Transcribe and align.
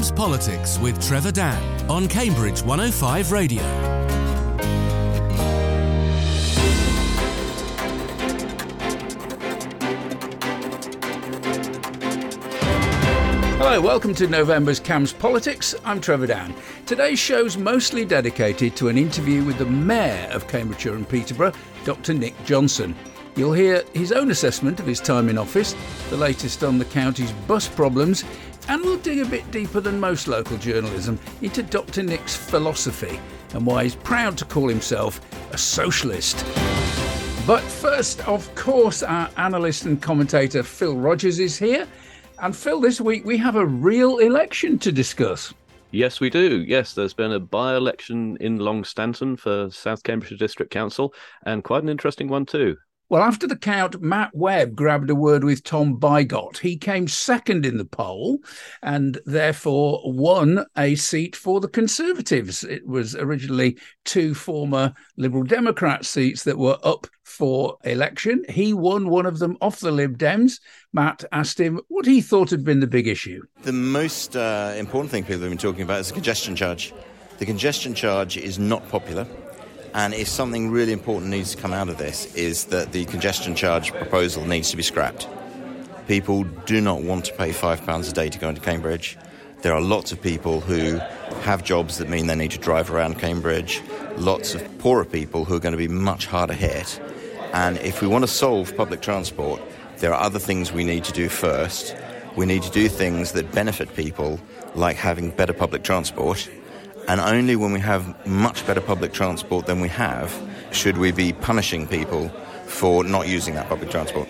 Cambs 0.00 0.12
Politics 0.12 0.78
with 0.78 1.06
Trevor 1.06 1.30
Dann 1.30 1.90
on 1.90 2.08
Cambridge 2.08 2.62
105 2.62 3.32
Radio. 3.32 3.60
Hello, 13.58 13.78
welcome 13.82 14.14
to 14.14 14.26
November's 14.26 14.80
Cambs 14.80 15.12
Politics. 15.12 15.74
I'm 15.84 16.00
Trevor 16.00 16.28
Dann. 16.28 16.54
Today's 16.86 17.18
show's 17.18 17.58
mostly 17.58 18.06
dedicated 18.06 18.74
to 18.76 18.88
an 18.88 18.96
interview 18.96 19.44
with 19.44 19.58
the 19.58 19.66
Mayor 19.66 20.30
of 20.32 20.48
Cambridgeshire 20.48 20.94
and 20.94 21.06
Peterborough, 21.06 21.52
Dr. 21.84 22.14
Nik 22.14 22.42
Johnson. 22.46 22.96
You'll 23.36 23.52
hear 23.52 23.84
his 23.94 24.12
own 24.12 24.30
assessment 24.30 24.80
of 24.80 24.86
his 24.86 25.00
time 25.00 25.28
in 25.28 25.38
office, 25.38 25.74
the 26.10 26.16
latest 26.16 26.64
on 26.64 26.78
the 26.78 26.84
county's 26.84 27.32
bus 27.46 27.68
problems, 27.68 28.24
and 28.68 28.82
we'll 28.82 28.98
dig 28.98 29.20
a 29.20 29.24
bit 29.24 29.50
deeper 29.50 29.80
than 29.80 29.98
most 29.98 30.28
local 30.28 30.56
journalism 30.58 31.18
into 31.42 31.62
Dr. 31.62 32.02
Nik's 32.02 32.36
philosophy 32.36 33.20
and 33.54 33.66
why 33.66 33.84
he's 33.84 33.96
proud 33.96 34.38
to 34.38 34.44
call 34.44 34.68
himself 34.68 35.20
a 35.52 35.58
socialist. 35.58 36.44
But 37.46 37.62
first, 37.62 38.26
of 38.28 38.54
course, 38.54 39.02
our 39.02 39.28
analyst 39.36 39.84
and 39.84 40.00
commentator 40.00 40.62
Phil 40.62 40.96
Rogers 40.96 41.38
is 41.38 41.56
here. 41.58 41.86
And 42.38 42.54
Phil, 42.54 42.80
this 42.80 43.00
week 43.00 43.24
we 43.24 43.36
have 43.38 43.56
a 43.56 43.66
real 43.66 44.18
election 44.18 44.78
to 44.80 44.92
discuss. 44.92 45.52
Yes, 45.90 46.20
we 46.20 46.30
do. 46.30 46.64
Yes, 46.68 46.94
there's 46.94 47.14
been 47.14 47.32
a 47.32 47.40
by 47.40 47.74
election 47.74 48.36
in 48.40 48.58
Longstanton 48.58 49.36
for 49.36 49.68
South 49.70 50.04
Cambridgeshire 50.04 50.38
District 50.38 50.70
Council, 50.70 51.12
and 51.44 51.64
quite 51.64 51.82
an 51.82 51.88
interesting 51.88 52.28
one, 52.28 52.46
too. 52.46 52.76
Well, 53.10 53.24
after 53.24 53.48
the 53.48 53.56
count, 53.56 54.00
Matt 54.00 54.30
Webb 54.36 54.76
grabbed 54.76 55.10
a 55.10 55.16
word 55.16 55.42
with 55.42 55.64
Tom 55.64 55.98
Bygott. 55.98 56.58
He 56.58 56.76
came 56.76 57.08
second 57.08 57.66
in 57.66 57.76
the 57.76 57.84
poll 57.84 58.38
and 58.84 59.18
therefore 59.26 60.00
won 60.04 60.64
a 60.78 60.94
seat 60.94 61.34
for 61.34 61.58
the 61.60 61.66
Conservatives. 61.66 62.62
It 62.62 62.86
was 62.86 63.16
originally 63.16 63.78
two 64.04 64.32
former 64.32 64.94
Liberal 65.16 65.42
Democrat 65.42 66.06
seats 66.06 66.44
that 66.44 66.56
were 66.56 66.78
up 66.84 67.08
for 67.24 67.78
election. 67.82 68.44
He 68.48 68.72
won 68.72 69.08
one 69.08 69.26
of 69.26 69.40
them 69.40 69.56
off 69.60 69.80
the 69.80 69.90
Lib 69.90 70.16
Dems. 70.16 70.60
Matt 70.92 71.24
asked 71.32 71.58
him 71.58 71.80
what 71.88 72.06
he 72.06 72.20
thought 72.20 72.50
had 72.50 72.62
been 72.62 72.78
the 72.78 72.86
big 72.86 73.08
issue. 73.08 73.42
The 73.62 73.72
most 73.72 74.36
uh, 74.36 74.74
important 74.76 75.10
thing 75.10 75.24
people 75.24 75.40
have 75.40 75.50
been 75.50 75.58
talking 75.58 75.82
about 75.82 75.98
is 75.98 76.08
the 76.08 76.14
congestion 76.14 76.54
charge. 76.54 76.94
The 77.38 77.46
congestion 77.46 77.92
charge 77.92 78.36
is 78.36 78.60
not 78.60 78.88
popular. 78.88 79.26
And 79.92 80.14
if 80.14 80.28
something 80.28 80.70
really 80.70 80.92
important 80.92 81.30
needs 81.30 81.54
to 81.54 81.60
come 81.60 81.72
out 81.72 81.88
of 81.88 81.98
this, 81.98 82.32
is 82.34 82.66
that 82.66 82.92
the 82.92 83.04
congestion 83.06 83.54
charge 83.54 83.92
proposal 83.92 84.44
needs 84.44 84.70
to 84.70 84.76
be 84.76 84.82
scrapped. 84.82 85.28
People 86.06 86.44
do 86.66 86.80
not 86.80 87.02
want 87.02 87.24
to 87.26 87.34
pay 87.34 87.50
£5 87.50 88.08
a 88.08 88.12
day 88.12 88.28
to 88.28 88.38
go 88.38 88.48
into 88.48 88.60
Cambridge. 88.60 89.18
There 89.62 89.74
are 89.74 89.80
lots 89.80 90.12
of 90.12 90.22
people 90.22 90.60
who 90.60 90.98
have 91.42 91.64
jobs 91.64 91.98
that 91.98 92.08
mean 92.08 92.28
they 92.28 92.34
need 92.36 92.52
to 92.52 92.58
drive 92.58 92.90
around 92.90 93.18
Cambridge, 93.18 93.82
lots 94.16 94.54
of 94.54 94.78
poorer 94.78 95.04
people 95.04 95.44
who 95.44 95.56
are 95.56 95.60
going 95.60 95.72
to 95.72 95.78
be 95.78 95.88
much 95.88 96.26
harder 96.26 96.54
hit. 96.54 97.00
And 97.52 97.76
if 97.78 98.00
we 98.00 98.08
want 98.08 98.22
to 98.22 98.28
solve 98.28 98.76
public 98.76 99.02
transport, 99.02 99.60
there 99.98 100.14
are 100.14 100.22
other 100.22 100.38
things 100.38 100.72
we 100.72 100.84
need 100.84 101.04
to 101.04 101.12
do 101.12 101.28
first. 101.28 101.96
We 102.36 102.46
need 102.46 102.62
to 102.62 102.70
do 102.70 102.88
things 102.88 103.32
that 103.32 103.50
benefit 103.52 103.94
people, 103.94 104.40
like 104.74 104.96
having 104.96 105.30
better 105.30 105.52
public 105.52 105.82
transport 105.82 106.48
and 107.10 107.20
only 107.20 107.56
when 107.56 107.72
we 107.72 107.80
have 107.80 108.24
much 108.24 108.64
better 108.68 108.80
public 108.80 109.12
transport 109.12 109.66
than 109.66 109.80
we 109.80 109.88
have 109.88 110.32
should 110.70 110.96
we 110.96 111.10
be 111.10 111.32
punishing 111.32 111.84
people 111.84 112.28
for 112.66 113.02
not 113.02 113.26
using 113.26 113.54
that 113.54 113.68
public 113.68 113.90
transport. 113.90 114.28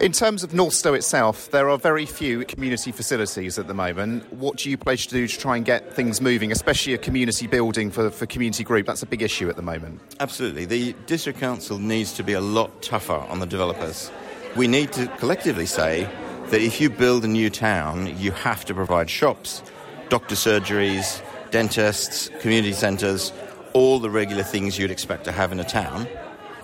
In 0.00 0.12
terms 0.12 0.44
of 0.44 0.52
Northstowe 0.52 0.94
itself, 0.94 1.50
there 1.50 1.68
are 1.68 1.76
very 1.76 2.06
few 2.06 2.44
community 2.44 2.92
facilities 2.92 3.58
at 3.58 3.66
the 3.66 3.74
moment. 3.74 4.32
What 4.32 4.58
do 4.58 4.70
you 4.70 4.78
pledge 4.78 5.08
to 5.08 5.14
do 5.14 5.26
to 5.26 5.36
try 5.36 5.56
and 5.56 5.64
get 5.64 5.94
things 5.94 6.20
moving, 6.20 6.52
especially 6.52 6.94
a 6.94 6.98
community 6.98 7.48
building 7.48 7.90
for, 7.90 8.08
for 8.08 8.26
community 8.26 8.62
group? 8.62 8.86
That's 8.86 9.02
a 9.02 9.06
big 9.06 9.22
issue 9.22 9.48
at 9.48 9.56
the 9.56 9.62
moment. 9.62 10.00
Absolutely. 10.20 10.64
The 10.64 10.92
District 11.06 11.40
Council 11.40 11.80
needs 11.80 12.12
to 12.12 12.22
be 12.22 12.34
a 12.34 12.40
lot 12.40 12.82
tougher 12.82 13.18
on 13.30 13.40
the 13.40 13.46
developers. 13.46 14.12
We 14.54 14.68
need 14.68 14.92
to 14.92 15.08
collectively 15.18 15.66
say 15.66 16.08
that 16.50 16.60
if 16.60 16.80
you 16.80 16.88
build 16.88 17.24
a 17.24 17.28
new 17.28 17.50
town, 17.50 18.16
you 18.16 18.30
have 18.30 18.64
to 18.66 18.74
provide 18.74 19.10
shops, 19.10 19.60
doctor 20.08 20.36
surgeries, 20.36 21.20
dentists, 21.52 22.28
community 22.40 22.72
centres, 22.72 23.32
all 23.74 24.00
the 24.00 24.10
regular 24.10 24.42
things 24.42 24.78
you'd 24.78 24.90
expect 24.90 25.24
to 25.24 25.32
have 25.32 25.52
in 25.52 25.60
a 25.60 25.64
town. 25.64 26.08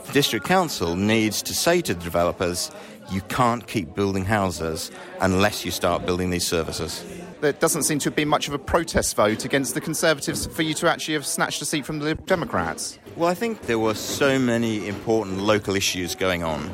The 0.06 0.12
district 0.12 0.46
council 0.46 0.96
needs 0.96 1.42
to 1.42 1.54
say 1.54 1.80
to 1.82 1.94
the 1.94 2.02
developers, 2.02 2.70
you 3.10 3.20
can't 3.22 3.66
keep 3.66 3.94
building 3.94 4.24
houses 4.24 4.90
unless 5.20 5.64
you 5.64 5.70
start 5.70 6.04
building 6.04 6.30
these 6.30 6.46
services. 6.46 7.04
There 7.40 7.52
doesn't 7.52 7.84
seem 7.84 8.00
to 8.00 8.06
have 8.06 8.16
been 8.16 8.28
much 8.28 8.48
of 8.48 8.54
a 8.54 8.58
protest 8.58 9.14
vote 9.14 9.44
against 9.44 9.74
the 9.74 9.80
Conservatives 9.80 10.46
for 10.46 10.62
you 10.62 10.74
to 10.74 10.90
actually 10.90 11.14
have 11.14 11.24
snatched 11.24 11.62
a 11.62 11.64
seat 11.64 11.86
from 11.86 12.00
the 12.00 12.14
Democrats. 12.14 12.98
Well, 13.16 13.28
I 13.28 13.34
think 13.34 13.62
there 13.62 13.78
were 13.78 13.94
so 13.94 14.38
many 14.38 14.88
important 14.88 15.38
local 15.38 15.76
issues 15.76 16.14
going 16.14 16.42
on 16.42 16.70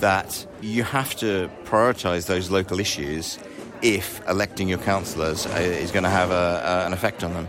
that 0.00 0.46
you 0.60 0.82
have 0.82 1.16
to 1.16 1.48
prioritise 1.64 2.26
those 2.26 2.50
local 2.50 2.80
issues 2.80 3.38
if 3.84 4.26
electing 4.26 4.66
your 4.66 4.78
councillors 4.78 5.46
uh, 5.46 5.50
is 5.58 5.90
going 5.90 6.04
to 6.04 6.10
have 6.10 6.30
a, 6.30 6.84
an 6.86 6.94
effect 6.94 7.22
on 7.22 7.34
them. 7.34 7.46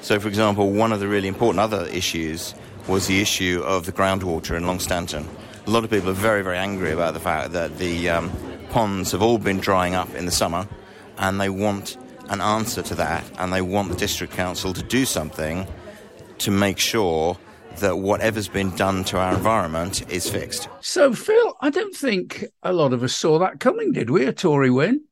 So, 0.00 0.18
for 0.18 0.26
example, 0.26 0.72
one 0.72 0.92
of 0.92 0.98
the 0.98 1.06
really 1.06 1.28
important 1.28 1.60
other 1.60 1.86
issues 1.86 2.54
was 2.88 3.06
the 3.06 3.20
issue 3.20 3.62
of 3.64 3.86
the 3.86 3.92
groundwater 3.92 4.56
in 4.56 4.64
Longstanton. 4.64 5.24
A 5.66 5.70
lot 5.70 5.84
of 5.84 5.90
people 5.90 6.10
are 6.10 6.12
very, 6.12 6.42
very 6.42 6.58
angry 6.58 6.90
about 6.90 7.14
the 7.14 7.20
fact 7.20 7.52
that 7.52 7.78
the 7.78 8.10
um, 8.10 8.32
ponds 8.70 9.12
have 9.12 9.22
all 9.22 9.38
been 9.38 9.58
drying 9.58 9.94
up 9.94 10.12
in 10.14 10.26
the 10.26 10.32
summer, 10.32 10.68
and 11.18 11.40
they 11.40 11.48
want 11.48 11.96
an 12.30 12.40
answer 12.40 12.82
to 12.82 12.94
that, 12.96 13.24
and 13.38 13.52
they 13.52 13.62
want 13.62 13.88
the 13.88 13.96
district 13.96 14.32
council 14.32 14.72
to 14.72 14.82
do 14.82 15.04
something 15.04 15.66
to 16.38 16.50
make 16.50 16.78
sure 16.78 17.38
that 17.78 17.98
whatever's 17.98 18.48
been 18.48 18.74
done 18.74 19.04
to 19.04 19.18
our 19.18 19.34
environment 19.34 20.10
is 20.10 20.28
fixed. 20.28 20.68
So, 20.80 21.12
Phil, 21.12 21.56
I 21.60 21.70
don't 21.70 21.94
think 21.94 22.44
a 22.64 22.72
lot 22.72 22.92
of 22.92 23.02
us 23.04 23.14
saw 23.14 23.38
that 23.38 23.60
coming, 23.60 23.92
did 23.92 24.10
we? 24.10 24.24
A 24.24 24.32
Tory 24.32 24.70
win? 24.70 25.05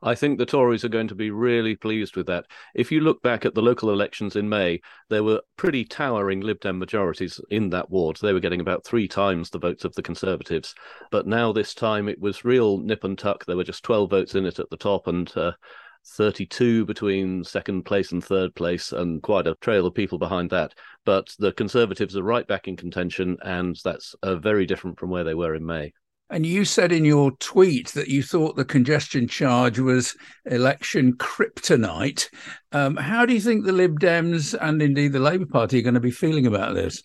I 0.00 0.14
think 0.14 0.38
the 0.38 0.46
Tories 0.46 0.84
are 0.84 0.88
going 0.88 1.08
to 1.08 1.14
be 1.16 1.30
really 1.30 1.74
pleased 1.74 2.16
with 2.16 2.26
that. 2.26 2.46
If 2.74 2.92
you 2.92 3.00
look 3.00 3.20
back 3.22 3.44
at 3.44 3.54
the 3.54 3.62
local 3.62 3.90
elections 3.90 4.36
in 4.36 4.48
May, 4.48 4.80
there 5.10 5.24
were 5.24 5.42
pretty 5.56 5.84
towering 5.84 6.40
Lib 6.40 6.60
Dem 6.60 6.78
majorities 6.78 7.40
in 7.50 7.70
that 7.70 7.90
ward. 7.90 8.18
They 8.22 8.32
were 8.32 8.40
getting 8.40 8.60
about 8.60 8.84
three 8.84 9.08
times 9.08 9.50
the 9.50 9.58
votes 9.58 9.84
of 9.84 9.94
the 9.94 10.02
Conservatives. 10.02 10.74
But 11.10 11.26
now, 11.26 11.52
this 11.52 11.74
time, 11.74 12.08
it 12.08 12.20
was 12.20 12.44
real 12.44 12.78
nip 12.78 13.02
and 13.02 13.18
tuck. 13.18 13.44
There 13.44 13.56
were 13.56 13.64
just 13.64 13.82
12 13.82 14.10
votes 14.10 14.34
in 14.36 14.46
it 14.46 14.60
at 14.60 14.70
the 14.70 14.76
top 14.76 15.08
and 15.08 15.32
uh, 15.36 15.52
32 16.06 16.86
between 16.86 17.42
second 17.42 17.84
place 17.84 18.12
and 18.12 18.22
third 18.24 18.54
place, 18.54 18.92
and 18.92 19.20
quite 19.20 19.48
a 19.48 19.56
trail 19.56 19.84
of 19.84 19.94
people 19.94 20.18
behind 20.18 20.50
that. 20.50 20.74
But 21.04 21.34
the 21.40 21.52
Conservatives 21.52 22.16
are 22.16 22.22
right 22.22 22.46
back 22.46 22.68
in 22.68 22.76
contention, 22.76 23.36
and 23.42 23.76
that's 23.82 24.14
uh, 24.22 24.36
very 24.36 24.64
different 24.64 25.00
from 25.00 25.10
where 25.10 25.24
they 25.24 25.34
were 25.34 25.56
in 25.56 25.66
May. 25.66 25.92
And 26.30 26.44
you 26.44 26.66
said 26.66 26.92
in 26.92 27.06
your 27.06 27.30
tweet 27.38 27.88
that 27.88 28.08
you 28.08 28.22
thought 28.22 28.56
the 28.56 28.64
congestion 28.64 29.28
charge 29.28 29.78
was 29.78 30.14
election 30.44 31.14
kryptonite. 31.14 32.28
Um, 32.72 32.96
how 32.96 33.24
do 33.24 33.32
you 33.32 33.40
think 33.40 33.64
the 33.64 33.72
Lib 33.72 33.98
Dems 33.98 34.54
and 34.60 34.82
indeed 34.82 35.12
the 35.12 35.20
Labour 35.20 35.46
Party 35.46 35.78
are 35.78 35.82
going 35.82 35.94
to 35.94 36.00
be 36.00 36.10
feeling 36.10 36.46
about 36.46 36.74
this? 36.74 37.02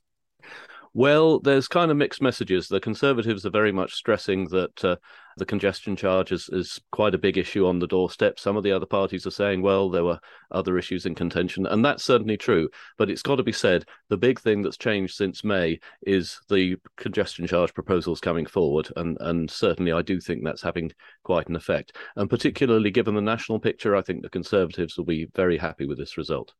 Well, 0.96 1.40
there's 1.40 1.68
kind 1.68 1.90
of 1.90 1.98
mixed 1.98 2.22
messages. 2.22 2.68
The 2.68 2.80
Conservatives 2.80 3.48
are 3.48 3.50
very 3.50 3.72
much 3.72 3.96
stressing 3.96 4.50
that 4.50 4.86
uh, 4.86 4.98
the 5.38 5.46
congestion 5.46 5.96
charge 5.96 6.31
is, 6.31 6.50
is 6.50 6.80
quite 6.92 7.16
a 7.16 7.18
big 7.18 7.36
issue 7.36 7.66
on 7.66 7.80
the 7.80 7.88
doorstep. 7.88 8.40
Some 8.40 8.58
of 8.58 8.64
the 8.64 8.72
other 8.72 8.86
parties 8.86 9.26
are 9.26 9.31
saying, 9.31 9.64
well, 9.64 9.90
there 9.90 10.04
were 10.04 10.20
other 10.52 10.78
issues 10.78 11.08
in 11.08 11.16
contention, 11.16 11.66
and 11.66 11.84
that's 11.84 12.04
certainly 12.04 12.38
true. 12.38 12.70
But 13.00 13.09
it's 13.09 13.24
got 13.24 13.38
to 13.38 13.44
be 13.44 13.52
said, 13.52 13.86
the 14.09 14.18
big 14.18 14.40
thing 14.40 14.62
that's 14.62 14.78
changed 14.78 15.16
since 15.16 15.44
May 15.44 15.80
is 16.04 16.40
the 16.48 16.76
congestion 16.96 17.48
charge 17.48 17.74
proposals 17.74 18.20
coming 18.20 18.46
forward, 18.46 18.90
and 18.96 19.18
and 19.20 19.50
certainly 19.50 19.94
I 19.94 20.04
do 20.04 20.20
think 20.20 20.44
that's 20.44 20.62
having 20.62 20.92
quite 21.24 21.50
an 21.50 21.56
effect. 21.56 21.98
And 22.18 22.30
particularly 22.30 22.92
given 22.92 23.16
the 23.16 23.22
national 23.22 23.60
picture, 23.60 23.96
I 23.96 24.04
think 24.04 24.22
the 24.22 24.30
Conservatives 24.30 24.96
will 24.96 25.06
be 25.06 25.28
very 25.34 25.58
happy 25.58 25.88
with 25.88 25.98
this 25.98 26.18
result. 26.18 26.54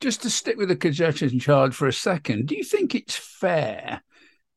Just 0.00 0.22
to 0.22 0.30
stick 0.30 0.56
with 0.56 0.68
the 0.68 0.76
congestion 0.76 1.40
charge 1.40 1.74
for 1.74 1.88
a 1.88 1.92
second, 1.92 2.46
do 2.46 2.56
you 2.56 2.62
think 2.62 2.94
it's 2.94 3.16
fair 3.16 4.02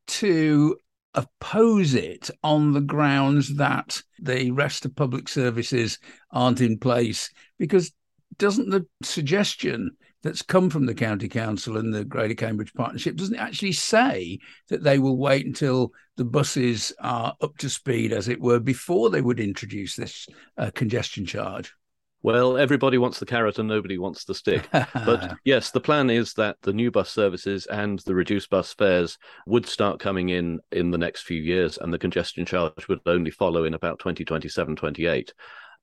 to 0.08 0.78
oppose 1.14 1.94
it 1.94 2.30
on 2.44 2.74
the 2.74 2.82
grounds 2.82 3.56
that 3.56 4.02
the 4.20 4.52
rest 4.52 4.86
of 4.86 4.96
public 4.96 5.28
services 5.28 5.98
aren't 6.32 6.62
in 6.62 6.78
place? 6.78 7.32
Because 7.58 7.92
doesn't 8.38 8.70
the 8.70 8.86
suggestion 9.02 9.92
that's 10.24 10.44
come 10.44 10.70
from 10.70 10.86
the 10.86 10.94
county 10.94 11.28
council 11.28 11.78
and 11.78 11.94
the 11.94 12.06
greater 12.06 12.36
cambridge 12.36 12.74
partnership 12.74 13.16
doesn't 13.16 13.40
actually 13.40 13.72
say 13.72 14.38
that 14.70 14.84
they 14.84 15.00
will 15.00 15.18
wait 15.18 15.46
until 15.46 15.92
the 16.18 16.26
buses 16.26 16.94
are 17.02 17.36
up 17.42 17.58
to 17.58 17.70
speed 17.70 18.14
as 18.14 18.28
it 18.28 18.40
were 18.40 18.60
before 18.60 19.10
they 19.10 19.22
would 19.22 19.40
introduce 19.40 19.96
this 19.96 20.28
uh, 20.58 20.70
congestion 20.76 21.26
charge 21.26 21.74
well, 22.23 22.57
everybody 22.57 22.97
wants 22.97 23.19
the 23.19 23.25
carrot 23.25 23.57
and 23.57 23.68
nobody 23.68 23.97
wants 23.97 24.25
the 24.25 24.35
stick. 24.35 24.68
but 24.71 25.38
yes, 25.44 25.71
the 25.71 25.79
plan 25.79 26.09
is 26.09 26.33
that 26.33 26.57
the 26.62 26.73
new 26.73 26.91
bus 26.91 27.09
services 27.09 27.65
and 27.65 28.00
the 28.00 28.15
reduced 28.15 28.50
bus 28.50 28.73
fares 28.73 29.18
would 29.47 29.65
start 29.65 30.00
coming 30.00 30.29
in 30.29 30.59
in 30.71 30.91
the 30.91 30.97
next 30.97 31.23
few 31.23 31.41
years, 31.41 31.77
and 31.77 31.91
the 31.91 32.00
congestion 32.00 32.45
charge 32.45 32.88
would 32.88 33.00
only 33.06 33.31
follow 33.31 33.63
in 33.63 33.73
about 33.73 34.00
2027, 34.00 34.75
28. 34.75 35.33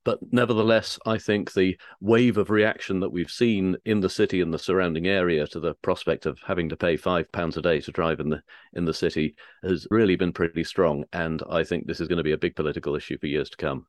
But 0.04 0.20
nevertheless, 0.30 0.98
I 1.04 1.18
think 1.18 1.52
the 1.52 1.76
wave 2.00 2.38
of 2.38 2.50
reaction 2.50 3.00
that 3.00 3.10
we've 3.10 3.30
seen 3.30 3.76
in 3.84 4.00
the 4.00 4.08
city 4.08 4.40
and 4.40 4.54
the 4.54 4.58
surrounding 4.58 5.08
area 5.08 5.46
to 5.48 5.60
the 5.60 5.74
prospect 5.82 6.24
of 6.24 6.38
having 6.46 6.68
to 6.68 6.76
pay 6.76 6.96
five 6.96 7.30
pounds 7.32 7.56
a 7.56 7.62
day 7.62 7.80
to 7.80 7.92
drive 7.92 8.20
in 8.20 8.30
the 8.30 8.40
in 8.74 8.84
the 8.84 8.94
city 8.94 9.34
has 9.64 9.86
really 9.90 10.16
been 10.16 10.32
pretty 10.32 10.64
strong. 10.64 11.04
And 11.12 11.42
I 11.50 11.64
think 11.64 11.86
this 11.86 12.00
is 12.00 12.08
going 12.08 12.18
to 12.18 12.22
be 12.22 12.32
a 12.32 12.38
big 12.38 12.54
political 12.54 12.94
issue 12.94 13.18
for 13.18 13.26
years 13.26 13.50
to 13.50 13.56
come. 13.56 13.86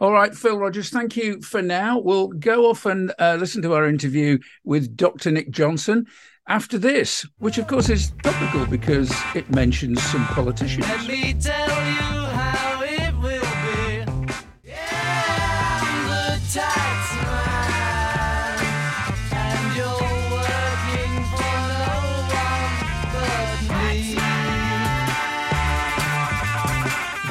All 0.00 0.12
right, 0.12 0.34
Phil 0.34 0.56
Rogers, 0.56 0.88
thank 0.88 1.14
you 1.14 1.42
for 1.42 1.60
now. 1.60 1.98
We'll 1.98 2.28
go 2.28 2.70
off 2.70 2.86
and 2.86 3.12
uh, 3.18 3.36
listen 3.38 3.60
to 3.60 3.74
our 3.74 3.86
interview 3.86 4.38
with 4.64 4.96
Dr. 4.96 5.30
Nik 5.30 5.50
Johnson 5.50 6.06
after 6.48 6.78
this, 6.78 7.26
which 7.36 7.58
of 7.58 7.66
course 7.66 7.90
is 7.90 8.10
topical 8.22 8.64
because 8.64 9.12
it 9.34 9.50
mentions 9.54 10.02
some 10.04 10.24
politicians. 10.28 10.86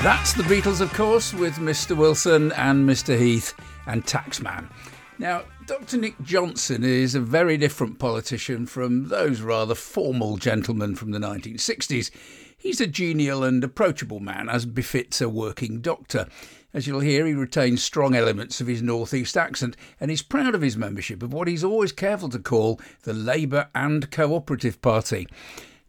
That's 0.02 0.32
the 0.32 0.44
Beatles, 0.44 0.80
of 0.80 0.94
course, 0.94 1.34
with 1.34 1.56
Mr. 1.56 1.96
Wilson 1.96 2.54
and 2.54 2.88
Mr. 2.88 3.20
Heath 3.20 3.54
and 3.86 4.06
Taxman. 4.06 4.70
Now, 5.18 5.44
Dr. 5.66 5.98
Nik 5.98 6.16
Johnson 6.24 6.86
is 6.86 7.16
a 7.16 7.20
very 7.20 7.58
different 7.58 8.00
politician 8.00 8.66
from 8.66 9.10
those 9.10 9.42
rather 9.42 9.76
formal 9.76 10.38
gentlemen 10.38 10.96
from 10.96 11.12
the 11.12 11.20
1960s. 11.20 12.12
He's 12.58 12.80
a 12.80 12.88
genial 12.88 13.44
and 13.44 13.62
approachable 13.62 14.22
man, 14.22 14.48
as 14.48 14.66
befits 14.66 15.20
a 15.20 15.28
working 15.28 15.82
doctor. 15.82 16.28
As 16.74 16.88
you'll 16.88 17.02
hear, 17.02 17.26
he 17.26 17.34
retains 17.34 17.84
strong 17.84 18.16
elements 18.16 18.62
of 18.62 18.68
his 18.68 18.82
northeast 18.82 19.36
accent 19.36 19.76
and 20.00 20.10
is 20.10 20.22
proud 20.22 20.56
of 20.56 20.62
his 20.62 20.78
membership 20.78 21.22
of 21.22 21.34
what 21.34 21.50
he's 21.50 21.64
always 21.64 21.92
careful 21.92 22.30
to 22.30 22.40
call 22.40 22.80
the 23.04 23.14
Labour 23.14 23.68
and 23.76 24.10
Cooperative 24.12 24.82
Party. 24.82 25.28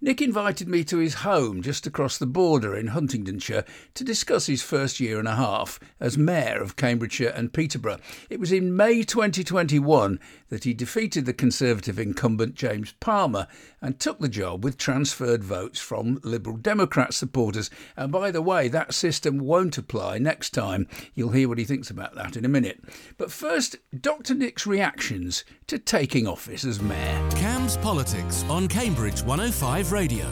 Nik 0.03 0.23
invited 0.23 0.67
me 0.67 0.83
to 0.85 0.97
his 0.97 1.15
home 1.15 1.61
just 1.61 1.87
across 1.87 2.17
the 2.17 2.27
border 2.27 2.75
in 2.75 2.89
Huntingdonshire 2.89 3.67
to 3.93 4.03
discuss 4.03 4.47
his 4.47 4.63
first 4.63 4.99
year 4.99 5.19
and 5.19 5.29
a 5.29 5.37
half 5.37 5.79
as 6.01 6.17
Mayor 6.17 6.63
of 6.63 6.75
Cambridgeshire 6.75 7.29
and 7.29 7.53
Peterborough. 7.53 7.99
It 8.31 8.41
was 8.41 8.51
in 8.51 8.75
May 8.75 9.03
2021 9.03 10.19
that 10.49 10.65
he 10.65 10.73
defeated 10.73 11.27
the 11.27 11.35
Conservative 11.35 11.99
incumbent 11.99 12.55
James 12.55 12.95
Palmer 13.01 13.47
and 13.83 13.99
took 13.99 14.21
the 14.21 14.29
job 14.31 14.65
with 14.65 14.79
transferred 14.79 15.45
votes 15.45 15.79
from 15.79 16.19
Liberal 16.25 16.57
Democrat 16.57 17.13
supporters. 17.13 17.69
And 17.95 18.11
by 18.11 18.31
the 18.31 18.41
way, 18.41 18.69
that 18.69 18.95
system 18.95 19.39
won't 19.41 19.77
apply 19.77 20.17
next 20.17 20.55
time. 20.55 20.89
You'll 21.15 21.33
hear 21.33 21.47
what 21.47 21.59
he 21.59 21.65
thinks 21.65 21.91
about 21.91 22.15
that 22.15 22.39
in 22.39 22.47
a 22.47 22.49
minute. 22.49 22.81
But 23.19 23.31
first, 23.31 23.77
Dr. 24.01 24.35
Nik's 24.35 24.67
reactions 24.67 25.45
to 25.67 25.79
taking 25.79 26.27
office 26.27 26.65
as 26.65 26.81
Mayor. 26.81 27.29
Cambs 27.71 27.85
Politics 27.85 28.45
on 28.49 28.67
Cambridge 28.67 29.23
105 29.23 29.93
Radio. 29.93 30.27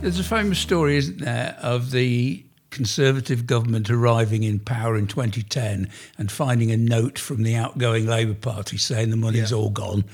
There's 0.00 0.18
a 0.18 0.24
famous 0.24 0.58
story, 0.58 0.96
isn't 0.96 1.20
there, 1.20 1.54
of 1.60 1.90
the 1.90 2.42
Conservative 2.70 3.46
government 3.46 3.90
arriving 3.90 4.42
in 4.42 4.58
power 4.58 4.96
in 4.96 5.06
2010 5.06 5.90
and 6.16 6.32
finding 6.32 6.70
a 6.70 6.78
note 6.78 7.18
from 7.18 7.42
the 7.42 7.56
outgoing 7.56 8.06
Labour 8.06 8.32
Party 8.32 8.78
saying 8.78 9.10
the 9.10 9.16
money's 9.16 9.50
yeah. 9.50 9.56
all 9.58 9.68
gone. 9.68 10.04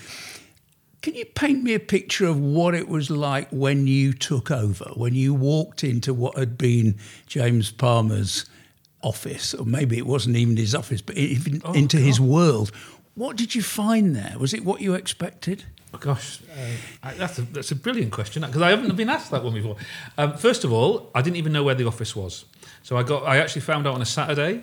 Can 1.02 1.14
you 1.14 1.24
paint 1.24 1.62
me 1.62 1.74
a 1.74 1.80
picture 1.80 2.26
of 2.26 2.40
what 2.40 2.74
it 2.74 2.88
was 2.88 3.08
like 3.08 3.48
when 3.50 3.86
you 3.86 4.12
took 4.12 4.50
over, 4.50 4.86
when 4.96 5.14
you 5.14 5.32
walked 5.32 5.84
into 5.84 6.12
what 6.12 6.36
had 6.36 6.58
been 6.58 6.96
James 7.28 7.70
Palmer's 7.70 8.46
office, 9.02 9.54
or 9.54 9.66
maybe 9.66 9.98
it 9.98 10.06
wasn't 10.06 10.36
even 10.36 10.56
his 10.56 10.74
office, 10.74 11.02
but 11.02 11.16
even 11.16 11.60
oh, 11.64 11.72
into 11.72 11.96
God. 11.96 12.06
his 12.06 12.20
world? 12.20 12.72
What 13.14 13.36
did 13.36 13.54
you 13.54 13.62
find 13.62 14.16
there? 14.16 14.36
Was 14.38 14.54
it 14.54 14.64
what 14.64 14.80
you 14.80 14.94
expected? 14.94 15.64
Oh, 15.94 15.98
gosh, 15.98 16.40
uh, 17.02 17.12
that's 17.18 17.38
a 17.38 17.42
that's 17.42 17.70
a 17.70 17.76
brilliant 17.76 18.12
question 18.12 18.42
because 18.42 18.62
I 18.62 18.70
haven't 18.70 18.96
been 18.96 19.10
asked 19.10 19.30
that 19.30 19.44
one 19.44 19.52
before. 19.52 19.76
Um, 20.16 20.38
first 20.38 20.64
of 20.64 20.72
all, 20.72 21.10
I 21.14 21.20
didn't 21.20 21.36
even 21.36 21.52
know 21.52 21.62
where 21.62 21.74
the 21.74 21.86
office 21.86 22.16
was, 22.16 22.46
so 22.82 22.96
I 22.96 23.02
got 23.02 23.24
I 23.24 23.36
actually 23.36 23.60
found 23.60 23.86
out 23.86 23.94
on 23.94 24.00
a 24.00 24.06
Saturday, 24.06 24.62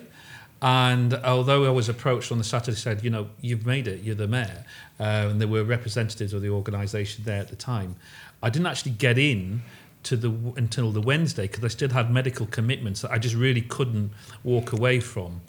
and 0.60 1.14
although 1.14 1.66
I 1.66 1.70
was 1.70 1.88
approached 1.88 2.32
on 2.32 2.38
the 2.38 2.44
Saturday, 2.44 2.76
said 2.76 3.04
you 3.04 3.10
know 3.10 3.30
you've 3.40 3.64
made 3.64 3.86
it, 3.86 4.02
you're 4.02 4.16
the 4.16 4.26
mayor, 4.26 4.64
uh, 4.98 5.28
and 5.30 5.40
there 5.40 5.46
were 5.46 5.62
representatives 5.62 6.32
of 6.32 6.42
the 6.42 6.50
organisation 6.50 7.22
there 7.22 7.40
at 7.40 7.48
the 7.48 7.56
time. 7.56 7.94
I 8.42 8.50
didn't 8.50 8.66
actually 8.66 8.92
get 8.92 9.16
in 9.16 9.62
to 10.02 10.16
the 10.16 10.30
until 10.56 10.90
the 10.90 11.00
Wednesday 11.00 11.46
because 11.46 11.62
I 11.62 11.68
still 11.68 11.90
had 11.90 12.10
medical 12.10 12.46
commitments 12.46 13.02
that 13.02 13.12
I 13.12 13.18
just 13.18 13.36
really 13.36 13.62
couldn't 13.62 14.10
walk 14.42 14.72
away 14.72 14.98
from 14.98 15.42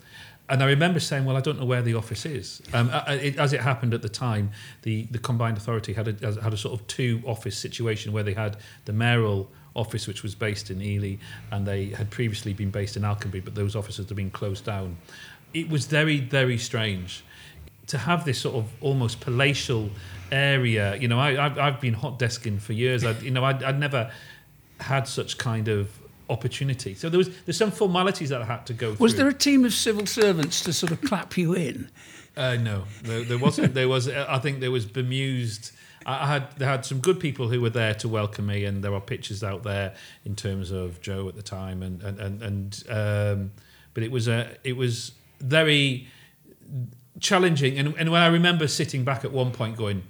and 0.51 0.61
I 0.61 0.67
remember 0.67 0.99
saying, 0.99 1.23
"Well, 1.23 1.37
I 1.37 1.41
don't 1.41 1.57
know 1.57 1.65
where 1.65 1.81
the 1.81 1.95
office 1.95 2.25
is." 2.25 2.61
Um, 2.73 2.91
it, 3.07 3.37
as 3.37 3.53
it 3.53 3.61
happened 3.61 3.93
at 3.93 4.01
the 4.01 4.09
time, 4.09 4.51
the, 4.81 5.03
the 5.03 5.17
combined 5.17 5.57
authority 5.57 5.93
had 5.93 6.07
a, 6.09 6.41
had 6.41 6.53
a 6.53 6.57
sort 6.57 6.79
of 6.79 6.85
two 6.87 7.23
office 7.25 7.57
situation 7.57 8.11
where 8.11 8.23
they 8.23 8.33
had 8.33 8.57
the 8.83 8.91
mayoral 8.91 9.49
office, 9.73 10.07
which 10.07 10.23
was 10.23 10.35
based 10.35 10.69
in 10.69 10.81
Ely, 10.81 11.15
and 11.51 11.65
they 11.65 11.87
had 11.87 12.09
previously 12.09 12.53
been 12.53 12.69
based 12.69 12.97
in 12.97 13.05
Alconbury, 13.05 13.39
but 13.39 13.55
those 13.55 13.77
offices 13.77 14.07
had 14.09 14.17
been 14.17 14.29
closed 14.29 14.65
down. 14.65 14.97
It 15.53 15.69
was 15.69 15.85
very, 15.85 16.19
very 16.19 16.57
strange 16.57 17.23
to 17.87 17.97
have 17.97 18.25
this 18.25 18.39
sort 18.39 18.55
of 18.55 18.69
almost 18.81 19.21
palatial 19.21 19.89
area. 20.31 20.95
You 20.97 21.07
know, 21.07 21.19
I, 21.19 21.45
I've, 21.45 21.57
I've 21.57 21.81
been 21.81 21.93
hot 21.93 22.19
desking 22.19 22.59
for 22.59 22.73
years. 22.73 23.05
I, 23.05 23.11
you 23.19 23.31
know, 23.31 23.45
I'd, 23.45 23.63
I'd 23.63 23.79
never 23.79 24.11
had 24.81 25.07
such 25.07 25.37
kind 25.37 25.67
of 25.67 26.00
opportunity. 26.31 26.95
So 26.95 27.09
there 27.09 27.17
was 27.17 27.29
there's 27.45 27.57
some 27.57 27.71
formalities 27.71 28.29
that 28.29 28.41
I 28.41 28.45
had 28.45 28.65
to 28.67 28.73
go 28.73 28.95
through. 28.95 29.03
Was 29.03 29.15
there 29.15 29.27
a 29.27 29.33
team 29.33 29.65
of 29.65 29.73
civil 29.73 30.05
servants 30.05 30.61
to 30.63 30.73
sort 30.73 30.91
of 30.91 31.01
clap 31.01 31.37
you 31.37 31.53
in? 31.53 31.89
Uh, 32.35 32.55
no, 32.55 32.85
there, 33.03 33.23
there 33.23 33.37
wasn't. 33.37 33.73
there 33.73 33.89
was. 33.89 34.07
I 34.07 34.39
think 34.39 34.59
there 34.59 34.71
was 34.71 34.85
bemused. 34.85 35.71
I 36.05 36.25
had 36.25 36.51
there 36.57 36.67
had 36.67 36.85
some 36.85 36.99
good 36.99 37.19
people 37.19 37.49
who 37.49 37.61
were 37.61 37.69
there 37.69 37.93
to 37.95 38.07
welcome 38.07 38.47
me, 38.47 38.65
and 38.65 38.83
there 38.83 38.93
are 38.93 39.01
pictures 39.01 39.43
out 39.43 39.63
there 39.63 39.93
in 40.25 40.35
terms 40.35 40.71
of 40.71 41.01
Joe 41.01 41.27
at 41.27 41.35
the 41.35 41.43
time, 41.43 41.83
and 41.83 42.01
and 42.01 42.19
and, 42.19 42.41
and 42.41 42.83
um, 42.89 43.51
but 43.93 44.03
it 44.03 44.11
was 44.11 44.27
a 44.27 44.55
it 44.63 44.77
was 44.77 45.11
very 45.39 46.07
challenging, 47.19 47.77
and 47.77 47.93
and 47.97 48.11
when 48.11 48.21
I 48.21 48.27
remember 48.27 48.67
sitting 48.67 49.03
back 49.03 49.25
at 49.25 49.31
one 49.31 49.51
point 49.51 49.75
going, 49.75 50.03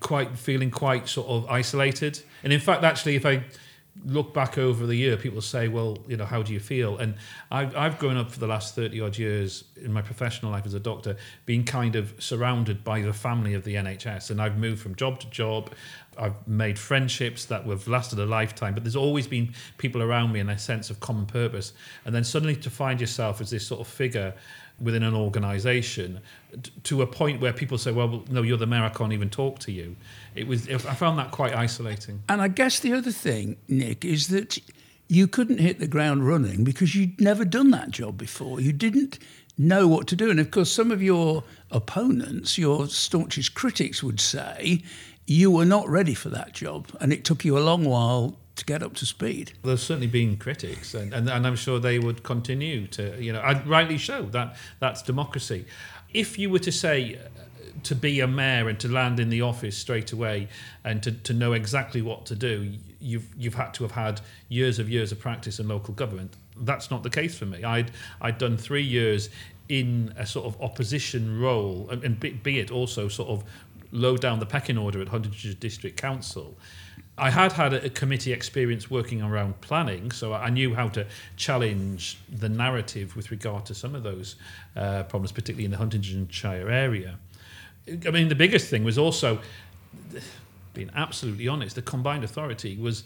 quite 0.00 0.38
feeling 0.38 0.70
quite 0.70 1.06
sort 1.08 1.28
of 1.28 1.46
isolated, 1.48 2.20
and 2.42 2.52
in 2.52 2.60
fact, 2.60 2.82
actually, 2.82 3.14
if 3.14 3.26
I 3.26 3.44
look 4.04 4.34
back 4.34 4.58
over 4.58 4.86
the 4.86 4.94
year, 4.94 5.16
people 5.16 5.40
say, 5.40 5.68
well, 5.68 5.98
you 6.06 6.16
know, 6.16 6.24
how 6.24 6.42
do 6.42 6.52
you 6.52 6.60
feel? 6.60 6.98
And 6.98 7.14
I've, 7.50 7.76
I've 7.76 7.98
grown 7.98 8.16
up 8.16 8.30
for 8.30 8.38
the 8.38 8.46
last 8.46 8.74
30 8.74 9.00
odd 9.00 9.18
years 9.18 9.64
in 9.76 9.92
my 9.92 10.02
professional 10.02 10.52
life 10.52 10.66
as 10.66 10.74
a 10.74 10.80
doctor, 10.80 11.16
being 11.44 11.64
kind 11.64 11.96
of 11.96 12.14
surrounded 12.18 12.84
by 12.84 13.00
the 13.00 13.12
family 13.12 13.54
of 13.54 13.64
the 13.64 13.74
NHS. 13.74 14.30
And 14.30 14.40
I've 14.40 14.58
moved 14.58 14.80
from 14.80 14.94
job 14.94 15.20
to 15.20 15.30
job. 15.30 15.72
I've 16.18 16.46
made 16.46 16.78
friendships 16.78 17.44
that 17.46 17.64
have 17.64 17.88
lasted 17.88 18.18
a 18.18 18.26
lifetime, 18.26 18.74
but 18.74 18.84
there's 18.84 18.96
always 18.96 19.26
been 19.26 19.54
people 19.78 20.02
around 20.02 20.32
me 20.32 20.40
and 20.40 20.50
a 20.50 20.58
sense 20.58 20.90
of 20.90 21.00
common 21.00 21.26
purpose. 21.26 21.72
And 22.04 22.14
then 22.14 22.24
suddenly 22.24 22.56
to 22.56 22.70
find 22.70 23.00
yourself 23.00 23.40
as 23.40 23.50
this 23.50 23.66
sort 23.66 23.80
of 23.80 23.88
figure 23.88 24.34
within 24.80 25.02
an 25.02 25.14
organization 25.14 26.20
to 26.84 27.02
a 27.02 27.06
point 27.06 27.40
where 27.40 27.52
people 27.52 27.78
say, 27.78 27.92
well, 27.92 28.22
no, 28.28 28.42
you're 28.42 28.58
the 28.58 28.66
mayor, 28.66 28.84
I 28.84 28.88
can't 28.90 29.12
even 29.12 29.30
talk 29.30 29.58
to 29.60 29.72
you. 29.72 29.96
It 30.36 30.46
was, 30.46 30.68
I 30.68 30.94
found 30.94 31.18
that 31.18 31.30
quite 31.30 31.54
isolating. 31.54 32.22
And 32.28 32.42
I 32.42 32.48
guess 32.48 32.78
the 32.80 32.92
other 32.92 33.10
thing, 33.10 33.56
Nik, 33.68 34.04
is 34.04 34.28
that 34.28 34.58
you 35.08 35.26
couldn't 35.26 35.58
hit 35.58 35.78
the 35.78 35.86
ground 35.86 36.26
running 36.26 36.62
because 36.62 36.94
you'd 36.94 37.20
never 37.20 37.44
done 37.44 37.70
that 37.70 37.90
job 37.90 38.18
before. 38.18 38.60
You 38.60 38.72
didn't 38.72 39.18
know 39.56 39.88
what 39.88 40.06
to 40.08 40.16
do. 40.16 40.30
And 40.30 40.38
of 40.38 40.50
course, 40.50 40.70
some 40.70 40.90
of 40.90 41.02
your 41.02 41.42
opponents, 41.70 42.58
your 42.58 42.86
staunchest 42.86 43.54
critics, 43.54 44.02
would 44.02 44.20
say 44.20 44.82
you 45.26 45.50
were 45.50 45.64
not 45.64 45.88
ready 45.88 46.14
for 46.14 46.28
that 46.28 46.52
job. 46.52 46.88
And 47.00 47.12
it 47.12 47.24
took 47.24 47.44
you 47.44 47.56
a 47.56 47.60
long 47.60 47.84
while 47.84 48.36
to 48.56 48.64
get 48.64 48.82
up 48.82 48.94
to 48.94 49.06
speed. 49.06 49.52
There's 49.62 49.82
certainly 49.82 50.06
been 50.06 50.36
critics, 50.36 50.94
and, 50.94 51.12
and, 51.12 51.28
and 51.28 51.46
I'm 51.46 51.56
sure 51.56 51.78
they 51.78 51.98
would 51.98 52.22
continue 52.22 52.86
to, 52.88 53.22
you 53.22 53.32
know, 53.32 53.42
rightly 53.66 53.98
show 53.98 54.22
that 54.26 54.56
that's 54.80 55.02
democracy. 55.02 55.66
If 56.14 56.38
you 56.38 56.48
were 56.48 56.60
to 56.60 56.72
say, 56.72 57.18
to 57.84 57.94
be 57.94 58.20
a 58.20 58.26
mayor 58.26 58.68
and 58.68 58.78
to 58.80 58.88
land 58.88 59.20
in 59.20 59.28
the 59.28 59.42
office 59.42 59.76
straight 59.76 60.12
away 60.12 60.48
and 60.84 61.02
to, 61.02 61.12
to 61.12 61.32
know 61.32 61.52
exactly 61.52 62.02
what 62.02 62.26
to 62.26 62.34
do, 62.34 62.72
you've 63.00 63.28
you've 63.38 63.54
had 63.54 63.72
to 63.74 63.84
have 63.84 63.92
had 63.92 64.20
years 64.48 64.78
of 64.78 64.88
years 64.88 65.12
of 65.12 65.20
practice 65.20 65.58
in 65.58 65.68
local 65.68 65.94
government. 65.94 66.34
That's 66.58 66.90
not 66.90 67.02
the 67.02 67.10
case 67.10 67.36
for 67.38 67.46
me. 67.46 67.64
I'd 67.64 67.90
I'd 68.20 68.38
done 68.38 68.56
three 68.56 68.82
years 68.82 69.30
in 69.68 70.14
a 70.16 70.26
sort 70.26 70.46
of 70.46 70.60
opposition 70.62 71.40
role, 71.40 71.88
and, 71.90 72.04
and 72.04 72.20
be, 72.20 72.30
be 72.30 72.60
it 72.60 72.70
also 72.70 73.08
sort 73.08 73.28
of 73.28 73.44
low 73.92 74.16
down 74.16 74.38
the 74.38 74.46
pecking 74.46 74.78
order 74.78 75.00
at 75.00 75.08
Huntingdonshire 75.08 75.54
District 75.54 75.96
Council. 75.96 76.56
I 77.18 77.30
had 77.30 77.52
had 77.52 77.72
a, 77.72 77.88
committee 77.88 78.32
experience 78.32 78.90
working 78.90 79.22
around 79.22 79.60
planning, 79.62 80.10
so 80.10 80.34
I 80.34 80.50
knew 80.50 80.74
how 80.74 80.88
to 80.90 81.06
challenge 81.36 82.18
the 82.30 82.48
narrative 82.48 83.16
with 83.16 83.30
regard 83.30 83.64
to 83.66 83.74
some 83.74 83.94
of 83.94 84.02
those 84.02 84.36
uh, 84.76 85.04
problems, 85.04 85.32
particularly 85.32 85.64
in 85.64 85.70
the 85.70 85.78
Huntingdonshire 85.78 86.70
area. 86.70 87.18
I 88.06 88.10
mean, 88.10 88.28
the 88.28 88.34
biggest 88.34 88.68
thing 88.68 88.84
was 88.84 88.98
also 88.98 89.40
being 90.76 90.90
absolutely 90.94 91.48
honest, 91.48 91.74
the 91.74 91.82
combined 91.82 92.22
authority 92.22 92.76
was 92.76 93.04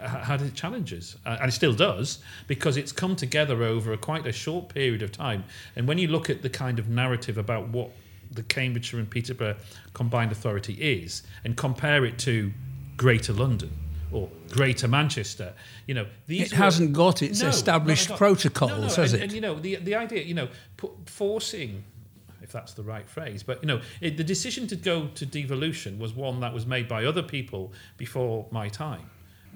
had 0.00 0.40
its 0.42 0.58
challenges, 0.58 1.16
uh, 1.26 1.38
and 1.40 1.48
it 1.48 1.52
still 1.52 1.72
does, 1.72 2.18
because 2.46 2.76
it's 2.76 2.92
come 2.92 3.16
together 3.16 3.62
over 3.62 3.92
a, 3.92 3.98
quite 3.98 4.26
a 4.26 4.32
short 4.32 4.68
period 4.68 5.02
of 5.02 5.10
time. 5.10 5.44
And 5.74 5.88
when 5.88 5.98
you 5.98 6.08
look 6.08 6.30
at 6.30 6.42
the 6.42 6.50
kind 6.50 6.78
of 6.78 6.88
narrative 6.88 7.38
about 7.38 7.68
what 7.68 7.90
the 8.30 8.42
Cambridgeshire 8.42 8.98
and 8.98 9.08
Peterborough 9.08 9.56
combined 9.94 10.32
authority 10.32 10.74
is, 10.74 11.22
and 11.44 11.56
compare 11.56 12.04
it 12.04 12.18
to 12.20 12.52
Greater 12.96 13.32
London 13.32 13.70
or 14.12 14.28
Greater 14.50 14.88
Manchester, 14.88 15.54
you 15.86 15.94
know, 15.94 16.06
these 16.26 16.52
it 16.52 16.56
hasn't 16.56 16.92
got 16.92 17.22
its 17.22 17.40
No, 17.40 17.48
established 17.48 18.10
protocols, 18.16 18.70
No, 18.70 18.78
no, 18.80 18.84
has 18.84 18.98
and, 18.98 19.14
it? 19.14 19.24
And 19.24 19.32
you 19.32 19.40
know, 19.40 19.58
the 19.58 19.76
the 19.76 19.94
idea, 19.94 20.22
you 20.22 20.34
know, 20.34 20.48
pu- 20.76 20.96
forcing 21.06 21.84
if 22.48 22.52
that's 22.52 22.72
the 22.72 22.82
right 22.82 23.06
phrase. 23.06 23.42
But 23.42 23.62
you 23.62 23.68
know, 23.68 23.82
it, 24.00 24.16
the 24.16 24.24
decision 24.24 24.66
to 24.68 24.76
go 24.76 25.08
to 25.08 25.26
devolution 25.26 25.98
was 25.98 26.14
one 26.14 26.40
that 26.40 26.54
was 26.54 26.64
made 26.64 26.88
by 26.88 27.04
other 27.04 27.22
people 27.22 27.74
before 27.98 28.46
my 28.50 28.70
time. 28.70 29.10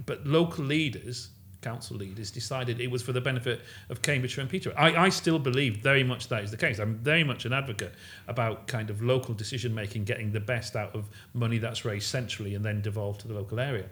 But 0.04 0.26
local 0.26 0.64
leaders, 0.64 1.30
council 1.62 1.96
leaders, 1.96 2.30
decided 2.30 2.80
it 2.80 2.90
was 2.90 3.00
for 3.00 3.12
the 3.12 3.20
benefit 3.20 3.62
of 3.88 4.02
Cambridgeshire 4.02 4.42
and 4.42 4.50
Peterborough. 4.50 4.78
I, 4.78 5.06
I 5.06 5.08
still 5.08 5.38
believe 5.38 5.78
very 5.78 6.04
much 6.04 6.28
that 6.28 6.44
is 6.44 6.50
the 6.50 6.56
case. 6.58 6.78
I'm 6.78 6.96
very 6.98 7.24
much 7.24 7.46
an 7.46 7.54
advocate 7.54 7.94
about 8.28 8.66
kind 8.66 8.90
of 8.90 9.02
local 9.02 9.32
decision 9.32 9.74
making, 9.74 10.04
getting 10.04 10.30
the 10.30 10.40
best 10.40 10.76
out 10.76 10.94
of 10.94 11.08
money 11.32 11.56
that's 11.56 11.86
raised 11.86 12.08
centrally 12.08 12.54
and 12.54 12.62
then 12.62 12.82
devolved 12.82 13.22
to 13.22 13.28
the 13.28 13.34
local 13.34 13.58
area. 13.58 13.86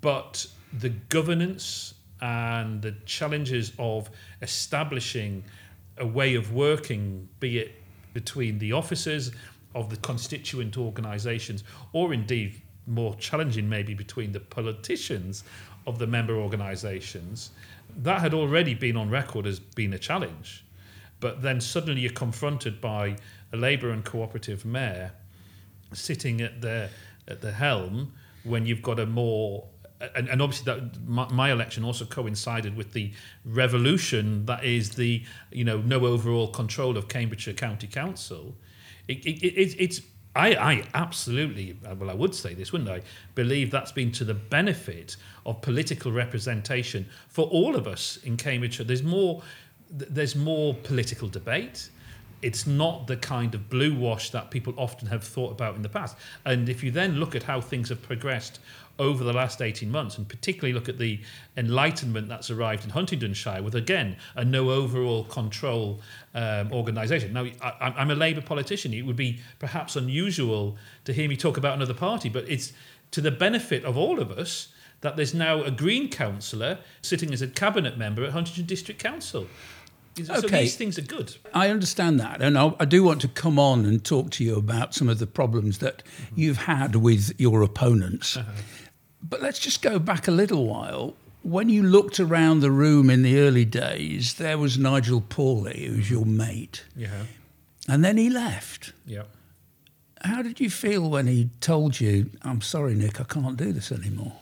But 0.00 0.46
the 0.72 0.90
governance 0.90 1.94
and 2.20 2.80
the 2.80 2.92
challenges 3.06 3.72
of 3.76 4.08
establishing 4.40 5.42
a 5.98 6.06
way 6.06 6.36
of 6.36 6.52
working, 6.52 7.28
be 7.40 7.58
it 7.58 7.79
between 8.12 8.58
the 8.58 8.72
officers 8.72 9.32
of 9.74 9.90
the 9.90 9.96
constituent 9.96 10.76
organisations, 10.76 11.64
or 11.92 12.12
indeed 12.12 12.60
more 12.86 13.14
challenging, 13.16 13.68
maybe 13.68 13.94
between 13.94 14.32
the 14.32 14.40
politicians 14.40 15.44
of 15.86 15.98
the 15.98 16.06
member 16.06 16.34
organisations, 16.34 17.50
that 17.96 18.20
had 18.20 18.34
already 18.34 18.74
been 18.74 18.96
on 18.96 19.10
record 19.10 19.46
as 19.46 19.58
being 19.58 19.92
a 19.92 19.98
challenge. 19.98 20.64
But 21.20 21.42
then 21.42 21.60
suddenly 21.60 22.00
you're 22.02 22.12
confronted 22.12 22.80
by 22.80 23.16
a 23.52 23.56
Labour 23.56 23.90
and 23.90 24.04
cooperative 24.04 24.64
mayor 24.64 25.12
sitting 25.92 26.40
at 26.40 26.60
the 26.60 26.88
at 27.28 27.40
the 27.40 27.52
helm 27.52 28.12
when 28.44 28.64
you've 28.66 28.82
got 28.82 28.98
a 28.98 29.06
more 29.06 29.66
and, 30.14 30.28
and 30.28 30.40
obviously 30.40 30.72
that 30.72 31.06
my, 31.06 31.28
my 31.30 31.52
election 31.52 31.84
also 31.84 32.04
coincided 32.04 32.76
with 32.76 32.92
the 32.92 33.12
revolution 33.44 34.46
that 34.46 34.64
is 34.64 34.90
the 34.90 35.22
you 35.50 35.64
know 35.64 35.78
no 35.78 36.06
overall 36.06 36.48
control 36.48 36.96
of 36.96 37.08
Cambridgeshire 37.08 37.54
County 37.54 37.86
Council. 37.86 38.54
It, 39.08 39.24
it, 39.26 39.44
it, 39.44 39.76
it's 39.78 40.00
I, 40.34 40.54
I 40.54 40.84
absolutely 40.94 41.76
well 41.98 42.10
I 42.10 42.14
would 42.14 42.34
say 42.34 42.54
this 42.54 42.72
wouldn't 42.72 42.90
I 42.90 43.02
believe 43.34 43.70
that's 43.70 43.92
been 43.92 44.12
to 44.12 44.24
the 44.24 44.34
benefit 44.34 45.16
of 45.44 45.60
political 45.60 46.12
representation 46.12 47.06
for 47.28 47.46
all 47.46 47.76
of 47.76 47.86
us 47.86 48.18
in 48.24 48.36
Cambridgeshire. 48.36 48.86
There's 48.86 49.02
more 49.02 49.42
there's 49.90 50.36
more 50.36 50.74
political 50.74 51.28
debate 51.28 51.90
it's 52.42 52.66
not 52.66 53.06
the 53.06 53.16
kind 53.16 53.54
of 53.54 53.68
blue 53.68 53.94
wash 53.94 54.30
that 54.30 54.50
people 54.50 54.72
often 54.76 55.08
have 55.08 55.22
thought 55.22 55.52
about 55.52 55.76
in 55.76 55.82
the 55.82 55.88
past. 55.88 56.16
And 56.44 56.68
if 56.68 56.82
you 56.82 56.90
then 56.90 57.16
look 57.16 57.34
at 57.34 57.42
how 57.42 57.60
things 57.60 57.90
have 57.90 58.02
progressed 58.02 58.60
over 59.00 59.24
the 59.24 59.32
last 59.32 59.60
18 59.62 59.90
months, 59.90 60.16
and 60.18 60.28
particularly 60.28 60.72
look 60.72 60.88
at 60.88 60.98
the 60.98 61.20
enlightenment 61.56 62.28
that's 62.28 62.50
arrived 62.50 62.84
in 62.84 62.90
Huntingdonshire 62.90 63.62
with, 63.62 63.74
again, 63.74 64.16
a 64.36 64.44
no 64.44 64.70
overall 64.70 65.24
control 65.24 66.00
um, 66.34 66.72
organisation. 66.72 67.32
Now, 67.32 67.46
I, 67.62 67.92
I'm 67.96 68.10
a 68.10 68.14
Labour 68.14 68.42
politician. 68.42 68.92
It 68.94 69.02
would 69.06 69.16
be 69.16 69.40
perhaps 69.58 69.96
unusual 69.96 70.76
to 71.04 71.12
hear 71.12 71.28
me 71.28 71.36
talk 71.36 71.56
about 71.56 71.74
another 71.74 71.94
party, 71.94 72.28
but 72.28 72.44
it's 72.48 72.72
to 73.12 73.20
the 73.20 73.30
benefit 73.32 73.84
of 73.84 73.96
all 73.96 74.20
of 74.20 74.30
us 74.30 74.68
that 75.00 75.16
there's 75.16 75.34
now 75.34 75.62
a 75.62 75.70
Green 75.70 76.08
councillor 76.10 76.78
sitting 77.02 77.32
as 77.32 77.40
a 77.42 77.48
cabinet 77.48 77.96
member 77.96 78.22
at 78.22 78.32
Huntingdon 78.32 78.66
District 78.66 79.02
Council. 79.02 79.46
So 80.22 80.34
Okay. 80.34 80.62
these 80.62 80.76
things 80.76 80.98
are 80.98 81.02
good. 81.02 81.36
I 81.54 81.70
understand 81.70 82.20
that, 82.20 82.42
and 82.42 82.58
I, 82.58 82.74
I 82.80 82.84
do 82.84 83.02
want 83.02 83.20
to 83.22 83.28
come 83.28 83.58
on 83.58 83.86
and 83.86 84.04
talk 84.04 84.30
to 84.32 84.44
you 84.44 84.56
about 84.56 84.92
some 84.94 85.08
of 85.08 85.18
the 85.18 85.26
problems 85.26 85.78
that 85.78 86.02
you've 86.34 86.58
had 86.58 86.96
with 86.96 87.32
your 87.40 87.62
opponents. 87.62 88.36
But 89.22 89.42
let's 89.42 89.58
just 89.58 89.82
go 89.82 89.98
back 89.98 90.28
a 90.28 90.30
little 90.30 90.66
while. 90.66 91.14
When 91.42 91.68
you 91.70 91.82
looked 91.82 92.20
around 92.20 92.60
the 92.60 92.70
room 92.70 93.08
in 93.10 93.22
the 93.22 93.38
early 93.38 93.64
days, 93.64 94.34
there 94.34 94.58
was 94.58 94.76
Nigel 94.78 95.20
Pawley, 95.22 95.86
who's 95.86 96.10
your 96.10 96.26
mate, 96.26 96.84
Yeah. 96.96 97.24
and 97.88 98.04
then 98.04 98.16
he 98.18 98.28
left. 98.28 98.92
Yeah. 99.06 99.22
How 100.22 100.42
did 100.42 100.60
you 100.60 100.68
feel 100.68 101.08
when 101.08 101.26
he 101.26 101.48
told 101.62 101.98
you, 101.98 102.30
"I'm 102.42 102.60
sorry, 102.60 102.94
Nik, 102.94 103.20
I 103.20 103.24
can't 103.24 103.56
do 103.56 103.72
this 103.72 103.90
anymore"? 103.90 104.34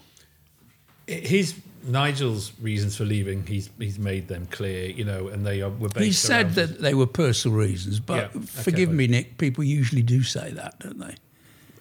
his 1.06 1.54
Nigel's 1.84 2.52
reasons 2.60 2.96
for 2.96 3.04
leaving, 3.04 3.46
he's 3.46 3.70
he's 3.78 3.98
made 3.98 4.28
them 4.28 4.46
clear, 4.50 4.90
you 4.90 5.04
know, 5.04 5.28
and 5.28 5.46
they 5.46 5.62
are, 5.62 5.70
were 5.70 5.88
based. 5.88 6.04
He 6.04 6.12
said 6.12 6.54
that 6.54 6.80
they 6.80 6.94
were 6.94 7.06
personal 7.06 7.56
reasons, 7.56 8.00
but 8.00 8.16
Yeah, 8.16 8.24
okay, 8.40 8.46
forgive 8.46 8.88
but- 8.90 8.96
me, 8.96 9.06
Nik. 9.06 9.38
People 9.38 9.64
usually 9.64 10.02
do 10.02 10.22
say 10.22 10.50
that, 10.50 10.78
don't 10.80 10.98
they? 10.98 11.14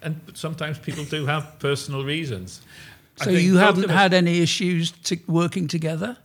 And 0.01 0.19
sometimes 0.33 0.77
people 0.79 1.03
do 1.05 1.25
have 1.25 1.57
personal 1.59 2.03
reasons. 2.03 2.61
So 3.17 3.31
you 3.31 3.57
haven't 3.57 3.89
had 3.89 4.13
any 4.13 4.41
issues 4.41 4.91
to 4.91 5.17
working 5.27 5.67
together? 5.67 6.17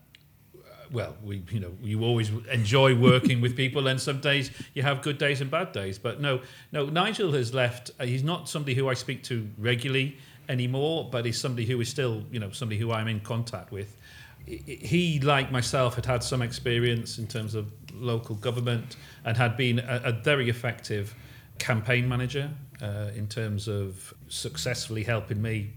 well, 0.93 1.17
we 1.25 1.43
you 1.51 1.59
know 1.59 1.73
you 1.83 2.03
always 2.05 2.31
enjoy 2.51 2.95
working 2.95 3.41
with 3.41 3.57
people, 3.57 3.87
and 3.87 3.99
some 4.01 4.21
days 4.21 4.51
you 4.75 4.83
have 4.83 5.01
good 5.01 5.17
days 5.17 5.41
and 5.41 5.51
bad 5.51 5.73
days. 5.73 5.99
But 5.99 6.21
no, 6.21 6.41
no, 6.71 6.85
Nigel 6.87 7.33
has 7.33 7.55
left. 7.55 7.91
Uh, 7.99 8.05
he's 8.05 8.23
not 8.23 8.47
somebody 8.49 8.75
who 8.75 8.91
I 8.91 8.95
speak 8.95 9.23
to 9.25 9.49
regularly 9.57 10.19
anymore, 10.51 11.09
but 11.11 11.25
he's 11.25 11.41
somebody 11.41 11.65
who 11.67 11.81
is 11.81 11.89
still 11.89 12.25
you 12.31 12.39
know 12.41 12.51
somebody 12.51 12.79
who 12.79 12.93
I'm 12.93 13.09
in 13.09 13.21
contact 13.21 13.73
with. 13.73 13.97
He- 14.45 14.59
He, 14.93 15.21
like 15.21 15.51
myself, 15.51 15.95
had 15.95 16.05
had 16.05 16.23
some 16.23 16.43
experience 16.43 17.17
in 17.19 17.27
terms 17.27 17.55
of 17.55 17.65
local 17.95 18.35
government 18.37 18.97
and 19.25 19.35
had 19.37 19.57
been 19.57 19.79
a, 19.79 20.01
a 20.05 20.13
very 20.13 20.51
effective 20.51 21.15
campaign 21.59 22.07
manager 22.09 22.51
uh, 22.83 23.11
in 23.15 23.29
terms 23.29 23.69
of 23.69 24.13
successfully 24.29 25.05
helping 25.05 25.41
me 25.41 25.71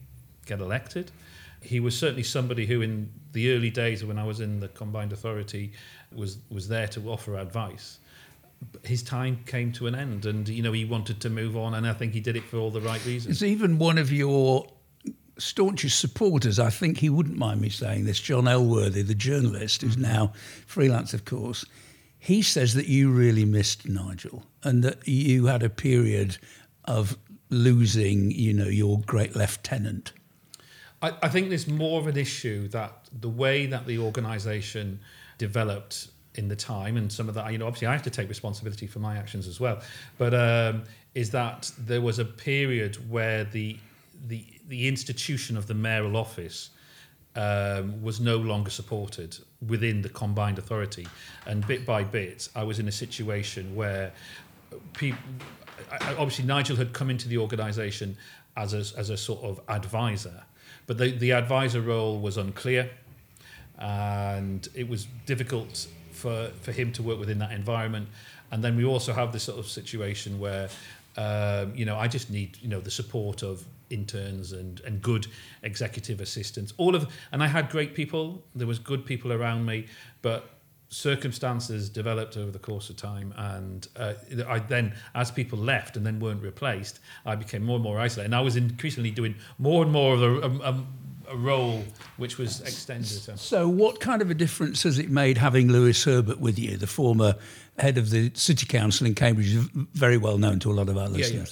get 0.46 0.60
elected. 0.60 1.12
He 1.62 1.80
was 1.80 1.98
certainly 1.98 2.24
somebody 2.24 2.66
who, 2.66 2.82
in 2.82 3.12
the 3.32 3.54
early 3.54 3.70
days 3.70 4.04
when 4.04 4.18
I 4.18 4.24
was 4.24 4.40
in 4.40 4.60
the 4.60 4.68
combined 4.70 5.14
authority, 5.14 5.72
was 6.14 6.38
was 6.50 6.68
there 6.68 6.88
to 6.90 7.10
offer 7.10 7.38
advice. 7.38 8.00
His 8.84 9.04
time 9.04 9.40
came 9.46 9.72
to 9.74 9.88
an 9.88 9.96
end, 9.96 10.26
and 10.26 10.48
you 10.50 10.64
know 10.64 10.72
he 10.72 10.86
wanted 10.86 11.22
to 11.22 11.30
move 11.30 11.56
on, 11.56 11.74
and 11.76 11.88
I 11.88 11.94
think 11.94 12.14
he 12.14 12.20
did 12.20 12.36
it 12.36 12.44
for 12.44 12.58
all 12.58 12.72
the 12.72 12.82
right 12.82 13.04
reasons. 13.06 13.36
It's 13.36 13.44
even 13.44 13.78
one 13.78 13.98
of 13.98 14.12
your 14.12 14.68
staunchest 15.38 16.00
supporters. 16.00 16.60
I 16.60 16.70
think 16.70 17.00
he 17.00 17.10
wouldn't 17.10 17.38
mind 17.38 17.62
me 17.62 17.70
saying 17.70 18.06
this. 18.06 18.20
John 18.20 18.46
Elworthy, 18.46 19.06
the 19.06 19.16
journalist, 19.16 19.82
who's 19.82 19.98
now 19.98 20.34
freelance, 20.66 21.14
of 21.14 21.26
course. 21.26 21.66
He 22.18 22.42
says 22.42 22.74
that 22.74 22.88
you 22.88 23.12
really 23.12 23.46
missed 23.46 23.88
Nigel, 23.88 24.44
and 24.64 24.84
that 24.84 25.08
you 25.08 25.46
had 25.46 25.62
a 25.62 25.70
period 25.70 26.38
of 26.86 27.18
losing, 27.50 28.32
you 28.32 28.54
know, 28.54 28.68
your 28.68 29.02
great 29.02 29.36
lieutenant. 29.36 30.14
I, 31.02 31.14
I 31.22 31.30
think 31.30 31.50
there's 31.50 31.68
more 31.68 32.00
of 32.00 32.08
an 32.08 32.18
issue 32.18 32.68
that 32.70 33.10
the 33.12 33.30
way 33.30 33.66
that 33.68 33.86
the 33.86 34.00
organisation 34.00 35.00
developed 35.38 36.08
in 36.36 36.48
the 36.48 36.56
time, 36.56 36.98
and 36.98 37.12
some 37.12 37.30
of 37.30 37.36
that, 37.36 37.52
you 37.52 37.58
know, 37.58 37.68
obviously 37.68 37.88
I 37.88 37.94
have 37.94 38.04
to 38.04 38.10
take 38.10 38.30
responsibility 38.30 38.88
for 38.88 39.00
my 39.00 39.18
actions 39.18 39.48
as 39.48 39.60
well, 39.60 39.82
but 40.18 40.34
um, 40.34 40.84
is 41.14 41.30
that 41.32 41.72
there 41.78 42.02
was 42.02 42.20
a 42.20 42.26
period 42.26 43.10
where 43.10 43.44
the 43.44 43.78
the 44.28 44.46
the 44.68 44.88
institution 44.88 45.56
of 45.56 45.68
the 45.68 45.74
mayoral 45.74 46.18
office 46.18 46.72
um, 47.36 48.02
was 48.02 48.20
no 48.20 48.38
longer 48.38 48.72
supported 48.72 49.38
within 49.68 50.02
the 50.02 50.10
combined 50.10 50.58
authority, 50.58 51.08
and 51.46 51.66
bit 51.68 51.86
by 51.86 52.04
bit, 52.04 52.50
I 52.56 52.64
was 52.64 52.80
in 52.80 52.88
a 52.88 52.92
situation 52.92 53.76
where 53.76 54.12
people. 54.94 55.20
Obviously, 55.92 56.46
Nigel 56.46 56.76
had 56.78 56.94
come 56.94 57.10
into 57.10 57.28
the 57.28 57.38
organisation 57.38 58.18
as 58.56 58.74
a, 58.74 59.00
as 59.00 59.10
a 59.10 59.18
sort 59.18 59.44
of 59.44 59.60
advisor, 59.68 60.44
but 60.88 60.98
the, 60.98 61.12
the 61.12 61.32
advisor 61.32 61.82
role 61.82 62.20
was 62.20 62.38
unclear, 62.38 62.90
and 63.78 64.68
it 64.74 64.88
was 64.88 65.08
difficult 65.26 65.88
for, 66.12 66.50
for 66.62 66.72
him 66.72 66.92
to 66.94 67.04
work 67.04 67.20
within 67.20 67.40
that 67.40 67.52
environment. 67.52 68.08
And 68.52 68.64
then 68.64 68.78
we 68.78 68.86
also 68.86 69.12
have 69.14 69.34
this 69.34 69.44
sort 69.44 69.60
of 69.60 69.68
situation 69.68 70.40
where, 70.40 70.70
um, 71.18 71.76
you 71.76 71.86
know, 71.86 71.98
I 71.98 72.08
just 72.08 72.30
need, 72.30 72.58
you 72.62 72.70
know, 72.70 72.80
the 72.80 72.92
support 72.92 73.44
of 73.44 73.66
interns 73.90 74.52
and, 74.54 74.80
and 74.82 75.02
good 75.02 75.28
executive 75.64 76.22
assistants. 76.22 76.74
All 76.78 76.96
of, 76.96 77.12
and 77.32 77.44
I 77.44 77.48
had 77.48 77.70
great 77.70 77.94
people. 77.94 78.44
There 78.56 78.68
was 78.68 78.80
good 78.80 79.06
people 79.06 79.34
around 79.34 79.66
me, 79.66 79.88
but 80.22 80.50
circumstances 80.90 81.90
developed 81.90 82.38
over 82.38 82.52
the 82.52 82.60
course 82.60 82.90
of 82.90 82.96
time 82.96 83.34
and 83.38 83.88
uh, 83.98 84.14
I 84.48 84.60
then 84.60 84.94
as 85.14 85.32
people 85.32 85.58
left 85.58 85.98
and 85.98 86.06
then 86.06 86.20
weren't 86.20 86.44
replaced 86.44 87.00
I 87.26 87.36
became 87.36 87.64
more 87.64 87.76
and 87.76 87.84
more 87.84 88.00
isolated 88.00 88.28
and 88.28 88.36
I 88.36 88.42
was 88.42 88.56
increasingly 88.56 89.12
doing 89.12 89.36
more 89.58 89.84
and 89.84 89.92
more 89.92 90.14
of 90.14 90.22
a, 90.22 90.70
a, 90.70 90.86
a 91.30 91.36
role 91.36 91.84
which 92.18 92.38
was 92.38 92.62
extended 92.62 93.08
so. 93.08 93.36
So, 93.36 93.68
what 93.68 94.00
kind 94.00 94.22
of 94.22 94.30
a 94.30 94.34
difference 94.34 94.84
has 94.84 95.00
it 95.00 95.10
made 95.10 95.38
having 95.38 95.72
Lewis 95.72 96.04
Herbert 96.04 96.40
with 96.40 96.60
you, 96.60 96.78
the 96.78 96.88
former 96.88 97.36
head 97.78 97.98
of 97.98 98.10
the 98.10 98.32
City 98.36 98.66
Council 98.66 99.08
in 99.08 99.16
Cambridge, 99.16 99.54
very 99.94 100.18
well 100.18 100.38
known 100.38 100.60
to 100.60 100.72
a 100.72 100.74
lot 100.74 100.90
of 100.90 100.98
our 100.98 101.10
yeah, 101.10 101.28
yeah. 101.28 101.46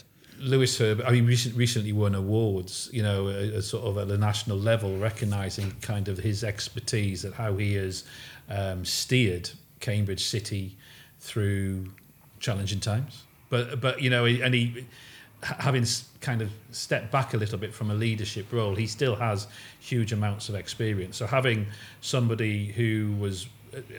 Lewis 0.44 0.78
Herbert, 0.78 1.06
I 1.06 1.12
mean, 1.12 1.26
recent, 1.26 1.56
recently 1.56 1.94
won 1.94 2.16
awards, 2.16 2.90
you 2.92 3.02
know, 3.02 3.60
sort 3.62 3.86
of 3.86 3.98
at 3.98 4.08
the 4.08 4.18
national 4.18 4.58
level, 4.58 4.98
recognising 4.98 5.72
kind 5.82 6.08
of 6.08 6.18
his 6.18 6.44
expertise 6.44 7.24
at 7.26 7.34
how 7.34 7.56
he 7.56 7.76
has 7.76 8.04
um, 8.50 8.84
steered 8.84 9.50
Cambridge 9.80 10.24
City 10.24 10.78
through 11.20 11.88
challenging 12.40 12.80
times. 12.80 13.24
But, 13.50 13.80
but 13.80 14.02
you 14.02 14.10
know, 14.10 14.26
and 14.26 14.54
he, 14.54 14.86
having 15.42 15.86
kind 16.22 16.42
of 16.42 16.52
stepped 16.72 17.12
back 17.12 17.34
a 17.34 17.38
little 17.38 17.58
bit 17.58 17.74
from 17.74 17.92
a 17.92 17.94
leadership 17.94 18.52
role, 18.52 18.76
he 18.76 18.88
still 18.88 19.16
has 19.16 19.48
huge 19.80 20.12
amounts 20.12 20.50
of 20.50 20.56
experience. 20.56 21.18
So 21.18 21.28
having 21.28 21.68
somebody 22.02 22.68
who 22.68 23.16
was 23.20 23.48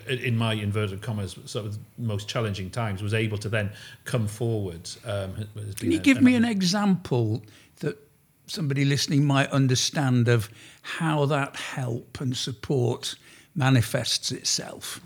in 0.07 0.37
my 0.37 0.53
inverted 0.53 1.01
commas, 1.01 1.37
sort 1.45 1.65
of 1.65 1.77
most 1.97 2.27
challenging 2.27 2.69
times, 2.69 3.01
was 3.01 3.13
able 3.13 3.37
to 3.39 3.49
then 3.49 3.71
come 4.03 4.27
forward. 4.27 4.89
Um, 5.05 5.47
Can 5.77 5.91
you 5.91 5.99
give 5.99 6.21
me 6.21 6.35
an 6.35 6.45
example 6.45 7.43
that 7.79 7.97
somebody 8.47 8.85
listening 8.85 9.25
might 9.25 9.49
understand 9.51 10.27
of 10.27 10.49
how 10.81 11.25
that 11.25 11.55
help 11.55 12.21
and 12.21 12.35
support 12.35 13.15
manifests 13.55 14.31
itself? 14.31 14.99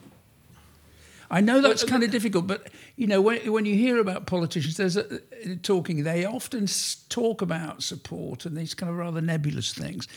I 1.31 1.41
know 1.41 1.61
that's 1.61 1.83
kind 1.83 2.03
of 2.03 2.09
difficult, 2.09 2.47
but 2.47 2.69
you 2.95 3.05
know 3.05 3.21
when, 3.21 3.51
when 3.51 3.65
you 3.65 3.75
hear 3.75 3.99
about 3.99 4.25
politicians, 4.25 4.77
there's 4.77 4.97
a, 4.97 5.19
talking. 5.61 6.03
They 6.03 6.25
often 6.25 6.67
talk 7.09 7.41
about 7.41 7.83
support 7.83 8.45
and 8.45 8.57
these 8.57 8.73
kind 8.73 8.89
of 8.89 8.97
rather 8.97 9.21
nebulous 9.21 9.71
things. 9.71 10.07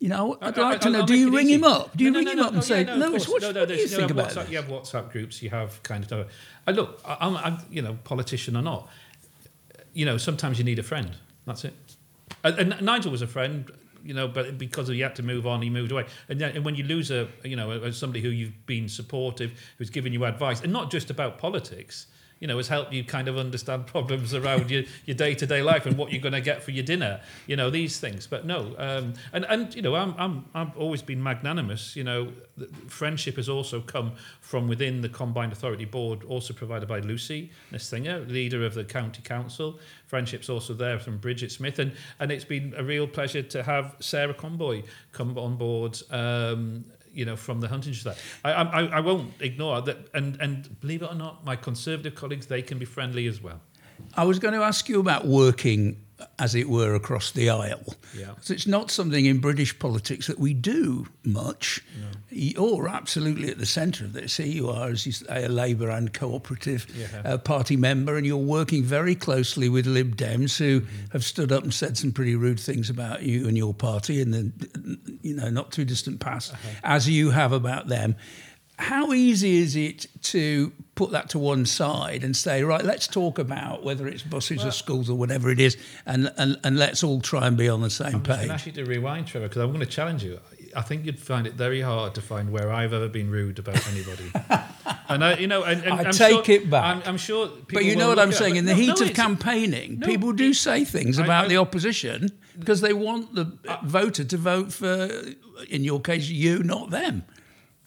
You 0.00 0.08
know, 0.08 0.38
I'd 0.40 0.56
like 0.56 0.80
to 0.82 0.90
know: 0.90 1.04
Do 1.04 1.14
you 1.14 1.34
ring 1.34 1.48
him 1.48 1.64
up? 1.64 1.96
Do 1.96 2.04
you 2.04 2.14
ring 2.14 2.28
him 2.28 2.38
up 2.38 2.52
and 2.52 2.62
say, 2.62 2.84
"Lewis, 2.84 3.28
what, 3.28 3.42
do 3.42 3.74
you 3.74 3.88
think 3.88 4.10
about 4.10 4.30
WhatsApp, 4.30 4.50
You 4.50 4.56
have 4.58 4.68
WhatsApp 4.68 5.10
groups. 5.10 5.42
You 5.42 5.50
have 5.50 5.82
kind 5.82 6.10
of. 6.12 6.30
I 6.66 6.70
look, 6.70 7.00
I'm, 7.04 7.36
I'm, 7.36 7.58
you 7.70 7.82
know, 7.82 7.98
politician 8.04 8.56
or 8.56 8.62
not. 8.62 8.88
You 9.94 10.06
know, 10.06 10.16
sometimes 10.16 10.58
you 10.58 10.64
need 10.64 10.78
a 10.78 10.84
friend. 10.84 11.16
That's 11.46 11.64
it. 11.64 11.74
And, 12.44 12.72
and 12.72 12.82
Nigel 12.82 13.10
was 13.10 13.22
a 13.22 13.26
friend 13.26 13.70
you 14.04 14.14
know, 14.14 14.28
but 14.28 14.56
because 14.58 14.88
he 14.88 15.00
had 15.00 15.14
to 15.16 15.22
move 15.22 15.46
on, 15.46 15.60
he 15.60 15.70
moved 15.70 15.92
away. 15.92 16.06
And, 16.28 16.40
then, 16.40 16.56
and 16.56 16.64
when 16.64 16.74
you 16.74 16.84
lose 16.84 17.10
a, 17.10 17.28
you 17.44 17.56
know, 17.56 17.90
somebody 17.90 18.22
who 18.22 18.30
you've 18.30 18.64
been 18.66 18.88
supportive, 18.88 19.52
who's 19.76 19.90
given 19.90 20.12
you 20.12 20.24
advice, 20.24 20.62
and 20.62 20.72
not 20.72 20.90
just 20.90 21.10
about 21.10 21.38
politics, 21.38 22.06
you 22.40 22.46
know, 22.46 22.56
has 22.56 22.68
helped 22.68 22.92
you 22.92 23.04
kind 23.04 23.28
of 23.28 23.36
understand 23.36 23.86
problems 23.94 24.34
around 24.34 24.70
your, 24.70 24.84
your 25.06 25.16
day-to-day 25.16 25.62
life 25.62 25.86
and 25.86 25.96
what 25.96 26.12
you're 26.12 26.22
going 26.22 26.32
to 26.32 26.40
get 26.40 26.62
for 26.62 26.70
your 26.70 26.84
dinner, 26.84 27.20
you 27.46 27.56
know, 27.56 27.70
these 27.70 27.98
things. 27.98 28.26
But 28.26 28.46
no, 28.46 28.74
um, 28.78 29.14
and, 29.32 29.44
and, 29.46 29.74
you 29.74 29.82
know, 29.82 29.94
I'm, 29.94 30.14
I'm, 30.18 30.44
I've 30.54 30.76
always 30.76 31.02
been 31.02 31.22
magnanimous, 31.22 31.96
you 31.96 32.04
know, 32.04 32.32
friendship 32.88 33.36
has 33.36 33.48
also 33.48 33.80
come 33.80 34.12
from 34.40 34.68
within 34.68 35.00
the 35.00 35.08
Combined 35.08 35.52
Authority 35.52 35.84
Board, 35.84 36.24
also 36.24 36.52
provided 36.52 36.88
by 36.88 37.00
Lucy 37.00 37.50
Nethsingha, 37.72 38.28
leader 38.30 38.64
of 38.64 38.74
the 38.74 38.84
County 38.84 39.22
Council. 39.22 39.78
Friendship's 40.06 40.48
also 40.48 40.74
there 40.74 40.98
from 40.98 41.18
Bridget 41.18 41.52
Smith. 41.52 41.78
And, 41.78 41.92
and 42.18 42.32
it's 42.32 42.44
been 42.44 42.74
a 42.76 42.82
real 42.82 43.06
pleasure 43.06 43.42
to 43.42 43.62
have 43.62 43.94
Sarah 44.00 44.34
Conboy 44.34 44.84
come 45.12 45.36
on 45.38 45.56
board 45.56 46.00
um, 46.10 46.84
you 47.12 47.24
know, 47.24 47.36
from 47.36 47.60
the 47.60 47.68
hunting 47.68 47.94
society. 47.94 48.20
I, 48.44 48.52
I, 48.52 48.84
I 48.86 49.00
won't 49.00 49.32
ignore 49.40 49.80
that. 49.82 50.08
And, 50.14 50.40
and 50.40 50.80
believe 50.80 51.02
it 51.02 51.10
or 51.10 51.14
not, 51.14 51.44
my 51.44 51.56
conservative 51.56 52.14
colleagues, 52.14 52.46
they 52.46 52.62
can 52.62 52.78
be 52.78 52.84
friendly 52.84 53.26
as 53.26 53.42
well. 53.42 53.60
I 54.14 54.24
was 54.24 54.38
going 54.38 54.54
to 54.54 54.62
ask 54.62 54.88
you 54.88 55.00
about 55.00 55.26
working 55.26 56.04
as 56.38 56.54
it 56.54 56.68
were, 56.68 56.94
across 56.94 57.30
the 57.32 57.50
aisle. 57.50 57.94
Yeah. 58.16 58.32
So 58.40 58.54
it's 58.54 58.66
not 58.66 58.90
something 58.90 59.26
in 59.26 59.38
British 59.38 59.78
politics 59.78 60.26
that 60.26 60.38
we 60.38 60.54
do 60.54 61.06
much. 61.24 61.82
No. 62.00 62.06
You're 62.30 62.88
absolutely 62.88 63.50
at 63.50 63.58
the 63.58 63.66
centre 63.66 64.04
of 64.04 64.12
this. 64.12 64.36
Here 64.36 64.46
you 64.46 64.68
are, 64.68 64.88
as 64.88 65.06
you 65.06 65.12
say, 65.12 65.44
a 65.44 65.48
Labour 65.48 65.90
and 65.90 66.12
cooperative 66.12 66.86
yeah. 66.94 67.22
uh, 67.24 67.38
party 67.38 67.76
member, 67.76 68.16
and 68.16 68.26
you're 68.26 68.36
working 68.36 68.82
very 68.82 69.14
closely 69.14 69.68
with 69.68 69.86
Lib 69.86 70.16
Dems, 70.16 70.58
who 70.58 70.80
mm-hmm. 70.80 70.96
have 71.12 71.24
stood 71.24 71.52
up 71.52 71.62
and 71.62 71.72
said 71.72 71.96
some 71.96 72.12
pretty 72.12 72.36
rude 72.36 72.60
things 72.60 72.90
about 72.90 73.22
you 73.22 73.48
and 73.48 73.56
your 73.56 73.74
party 73.74 74.20
in 74.20 74.30
the, 74.30 74.52
you 75.22 75.34
know, 75.34 75.50
not 75.50 75.72
too 75.72 75.84
distant 75.84 76.20
past, 76.20 76.52
uh-huh. 76.52 76.68
as 76.84 77.08
you 77.08 77.30
have 77.30 77.52
about 77.52 77.88
them 77.88 78.16
how 78.78 79.12
easy 79.12 79.58
is 79.58 79.74
it 79.74 80.06
to 80.22 80.72
put 80.94 81.10
that 81.10 81.28
to 81.30 81.38
one 81.38 81.66
side 81.66 82.22
and 82.22 82.36
say, 82.36 82.62
right, 82.62 82.84
let's 82.84 83.08
talk 83.08 83.38
about 83.38 83.82
whether 83.82 84.06
it's 84.06 84.22
buses 84.22 84.58
well, 84.58 84.68
or 84.68 84.70
schools 84.70 85.10
or 85.10 85.18
whatever 85.18 85.50
it 85.50 85.58
is, 85.60 85.76
and, 86.06 86.32
and, 86.36 86.58
and 86.62 86.78
let's 86.78 87.02
all 87.02 87.20
try 87.20 87.46
and 87.46 87.56
be 87.56 87.68
on 87.68 87.82
the 87.82 87.90
same 87.90 88.16
I'm 88.16 88.22
page? 88.22 88.44
I'm 88.44 88.50
actually 88.52 88.72
to 88.72 88.84
rewind, 88.84 89.26
Trevor, 89.26 89.48
because 89.48 89.62
I'm 89.62 89.68
going 89.68 89.80
to 89.80 89.86
challenge 89.86 90.22
you. 90.22 90.38
I 90.76 90.82
think 90.82 91.06
you'd 91.06 91.18
find 91.18 91.46
it 91.46 91.54
very 91.54 91.80
hard 91.80 92.14
to 92.16 92.20
find 92.20 92.52
where 92.52 92.70
I've 92.70 92.92
ever 92.92 93.08
been 93.08 93.30
rude 93.30 93.58
about 93.58 93.84
anybody. 93.88 94.30
and 95.08 95.24
I, 95.24 95.36
you 95.38 95.46
know, 95.46 95.64
and, 95.64 95.82
and 95.82 95.94
I 95.94 96.04
I'm 96.04 96.12
take 96.12 96.44
sure, 96.44 96.54
it 96.56 96.70
back. 96.70 96.84
I'm, 96.84 97.02
I'm 97.06 97.16
sure. 97.16 97.50
But 97.72 97.84
you 97.84 97.96
know 97.96 98.08
what 98.08 98.18
I'm 98.18 98.32
saying? 98.32 98.56
In 98.56 98.64
the 98.64 98.74
no, 98.74 98.78
heat 98.78 99.00
no, 99.00 99.06
of 99.06 99.14
campaigning, 99.14 99.98
no, 99.98 100.06
people 100.06 100.32
do 100.32 100.52
say 100.52 100.84
things 100.84 101.18
about 101.18 101.46
I, 101.46 101.48
the 101.48 101.56
opposition 101.56 102.30
because 102.56 102.80
they 102.80 102.92
want 102.92 103.34
the 103.34 103.58
I, 103.68 103.78
voter 103.82 104.24
to 104.24 104.36
vote 104.36 104.72
for, 104.72 105.08
in 105.68 105.84
your 105.84 106.00
case, 106.00 106.28
you, 106.28 106.62
not 106.62 106.90
them 106.90 107.24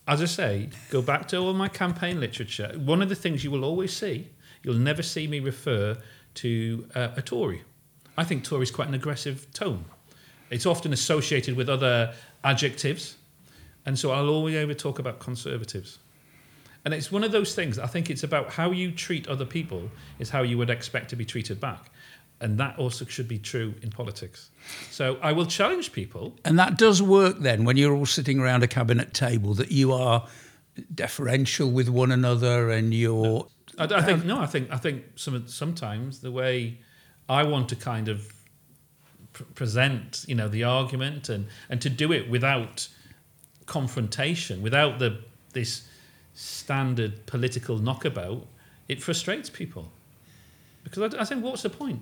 as 0.08 0.22
I 0.22 0.26
say, 0.26 0.70
go 0.90 1.02
back 1.02 1.28
to 1.30 1.38
all 1.38 1.54
my 1.54 1.68
campaign 1.68 2.20
literature. 2.20 2.74
One 2.78 3.02
of 3.02 3.10
the 3.10 3.16
things 3.16 3.44
you 3.44 3.52
will 3.52 3.64
always 3.64 3.96
see, 3.96 4.30
you'll 4.64 4.76
never 4.76 5.04
see 5.04 5.28
me 5.28 5.40
refer 5.40 5.98
to 6.36 6.88
uh, 6.96 7.10
a 7.16 7.22
Tory. 7.22 7.64
I 8.18 8.24
think 8.24 8.44
Tory 8.44 8.64
is 8.64 8.72
quite 8.72 8.88
an 8.88 8.94
aggressive 8.94 9.52
tone. 9.54 9.86
It's 10.50 10.66
often 10.66 10.92
associated 10.92 11.56
with 11.56 11.70
other 11.70 12.14
adjectives, 12.44 13.16
and 13.86 13.98
so 13.98 14.12
I'll 14.12 14.30
always 14.30 14.56
ever 14.56 14.74
talk 14.74 15.00
about 15.00 15.20
conservatives. 15.20 16.00
And 16.84 16.94
it's 16.94 17.12
one 17.12 17.24
of 17.24 17.32
those 17.32 17.54
things. 17.54 17.78
I 17.78 17.86
think 17.86 18.10
it's 18.10 18.24
about 18.24 18.52
how 18.52 18.72
you 18.72 18.92
treat 18.92 19.28
other 19.28 19.46
people 19.46 19.90
is 20.20 20.32
how 20.32 20.42
you 20.42 20.58
would 20.58 20.70
expect 20.70 21.10
to 21.12 21.16
be 21.16 21.26
treated 21.26 21.60
back. 21.60 21.92
And 22.42 22.58
that 22.58 22.78
also 22.80 23.06
should 23.06 23.28
be 23.28 23.38
true 23.38 23.76
in 23.84 23.92
politics. 23.92 24.50
So 24.90 25.20
I 25.22 25.32
will 25.32 25.46
challenge 25.46 25.94
people. 25.94 26.34
And 26.44 26.58
that 26.58 26.78
does 26.78 27.02
work 27.02 27.40
then 27.40 27.66
when 27.66 27.78
you're 27.78 27.96
all 27.96 28.08
sitting 28.08 28.40
around 28.40 28.64
a 28.64 28.68
cabinet 28.68 29.14
table 29.14 29.54
that 29.54 29.72
you 29.72 29.94
are 29.94 30.28
deferential 30.94 31.70
with 31.70 31.88
one 31.88 32.12
another 32.12 32.72
and 32.72 32.94
you're. 32.94 33.48
I, 33.78 33.84
I 33.84 34.02
think 34.02 34.22
um, 34.22 34.28
no. 34.28 34.40
I 34.40 34.48
think 34.48 34.72
I 34.72 34.78
think 34.78 35.04
some 35.16 35.48
sometimes 35.48 36.20
the 36.22 36.32
way 36.32 36.80
I 37.30 37.44
want 37.44 37.70
to 37.70 37.76
kind 37.76 38.08
of 38.10 38.34
pr- 39.34 39.44
present, 39.56 40.26
you 40.28 40.36
know, 40.36 40.48
the 40.48 40.64
argument 40.64 41.30
and 41.30 41.48
and 41.70 41.82
to 41.82 41.90
do 41.90 42.12
it 42.12 42.30
without 42.30 42.88
confrontation, 43.68 44.62
without 44.62 45.00
the 45.00 45.20
this 45.54 45.88
standard 46.34 47.26
political 47.26 47.78
knockabout, 47.78 48.48
it 48.88 49.02
frustrates 49.02 49.50
people 49.50 49.92
because 50.84 51.14
I, 51.14 51.22
I 51.22 51.26
think 51.26 51.44
what's 51.44 51.62
the 51.62 51.70
point? 51.70 52.02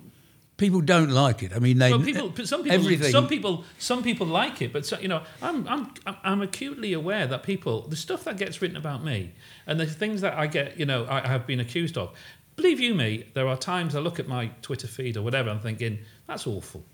People 0.60 0.82
don't 0.82 1.08
like 1.08 1.42
it. 1.42 1.52
I 1.54 1.58
mean, 1.58 1.78
they 1.78 1.90
well, 1.90 2.02
people, 2.02 2.32
some 2.44 2.62
people, 2.62 2.78
everything. 2.78 3.10
some 3.10 3.26
people, 3.26 3.64
some 3.78 4.02
people 4.02 4.26
like 4.26 4.60
it, 4.60 4.74
but 4.74 4.84
so, 4.84 4.98
you 4.98 5.08
know, 5.08 5.22
I'm, 5.40 5.66
I'm, 5.66 5.90
I'm 6.22 6.42
acutely 6.42 6.92
aware 6.92 7.26
that 7.26 7.42
people, 7.42 7.88
the 7.88 7.96
stuff 7.96 8.24
that 8.24 8.36
gets 8.36 8.60
written 8.60 8.76
about 8.76 9.02
me, 9.02 9.32
and 9.66 9.80
the 9.80 9.86
things 9.86 10.20
that 10.20 10.34
I 10.34 10.46
get, 10.46 10.78
you 10.78 10.84
know, 10.84 11.06
I 11.08 11.26
have 11.26 11.46
been 11.46 11.60
accused 11.60 11.96
of. 11.96 12.12
Believe 12.56 12.78
you 12.78 12.94
me, 12.94 13.24
there 13.32 13.48
are 13.48 13.56
times 13.56 13.96
I 13.96 14.00
look 14.00 14.20
at 14.20 14.28
my 14.28 14.50
Twitter 14.60 14.86
feed 14.86 15.16
or 15.16 15.22
whatever, 15.22 15.48
I'm 15.48 15.60
thinking 15.60 16.00
that's 16.26 16.46
awful. 16.46 16.84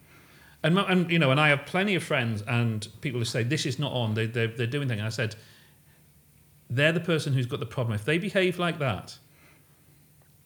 And, 0.63 0.79
and 0.79 1.11
you 1.11 1.19
know, 1.19 1.33
and 1.33 1.41
I 1.41 1.49
have 1.49 1.67
plenty 1.67 1.97
of 1.97 2.05
friends 2.05 2.43
and 2.47 2.87
people 3.01 3.19
who 3.19 3.25
say 3.25 3.43
this 3.43 3.67
is 3.67 3.81
not 3.81 3.93
on. 3.93 4.15
They, 4.15 4.27
they're, 4.27 4.47
they're 4.47 4.67
doing 4.67 4.87
things. 4.87 5.01
And 5.01 5.07
I 5.07 5.11
said, 5.11 5.35
they're 6.71 6.93
the 6.93 7.01
person 7.01 7.33
who's 7.33 7.47
got 7.47 7.61
the 7.61 7.67
problem. 7.67 7.95
If 7.95 8.05
they 8.05 8.19
behave 8.19 8.59
like 8.59 8.79
that, 8.79 9.19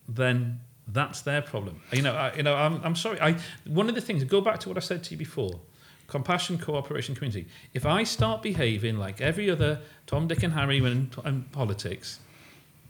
then 0.09 0.61
that's 0.93 1.23
their 1.23 1.43
problem. 1.43 1.81
You 1.93 2.03
know, 2.03 2.15
I, 2.15 2.35
you 2.35 2.43
know, 2.43 2.55
I'm, 2.55 2.81
I'm 2.85 2.97
sorry. 2.97 3.21
I 3.21 3.37
one 3.67 3.89
of 3.89 3.95
the 3.95 4.01
things. 4.01 4.25
Go 4.25 4.41
back 4.41 4.61
to 4.61 4.69
what 4.69 4.77
I 4.77 4.81
said 4.81 5.05
to 5.05 5.11
you 5.13 5.17
before. 5.17 5.61
Compassion, 6.07 6.59
cooperation, 6.59 7.15
community. 7.15 7.47
If 7.73 7.87
I 7.87 8.03
start 8.03 8.43
behaving 8.43 8.97
like 8.97 9.21
every 9.21 9.49
other 9.49 9.81
Tom, 10.07 10.27
Dick, 10.27 10.43
and 10.43 10.53
Harry 10.53 10.79
in, 10.79 11.11
in 11.25 11.43
politics, 11.53 12.19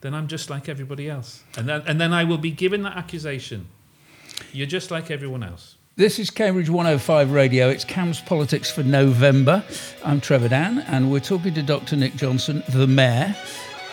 then 0.00 0.14
I'm 0.14 0.26
just 0.26 0.48
like 0.48 0.68
everybody 0.68 1.10
else, 1.10 1.42
and 1.56 1.68
then 1.68 1.82
and 1.86 2.00
then 2.00 2.12
I 2.12 2.24
will 2.24 2.38
be 2.38 2.50
given 2.50 2.82
that 2.82 2.96
accusation. 2.96 3.66
You're 4.52 4.66
just 4.66 4.90
like 4.90 5.10
everyone 5.10 5.42
else. 5.42 5.76
This 5.96 6.18
is 6.18 6.30
Cambridge 6.30 6.70
105 6.70 7.30
Radio. 7.30 7.68
It's 7.68 7.84
Cambs 7.84 8.22
Politics 8.22 8.70
for 8.70 8.82
November. 8.82 9.62
I'm 10.02 10.20
Trevor 10.22 10.48
Dann, 10.48 10.78
and 10.78 11.12
we're 11.12 11.20
talking 11.20 11.52
to 11.52 11.62
Dr. 11.62 11.96
Nik 11.96 12.16
Johnson, 12.16 12.62
the 12.70 12.86
Mayor, 12.86 13.36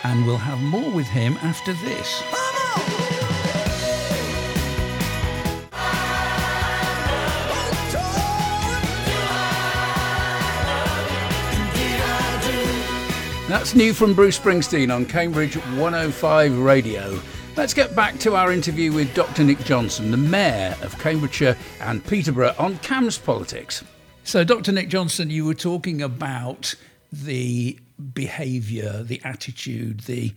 and 0.04 0.24
we'll 0.24 0.38
have 0.38 0.60
more 0.60 0.90
with 0.90 1.06
him 1.08 1.34
after 1.42 1.74
this. 1.74 3.07
That's 13.48 13.74
new 13.74 13.94
from 13.94 14.12
Bruce 14.12 14.38
Springsteen 14.38 14.94
on 14.94 15.06
Cambridge 15.06 15.54
105 15.56 16.58
Radio. 16.58 17.18
Let's 17.56 17.72
get 17.72 17.96
back 17.96 18.18
to 18.18 18.36
our 18.36 18.52
interview 18.52 18.92
with 18.92 19.14
Dr. 19.14 19.42
Nik 19.42 19.64
Johnson, 19.64 20.10
the 20.10 20.18
Mayor 20.18 20.76
of 20.82 20.98
Cambridgeshire 20.98 21.56
and 21.80 22.04
Peterborough, 22.04 22.54
on 22.58 22.76
Cambs 22.80 23.16
politics. 23.16 23.82
So, 24.22 24.44
Dr. 24.44 24.72
Nik 24.72 24.90
Johnson, 24.90 25.30
you 25.30 25.46
were 25.46 25.54
talking 25.54 26.02
about 26.02 26.74
the 27.10 27.78
behaviour, 28.12 29.02
the 29.02 29.18
attitude, 29.24 30.00
the 30.00 30.34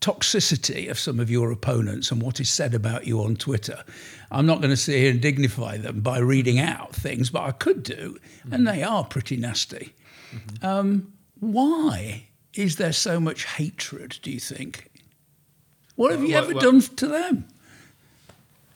toxicity 0.00 0.90
of 0.90 0.98
some 0.98 1.20
of 1.20 1.30
your 1.30 1.52
opponents 1.52 2.10
and 2.10 2.22
what 2.22 2.40
is 2.40 2.48
said 2.48 2.72
about 2.72 3.06
you 3.06 3.22
on 3.22 3.36
Twitter. 3.36 3.84
I'm 4.30 4.46
not 4.46 4.62
going 4.62 4.70
to 4.70 4.76
sit 4.76 4.96
here 4.96 5.10
and 5.10 5.20
dignify 5.20 5.76
them 5.76 6.00
by 6.00 6.16
reading 6.16 6.58
out 6.58 6.94
things, 6.94 7.28
but 7.28 7.42
I 7.42 7.50
could 7.50 7.82
do, 7.82 8.16
mm-hmm. 8.38 8.54
and 8.54 8.66
they 8.66 8.82
are 8.82 9.04
pretty 9.04 9.36
nasty. 9.36 9.92
Mm-hmm. 10.32 10.66
Um, 10.66 11.12
why 11.40 12.27
is 12.54 12.76
there 12.76 12.92
so 12.92 13.20
much 13.20 13.44
hatred, 13.44 14.18
do 14.22 14.30
you 14.30 14.40
think? 14.40 14.90
What 15.96 16.12
have 16.12 16.22
you 16.22 16.34
well, 16.34 16.44
ever 16.44 16.54
well, 16.54 16.62
done 16.62 16.80
to 16.80 17.06
them? 17.06 17.48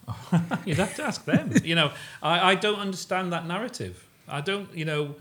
You'd 0.64 0.78
have 0.78 0.94
to 0.96 1.04
ask 1.04 1.24
them. 1.24 1.52
you 1.64 1.74
know, 1.74 1.92
I, 2.22 2.52
I 2.52 2.54
don't 2.54 2.78
understand 2.78 3.32
that 3.32 3.46
narrative. 3.46 4.06
I 4.28 4.40
don't, 4.40 4.72
you 4.74 4.84
know, 4.84 5.14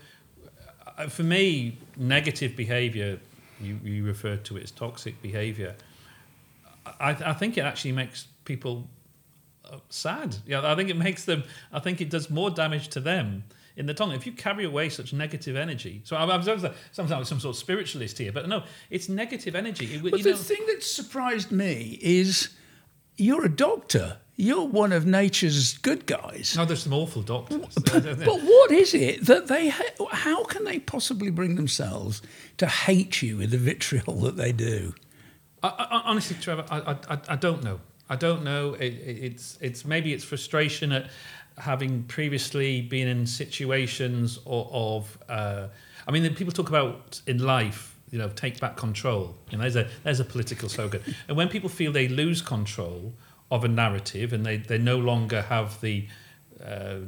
uh, 0.97 1.07
for 1.07 1.23
me, 1.23 1.77
negative 1.97 2.55
behaviour, 2.55 3.19
you, 3.59 3.79
you 3.83 4.03
refer 4.03 4.37
to 4.37 4.57
it 4.57 4.63
as 4.63 4.71
toxic 4.71 5.21
behaviour, 5.21 5.75
I, 6.99 7.11
I 7.11 7.33
think 7.33 7.57
it 7.57 7.61
actually 7.61 7.91
makes 7.91 8.27
people 8.45 8.87
uh, 9.69 9.77
sad. 9.89 10.37
Yeah, 10.45 10.69
I 10.69 10.75
think 10.75 10.89
it 10.89 10.97
makes 10.97 11.25
them, 11.25 11.43
I 11.71 11.79
think 11.79 12.01
it 12.01 12.09
does 12.09 12.29
more 12.29 12.49
damage 12.49 12.89
to 12.89 12.99
them 12.99 13.43
in 13.81 13.87
the 13.87 13.93
tongue. 13.93 14.11
If 14.11 14.25
you 14.25 14.31
carry 14.31 14.63
away 14.63 14.87
such 14.89 15.11
negative 15.11 15.57
energy, 15.57 16.01
so 16.05 16.15
I'm, 16.15 16.29
I'm 16.29 16.43
sometimes 16.91 17.27
some 17.27 17.39
sort 17.39 17.55
of 17.55 17.59
spiritualist 17.59 18.17
here, 18.17 18.31
but 18.31 18.47
no, 18.47 18.63
it's 18.89 19.09
negative 19.09 19.55
energy. 19.55 19.95
It, 19.95 20.03
but 20.03 20.23
the 20.23 20.31
know, 20.31 20.37
thing 20.37 20.63
that 20.67 20.83
surprised 20.83 21.51
me 21.51 21.99
is 22.01 22.49
you're 23.17 23.43
a 23.43 23.49
doctor. 23.49 24.19
You're 24.37 24.67
one 24.67 24.93
of 24.93 25.05
nature's 25.05 25.77
good 25.79 26.05
guys. 26.05 26.55
No, 26.55 26.65
there's 26.65 26.83
some 26.83 26.93
awful 26.93 27.21
doctors. 27.21 27.75
But, 27.75 28.03
but 28.03 28.41
what 28.41 28.71
is 28.71 28.93
it 28.93 29.25
that 29.25 29.47
they? 29.47 29.69
Ha- 29.69 30.05
how 30.11 30.43
can 30.45 30.63
they 30.63 30.79
possibly 30.79 31.29
bring 31.31 31.55
themselves 31.55 32.21
to 32.57 32.67
hate 32.67 33.21
you 33.21 33.37
with 33.37 33.51
the 33.51 33.57
vitriol 33.57 34.15
that 34.21 34.37
they 34.37 34.51
do? 34.51 34.93
I, 35.61 35.67
I, 35.67 36.01
honestly, 36.05 36.37
Trevor, 36.39 36.65
I, 36.71 36.97
I, 37.09 37.19
I 37.29 37.35
don't 37.35 37.63
know. 37.63 37.81
I 38.09 38.15
don't 38.17 38.43
know. 38.43 38.73
It, 38.73 38.89
it's 38.89 39.57
it's 39.61 39.85
maybe 39.85 40.11
it's 40.13 40.23
frustration 40.23 40.91
at 40.91 41.09
having 41.57 42.03
previously 42.03 42.81
been 42.81 43.07
in 43.07 43.25
situations 43.25 44.39
of. 44.45 44.69
of 44.71 45.17
uh, 45.29 45.67
I 46.07 46.11
mean, 46.11 46.33
people 46.33 46.51
talk 46.51 46.69
about 46.69 47.21
in 47.27 47.37
life, 47.37 47.95
you 48.09 48.17
know, 48.17 48.29
take 48.29 48.59
back 48.59 48.75
control. 48.75 49.35
You 49.49 49.57
know, 49.57 49.61
there's 49.63 49.75
a 49.75 49.87
there's 50.03 50.19
a 50.19 50.25
political 50.25 50.69
slogan, 50.69 51.01
and 51.27 51.37
when 51.37 51.47
people 51.49 51.69
feel 51.69 51.91
they 51.91 52.07
lose 52.07 52.41
control 52.41 53.13
of 53.51 53.65
a 53.65 53.67
narrative 53.67 54.31
and 54.33 54.45
they, 54.45 54.57
they 54.57 54.77
no 54.77 54.97
longer 54.97 55.41
have 55.41 55.79
the 55.81 56.07
uh, 56.65 56.99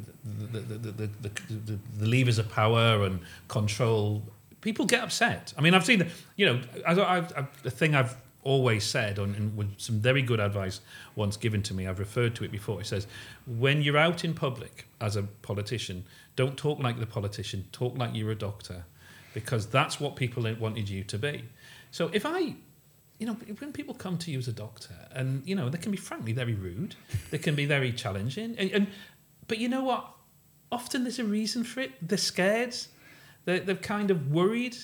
the, 0.51 0.59
the, 0.59 0.91
the, 0.91 1.09
the, 1.21 1.79
the, 1.99 2.05
levers 2.07 2.39
of 2.39 2.49
power 2.49 3.03
and 3.03 3.19
control, 3.49 4.23
people 4.61 4.83
get 4.83 5.03
upset. 5.03 5.53
I 5.55 5.61
mean, 5.61 5.75
I've 5.75 5.85
seen, 5.85 6.09
you 6.37 6.47
know, 6.47 6.61
I, 6.87 6.93
I, 6.93 7.17
I, 7.19 7.47
the 7.61 7.69
thing 7.69 7.93
I've 7.93 8.17
always 8.43 8.83
said, 8.83 9.19
and 9.19 9.55
with 9.55 9.79
some 9.79 9.99
very 9.99 10.21
good 10.21 10.39
advice 10.39 10.81
once 11.15 11.37
given 11.37 11.61
to 11.63 11.73
me, 11.73 11.87
I've 11.87 11.99
referred 11.99 12.35
to 12.35 12.43
it 12.43 12.51
before. 12.51 12.81
It 12.81 12.85
says, 12.85 13.07
when 13.45 13.81
you're 13.81 13.97
out 13.97 14.23
in 14.23 14.33
public 14.33 14.87
as 14.99 15.15
a 15.15 15.23
politician, 15.23 16.05
don't 16.35 16.57
talk 16.57 16.79
like 16.79 16.99
the 16.99 17.05
politician, 17.05 17.65
talk 17.71 17.97
like 17.97 18.13
you're 18.13 18.31
a 18.31 18.35
doctor, 18.35 18.85
because 19.33 19.67
that's 19.67 19.99
what 19.99 20.15
people 20.15 20.43
wanted 20.59 20.89
you 20.89 21.03
to 21.05 21.17
be. 21.17 21.45
So 21.91 22.09
if 22.13 22.25
I, 22.25 22.55
you 23.19 23.27
know, 23.27 23.33
when 23.59 23.71
people 23.71 23.93
come 23.93 24.17
to 24.19 24.31
you 24.31 24.39
as 24.39 24.47
a 24.47 24.53
doctor, 24.53 24.95
and 25.11 25.41
you 25.47 25.55
know, 25.55 25.69
they 25.69 25.77
can 25.77 25.91
be 25.91 25.97
frankly 25.97 26.33
very 26.33 26.53
rude, 26.53 26.95
they 27.31 27.37
can 27.37 27.55
be 27.55 27.65
very 27.65 27.91
challenging, 27.91 28.55
and, 28.57 28.71
and 28.71 28.87
but 29.47 29.57
you 29.57 29.69
know 29.69 29.83
what? 29.83 30.09
Often 30.71 31.03
there's 31.03 31.19
a 31.19 31.23
reason 31.23 31.63
for 31.63 31.81
it. 31.81 31.91
They're 32.01 32.17
scared. 32.17 32.75
They're, 33.45 33.59
they're 33.59 33.75
kind 33.75 34.09
of 34.09 34.31
worried 34.31 34.77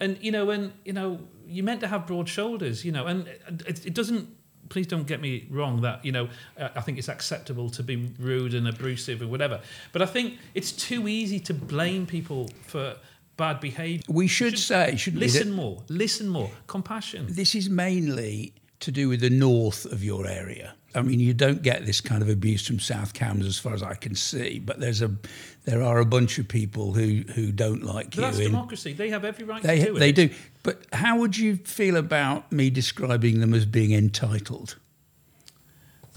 and 0.00 0.18
you 0.20 0.32
know, 0.32 0.50
and 0.50 0.72
you 0.84 0.92
know, 0.92 1.20
you're 1.46 1.64
meant 1.64 1.80
to 1.80 1.88
have 1.88 2.06
broad 2.06 2.28
shoulders, 2.28 2.84
you 2.84 2.92
know, 2.92 3.06
and 3.06 3.28
it, 3.66 3.86
it 3.86 3.94
doesn't. 3.94 4.36
Please 4.68 4.86
don't 4.86 5.06
get 5.06 5.20
me 5.20 5.48
wrong. 5.50 5.80
That 5.80 6.04
you 6.04 6.12
know, 6.12 6.28
I 6.58 6.80
think 6.80 6.98
it's 6.98 7.08
acceptable 7.08 7.70
to 7.70 7.82
be 7.82 8.12
rude 8.18 8.54
and 8.54 8.68
abusive 8.68 9.20
or 9.20 9.26
whatever. 9.26 9.60
But 9.92 10.02
I 10.02 10.06
think 10.06 10.38
it's 10.54 10.72
too 10.72 11.08
easy 11.08 11.40
to 11.40 11.54
blame 11.54 12.06
people 12.06 12.48
for 12.66 12.96
bad 13.36 13.60
behaviour. 13.60 14.02
We 14.08 14.26
should, 14.26 14.58
should 14.58 14.58
say, 14.58 14.96
shouldn't 14.96 15.20
listen 15.20 15.52
more, 15.52 15.82
listen 15.88 16.28
more, 16.28 16.50
compassion. 16.66 17.26
This 17.28 17.54
is 17.54 17.68
mainly 17.68 18.54
to 18.80 18.90
do 18.90 19.08
with 19.08 19.20
the 19.20 19.30
north 19.30 19.86
of 19.86 20.04
your 20.04 20.26
area. 20.26 20.74
I 20.94 21.02
mean, 21.02 21.20
you 21.20 21.34
don't 21.34 21.62
get 21.62 21.86
this 21.86 22.00
kind 22.00 22.22
of 22.22 22.28
abuse 22.28 22.66
from 22.66 22.80
South 22.80 23.14
Cambs, 23.14 23.46
as 23.46 23.58
far 23.58 23.74
as 23.74 23.82
I 23.82 23.94
can 23.94 24.14
see. 24.14 24.58
But 24.58 24.80
there's 24.80 25.02
a, 25.02 25.10
there 25.64 25.82
are 25.82 25.98
a 25.98 26.04
bunch 26.04 26.38
of 26.38 26.48
people 26.48 26.92
who 26.92 27.22
who 27.34 27.52
don't 27.52 27.82
like 27.82 28.06
but 28.06 28.16
you. 28.16 28.20
That's 28.22 28.38
democracy. 28.38 28.92
They 28.92 29.10
have 29.10 29.24
every 29.24 29.44
right 29.44 29.62
they, 29.62 29.78
to 29.78 29.84
do 29.84 29.96
it. 29.96 29.98
They 30.00 30.12
do. 30.12 30.30
But 30.62 30.86
how 30.92 31.18
would 31.18 31.36
you 31.36 31.56
feel 31.56 31.96
about 31.96 32.50
me 32.50 32.70
describing 32.70 33.40
them 33.40 33.54
as 33.54 33.66
being 33.66 33.92
entitled? 33.92 34.76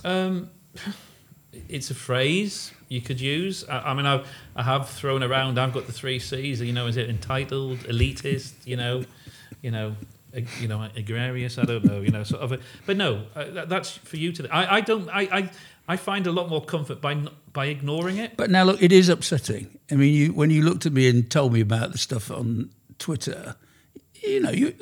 Um, 0.04 0.50
it's 1.70 1.92
a 1.92 1.96
phrase 1.96 2.72
you 2.90 3.02
could 3.02 3.22
use. 3.22 3.64
I, 3.70 3.92
I 3.92 3.94
mean, 3.94 4.06
I've, 4.06 4.28
I 4.56 4.64
have 4.64 4.90
thrown 4.90 5.24
around. 5.24 5.60
I've 5.60 5.74
got 5.74 5.86
the 5.86 5.94
three 5.94 6.20
C's. 6.20 6.62
You 6.62 6.74
know, 6.74 6.88
is 6.88 6.98
it 6.98 7.10
entitled, 7.10 7.80
elitist? 7.80 8.54
You 8.66 8.78
know, 8.78 9.06
you 9.62 9.72
know, 9.72 9.96
you 10.60 10.68
know, 10.68 10.88
agrarious. 10.96 11.58
I 11.58 11.64
don't 11.64 11.84
know, 11.86 12.02
you 12.02 12.10
know, 12.10 12.24
sort 12.24 12.42
of. 12.42 12.52
A, 12.54 12.60
but 12.86 12.98
no, 12.98 13.26
uh, 13.36 13.66
that's 13.66 13.92
for 13.92 14.18
you 14.18 14.32
to. 14.34 14.54
I, 14.54 14.78
I 14.78 14.82
don't. 14.82 15.10
I, 15.10 15.22
I, 15.22 15.52
I 15.88 15.98
find 15.98 16.28
a 16.28 16.32
lot 16.32 16.50
more 16.50 16.64
comfort 16.64 17.02
by 17.02 17.16
by 17.52 17.68
ignoring 17.68 18.18
it. 18.18 18.36
But 18.38 18.50
now 18.50 18.64
look, 18.64 18.82
it 18.82 18.92
is 18.92 19.10
upsetting. 19.10 19.78
I 19.92 19.96
mean, 19.96 20.14
you 20.14 20.34
when 20.34 20.50
you 20.50 20.64
looked 20.64 20.86
at 20.86 20.94
me 20.94 21.08
and 21.08 21.30
told 21.30 21.54
me 21.54 21.62
about 21.62 21.92
the 21.92 21.98
stuff 21.98 22.32
on 22.32 22.70
Twitter, 23.00 23.56
you 24.16 24.42
know, 24.42 24.52
you. 24.52 24.76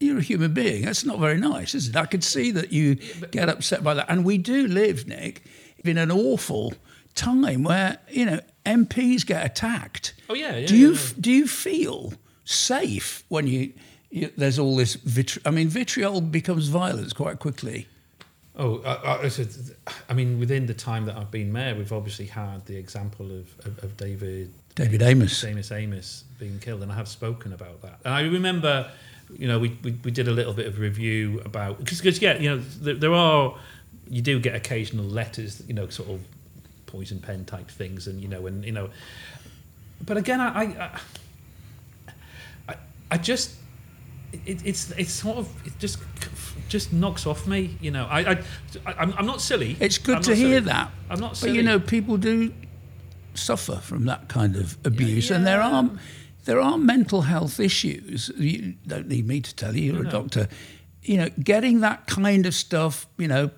You're 0.00 0.18
a 0.18 0.22
human 0.22 0.54
being. 0.54 0.84
That's 0.84 1.04
not 1.04 1.18
very 1.18 1.38
nice, 1.38 1.74
is 1.74 1.88
it? 1.88 1.96
I 1.96 2.06
could 2.06 2.22
see 2.22 2.52
that 2.52 2.72
you 2.72 2.94
get 3.32 3.48
upset 3.48 3.82
by 3.82 3.94
that. 3.94 4.06
And 4.08 4.24
we 4.24 4.38
do 4.38 4.68
live, 4.68 5.08
Nik, 5.08 5.42
in 5.84 5.98
an 5.98 6.12
awful 6.12 6.74
time 7.16 7.64
where, 7.64 7.98
you 8.08 8.24
know, 8.24 8.38
MPs 8.64 9.26
get 9.26 9.44
attacked. 9.44 10.14
Oh, 10.30 10.34
yeah. 10.34 10.54
yeah 10.54 10.66
do, 10.68 10.76
you, 10.76 10.92
yeah, 10.92 11.00
yeah. 11.00 11.12
do 11.18 11.32
you 11.32 11.46
feel 11.48 12.12
safe 12.44 13.24
when 13.28 13.48
you 13.48 13.72
you, 14.10 14.30
there's 14.36 14.58
all 14.58 14.76
this 14.76 14.94
vitriol. 14.94 15.42
I 15.46 15.50
mean, 15.50 15.68
vitriol 15.68 16.20
becomes 16.20 16.68
violence 16.68 17.12
quite 17.12 17.38
quickly. 17.38 17.86
Oh, 18.56 18.82
I, 18.84 19.24
I, 19.24 19.30
I, 20.08 20.14
mean, 20.14 20.40
within 20.40 20.66
the 20.66 20.74
time 20.74 21.06
that 21.06 21.16
I've 21.16 21.30
been 21.30 21.52
mayor, 21.52 21.76
we've 21.76 21.92
obviously 21.92 22.26
had 22.26 22.66
the 22.66 22.76
example 22.76 23.26
of, 23.26 23.46
of, 23.64 23.84
of 23.84 23.96
David 23.96 24.52
David 24.74 25.00
Amess, 25.00 25.48
Amos 25.48 25.70
Amos 25.70 26.24
being 26.40 26.58
killed, 26.58 26.82
and 26.82 26.90
I 26.90 26.96
have 26.96 27.08
spoken 27.08 27.52
about 27.52 27.82
that. 27.82 28.00
And 28.04 28.14
I 28.14 28.22
remember, 28.22 28.90
you 29.36 29.46
know, 29.46 29.60
we, 29.60 29.78
we, 29.84 29.92
we 30.04 30.10
did 30.10 30.26
a 30.26 30.32
little 30.32 30.54
bit 30.54 30.66
of 30.66 30.80
review 30.80 31.40
about 31.44 31.78
because 31.78 32.20
yeah, 32.20 32.36
you 32.38 32.50
know, 32.50 32.58
there, 32.80 32.94
there 32.94 33.14
are 33.14 33.56
you 34.08 34.22
do 34.22 34.40
get 34.40 34.56
occasional 34.56 35.04
letters, 35.04 35.62
you 35.68 35.74
know, 35.74 35.88
sort 35.88 36.08
of 36.08 36.20
poison 36.86 37.20
pen 37.20 37.44
type 37.44 37.70
things, 37.70 38.08
and 38.08 38.20
you 38.20 38.28
know, 38.28 38.46
and 38.46 38.64
you 38.64 38.72
know, 38.72 38.90
but 40.04 40.16
again, 40.16 40.40
I 40.40 40.62
I, 40.64 41.00
I, 42.68 42.74
I 43.12 43.18
just 43.18 43.54
it, 44.32 44.66
it's 44.66 44.90
it's 44.92 45.12
sort 45.12 45.38
of 45.38 45.66
it 45.66 45.78
just 45.78 45.98
just 46.68 46.92
knocks 46.92 47.26
off 47.26 47.46
me. 47.46 47.76
You 47.80 47.90
know, 47.90 48.06
I, 48.06 48.20
I 48.20 48.42
I'm, 48.86 49.12
I'm 49.16 49.26
not 49.26 49.40
silly. 49.40 49.76
It's 49.80 49.98
good 49.98 50.16
I'm 50.16 50.22
to 50.22 50.34
hear 50.34 50.60
that. 50.60 50.90
I'm 51.10 51.20
not 51.20 51.36
silly. 51.36 51.52
But 51.52 51.56
you 51.56 51.62
know, 51.62 51.80
people 51.80 52.16
do 52.16 52.52
suffer 53.34 53.76
from 53.76 54.04
that 54.06 54.28
kind 54.28 54.56
of 54.56 54.76
abuse, 54.84 55.30
yeah, 55.30 55.36
and 55.36 55.46
there 55.46 55.62
are 55.62 55.90
there 56.44 56.60
are 56.60 56.78
mental 56.78 57.22
health 57.22 57.60
issues. 57.60 58.30
You 58.36 58.74
don't 58.86 59.08
need 59.08 59.26
me 59.26 59.40
to 59.40 59.54
tell 59.54 59.76
you. 59.76 59.92
You're 59.92 60.02
no, 60.02 60.08
a 60.08 60.12
doctor. 60.12 60.48
You 61.02 61.18
know, 61.18 61.28
getting 61.42 61.80
that 61.80 62.06
kind 62.06 62.46
of 62.46 62.54
stuff. 62.54 63.06
You 63.16 63.28
know. 63.28 63.50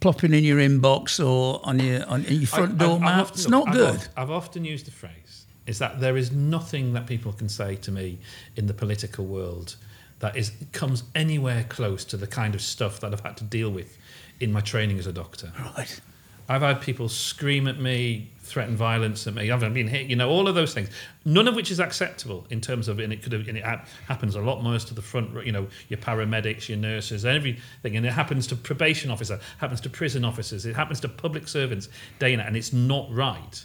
Plopping 0.00 0.34
in 0.34 0.42
your 0.42 0.58
inbox 0.58 1.24
or 1.24 1.60
on 1.62 1.78
your 1.78 2.04
on 2.08 2.24
your 2.24 2.48
front 2.48 2.82
I, 2.82 2.86
door 2.86 2.98
mat. 2.98 3.30
It's 3.30 3.48
not 3.48 3.68
I've 3.68 3.74
good. 3.74 4.08
I've 4.16 4.32
often 4.32 4.64
used 4.64 4.84
the 4.88 4.90
phrase 4.90 5.21
is 5.66 5.78
that 5.78 6.00
there 6.00 6.16
is 6.16 6.32
nothing 6.32 6.92
that 6.92 7.06
people 7.06 7.32
can 7.32 7.48
say 7.48 7.76
to 7.76 7.90
me 7.90 8.18
in 8.56 8.66
the 8.66 8.74
political 8.74 9.24
world 9.24 9.76
that 10.18 10.36
is 10.36 10.52
comes 10.72 11.04
anywhere 11.14 11.64
close 11.68 12.04
to 12.04 12.16
the 12.16 12.26
kind 12.26 12.54
of 12.54 12.62
stuff 12.62 13.00
that 13.00 13.12
I've 13.12 13.20
had 13.20 13.36
to 13.38 13.44
deal 13.44 13.70
with 13.70 13.98
in 14.40 14.52
my 14.52 14.60
training 14.60 14.98
as 14.98 15.06
a 15.06 15.12
doctor. 15.12 15.52
Right. 15.76 16.00
I've 16.48 16.62
had 16.62 16.80
people 16.80 17.08
scream 17.08 17.68
at 17.68 17.80
me, 17.80 18.30
threaten 18.40 18.76
violence 18.76 19.26
at 19.26 19.34
me. 19.34 19.50
I've 19.50 19.60
been 19.60 19.86
hit, 19.86 20.08
you 20.08 20.16
know, 20.16 20.28
all 20.28 20.48
of 20.48 20.54
those 20.54 20.74
things. 20.74 20.90
None 21.24 21.46
of 21.48 21.54
which 21.54 21.70
is 21.70 21.80
acceptable 21.80 22.46
in 22.50 22.60
terms 22.60 22.88
of, 22.88 22.98
and 22.98 23.12
it 23.12 23.22
could 23.22 23.32
have, 23.32 23.48
and 23.48 23.56
it 23.56 23.64
happens 24.06 24.34
a 24.34 24.40
lot 24.40 24.62
most 24.62 24.88
to 24.88 24.94
the 24.94 25.02
front, 25.02 25.46
you 25.46 25.52
know, 25.52 25.68
your 25.88 25.98
paramedics, 25.98 26.68
your 26.68 26.78
nurses, 26.78 27.24
everything. 27.24 27.96
And 27.96 28.04
it 28.04 28.12
happens 28.12 28.46
to 28.48 28.56
probation 28.56 29.10
officer, 29.10 29.38
happens 29.58 29.80
to 29.82 29.90
prison 29.90 30.24
officers, 30.24 30.66
it 30.66 30.74
happens 30.74 31.00
to 31.00 31.08
public 31.08 31.46
servants 31.46 31.88
day 32.18 32.32
and 32.32 32.38
night, 32.38 32.48
and 32.48 32.56
it's 32.56 32.72
not 32.72 33.06
right. 33.10 33.64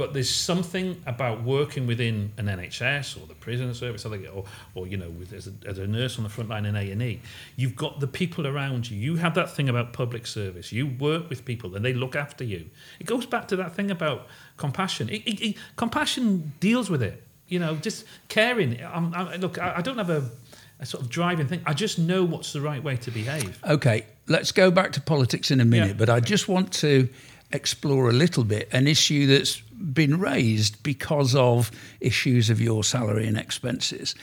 But 0.00 0.14
there's 0.14 0.34
something 0.34 0.96
about 1.04 1.42
working 1.42 1.86
within 1.86 2.32
an 2.38 2.46
NHS 2.46 3.20
or 3.22 3.26
the 3.26 3.34
prison 3.34 3.74
service, 3.74 4.06
or, 4.06 4.14
or, 4.32 4.44
or 4.74 4.86
you 4.86 4.96
know, 4.96 5.12
as 5.36 5.46
a, 5.46 5.52
as 5.66 5.76
a 5.76 5.86
nurse 5.86 6.16
on 6.16 6.24
the 6.24 6.30
front 6.30 6.48
line 6.48 6.64
in 6.64 6.74
A 6.74 6.90
and 6.90 7.02
E, 7.02 7.20
you've 7.56 7.76
got 7.76 8.00
the 8.00 8.06
people 8.06 8.46
around 8.46 8.90
you. 8.90 8.96
You 8.96 9.16
have 9.16 9.34
that 9.34 9.50
thing 9.50 9.68
about 9.68 9.92
public 9.92 10.26
service. 10.26 10.72
You 10.72 10.86
work 10.86 11.28
with 11.28 11.44
people, 11.44 11.76
and 11.76 11.84
they 11.84 11.92
look 11.92 12.16
after 12.16 12.44
you. 12.44 12.70
It 12.98 13.04
goes 13.06 13.26
back 13.26 13.46
to 13.48 13.56
that 13.56 13.74
thing 13.74 13.90
about 13.90 14.26
compassion. 14.56 15.10
It, 15.10 15.22
it, 15.26 15.40
it, 15.42 15.56
compassion 15.76 16.54
deals 16.60 16.88
with 16.88 17.02
it. 17.02 17.22
You 17.48 17.58
know, 17.58 17.76
just 17.76 18.06
caring. 18.28 18.82
I'm, 18.82 19.12
I'm, 19.12 19.38
look, 19.38 19.58
I, 19.58 19.74
I 19.76 19.82
don't 19.82 19.98
have 19.98 20.08
a 20.08 20.30
a 20.78 20.86
sort 20.86 21.02
of 21.02 21.10
driving 21.10 21.46
thing. 21.46 21.60
I 21.66 21.74
just 21.74 21.98
know 21.98 22.24
what's 22.24 22.54
the 22.54 22.62
right 22.62 22.82
way 22.82 22.96
to 22.96 23.10
behave. 23.10 23.62
Okay, 23.68 24.06
let's 24.28 24.50
go 24.50 24.70
back 24.70 24.92
to 24.92 25.00
politics 25.02 25.50
in 25.50 25.60
a 25.60 25.64
minute, 25.66 25.88
Yeah. 25.88 25.92
but 25.98 26.08
I 26.08 26.20
just 26.20 26.48
want 26.48 26.72
to 26.72 27.10
explore 27.52 28.08
a 28.08 28.12
little 28.12 28.44
bit 28.44 28.68
an 28.72 28.86
issue 28.86 29.26
that's 29.26 29.60
been 29.60 30.20
raised 30.20 30.82
because 30.82 31.34
of 31.34 31.70
issues 32.00 32.50
of 32.50 32.60
your 32.60 32.84
salary 32.84 33.26
and 33.26 33.36
expenses. 33.36 34.14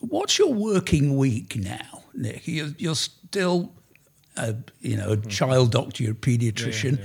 What's 0.00 0.38
your 0.38 0.52
working 0.52 1.16
week 1.16 1.56
now, 1.56 2.04
Nik? 2.14 2.46
You're, 2.46 2.74
you're 2.78 2.94
still, 2.94 3.72
a, 4.36 4.54
you 4.80 4.96
know, 4.96 5.12
a 5.12 5.16
hmm. 5.16 5.28
child 5.28 5.72
doctor, 5.72 6.02
you're 6.02 6.12
a 6.12 6.16
paediatrician. 6.16 7.02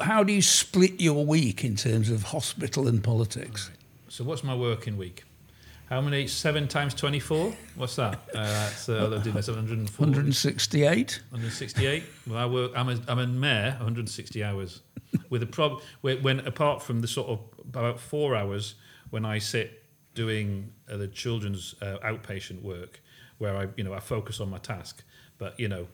How 0.00 0.22
do 0.22 0.32
you 0.32 0.42
split 0.42 1.00
your 1.00 1.24
week 1.26 1.64
in 1.64 1.76
terms 1.76 2.10
of 2.10 2.24
hospital 2.24 2.86
and 2.86 3.02
politics? 3.02 3.70
So 4.08 4.24
what's 4.24 4.44
my 4.44 4.54
working 4.54 4.96
week? 4.96 5.24
How 5.88 6.02
many? 6.02 6.26
Seven 6.26 6.68
times 6.68 6.92
twenty-four. 6.92 7.54
What's 7.76 7.96
that? 7.96 8.16
Uh, 8.34 8.44
that's 8.44 8.90
uh, 8.90 9.06
I 9.06 9.22
did 9.22 9.32
that, 9.32 9.48
140, 9.48 9.98
168. 9.98 11.22
168. 11.30 12.02
Well, 12.26 12.38
I 12.38 12.44
work. 12.44 12.72
I'm 12.76 12.90
a, 12.90 13.00
I'm 13.08 13.18
a 13.18 13.26
mayor. 13.26 13.70
160 13.78 14.44
hours. 14.44 14.82
With 15.30 15.42
a 15.42 15.46
prob 15.46 15.80
when, 16.02 16.40
apart 16.40 16.82
from 16.82 17.00
the 17.00 17.08
sort 17.08 17.28
of 17.28 17.40
about 17.60 17.98
four 17.98 18.36
hours 18.36 18.74
when 19.08 19.24
I 19.24 19.38
sit 19.38 19.82
doing 20.14 20.70
uh, 20.90 20.98
the 20.98 21.08
children's 21.08 21.74
uh, 21.80 21.96
outpatient 22.04 22.60
work, 22.60 23.00
where 23.38 23.56
I 23.56 23.68
you 23.78 23.84
know 23.84 23.94
I 23.94 24.00
focus 24.00 24.40
on 24.40 24.50
my 24.50 24.58
task. 24.58 25.02
But 25.38 25.58
you 25.58 25.68
know, 25.68 25.88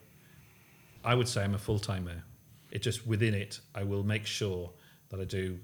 I 1.05 1.15
would 1.15 1.29
say 1.29 1.45
I'm 1.45 1.55
a 1.55 1.59
full-time 1.59 2.07
mayor. 2.07 2.25
It 2.73 2.83
just 2.83 3.07
within 3.07 3.35
it, 3.35 3.61
I 3.77 3.85
will 3.85 4.03
make 4.03 4.27
sure 4.27 4.73
that 5.11 5.21
I 5.21 5.25
do. 5.25 5.61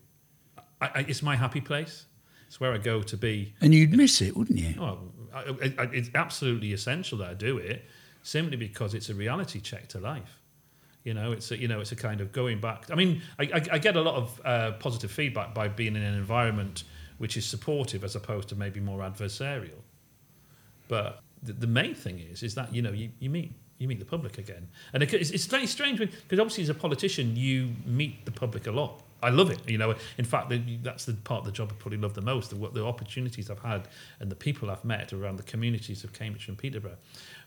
I, 0.80 0.90
I, 0.94 1.00
it's 1.08 1.22
my 1.22 1.34
happy 1.34 1.60
place. 1.60 2.06
It's 2.50 2.58
where 2.58 2.72
I 2.72 2.78
go 2.78 3.00
to 3.00 3.16
be. 3.16 3.54
And 3.60 3.72
you'd 3.72 3.92
miss 3.92 4.20
it, 4.20 4.36
wouldn't 4.36 4.58
you? 4.58 4.74
Oh, 4.80 4.98
I, 5.32 5.72
I, 5.78 5.84
it's 5.92 6.10
absolutely 6.16 6.72
essential 6.72 7.16
that 7.18 7.28
I 7.28 7.34
do 7.34 7.58
it, 7.58 7.84
simply 8.24 8.56
because 8.56 8.92
it's 8.92 9.08
a 9.08 9.14
reality 9.14 9.60
check 9.60 9.86
to 9.90 10.00
life. 10.00 10.40
You 11.04 11.14
know, 11.14 11.30
it's 11.30 11.52
a, 11.52 11.56
you 11.56 11.68
know, 11.68 11.78
it's 11.78 11.92
a 11.92 11.96
kind 11.96 12.20
of 12.20 12.32
going 12.32 12.60
back. 12.60 12.90
I 12.90 12.96
mean, 12.96 13.22
I, 13.38 13.44
I, 13.44 13.62
I 13.74 13.78
get 13.78 13.94
a 13.94 14.00
lot 14.00 14.16
of 14.16 14.40
uh, 14.44 14.72
positive 14.80 15.12
feedback 15.12 15.54
by 15.54 15.68
being 15.68 15.94
in 15.94 16.02
an 16.02 16.14
environment 16.14 16.82
which 17.18 17.36
is 17.36 17.46
supportive 17.46 18.02
as 18.02 18.16
opposed 18.16 18.48
to 18.48 18.56
maybe 18.56 18.80
more 18.80 18.98
adversarial. 18.98 19.82
But 20.88 21.22
the, 21.44 21.52
the 21.52 21.68
main 21.68 21.94
thing 21.94 22.18
is, 22.18 22.42
is 22.42 22.56
that 22.56 22.74
you 22.74 22.82
know, 22.82 22.90
you, 22.90 23.10
you 23.20 23.30
meet 23.30 23.52
you 23.80 23.88
meet 23.88 23.98
the 23.98 24.04
public 24.04 24.38
again, 24.38 24.68
and 24.92 25.02
it, 25.02 25.12
it's, 25.14 25.30
it's 25.30 25.46
very 25.46 25.66
strange 25.66 25.98
because 25.98 26.38
obviously 26.38 26.62
as 26.62 26.68
a 26.68 26.74
politician 26.74 27.34
you 27.34 27.70
meet 27.84 28.24
the 28.26 28.30
public 28.30 28.66
a 28.66 28.70
lot. 28.70 29.02
I 29.22 29.30
love 29.30 29.50
it. 29.50 29.68
You 29.68 29.78
know, 29.78 29.94
in 30.18 30.24
fact, 30.24 30.52
that's 30.82 31.04
the 31.04 31.14
part 31.14 31.40
of 31.40 31.46
the 31.46 31.52
job 31.52 31.70
I 31.70 31.74
probably 31.78 31.98
love 31.98 32.14
the 32.14 32.22
most. 32.22 32.50
The, 32.50 32.56
the 32.70 32.84
opportunities 32.84 33.50
I've 33.50 33.60
had 33.60 33.88
and 34.18 34.30
the 34.30 34.36
people 34.36 34.70
I've 34.70 34.84
met 34.84 35.12
around 35.12 35.36
the 35.36 35.42
communities 35.42 36.04
of 36.04 36.12
Cambridge 36.12 36.48
and 36.48 36.56
Peterborough. 36.56 36.96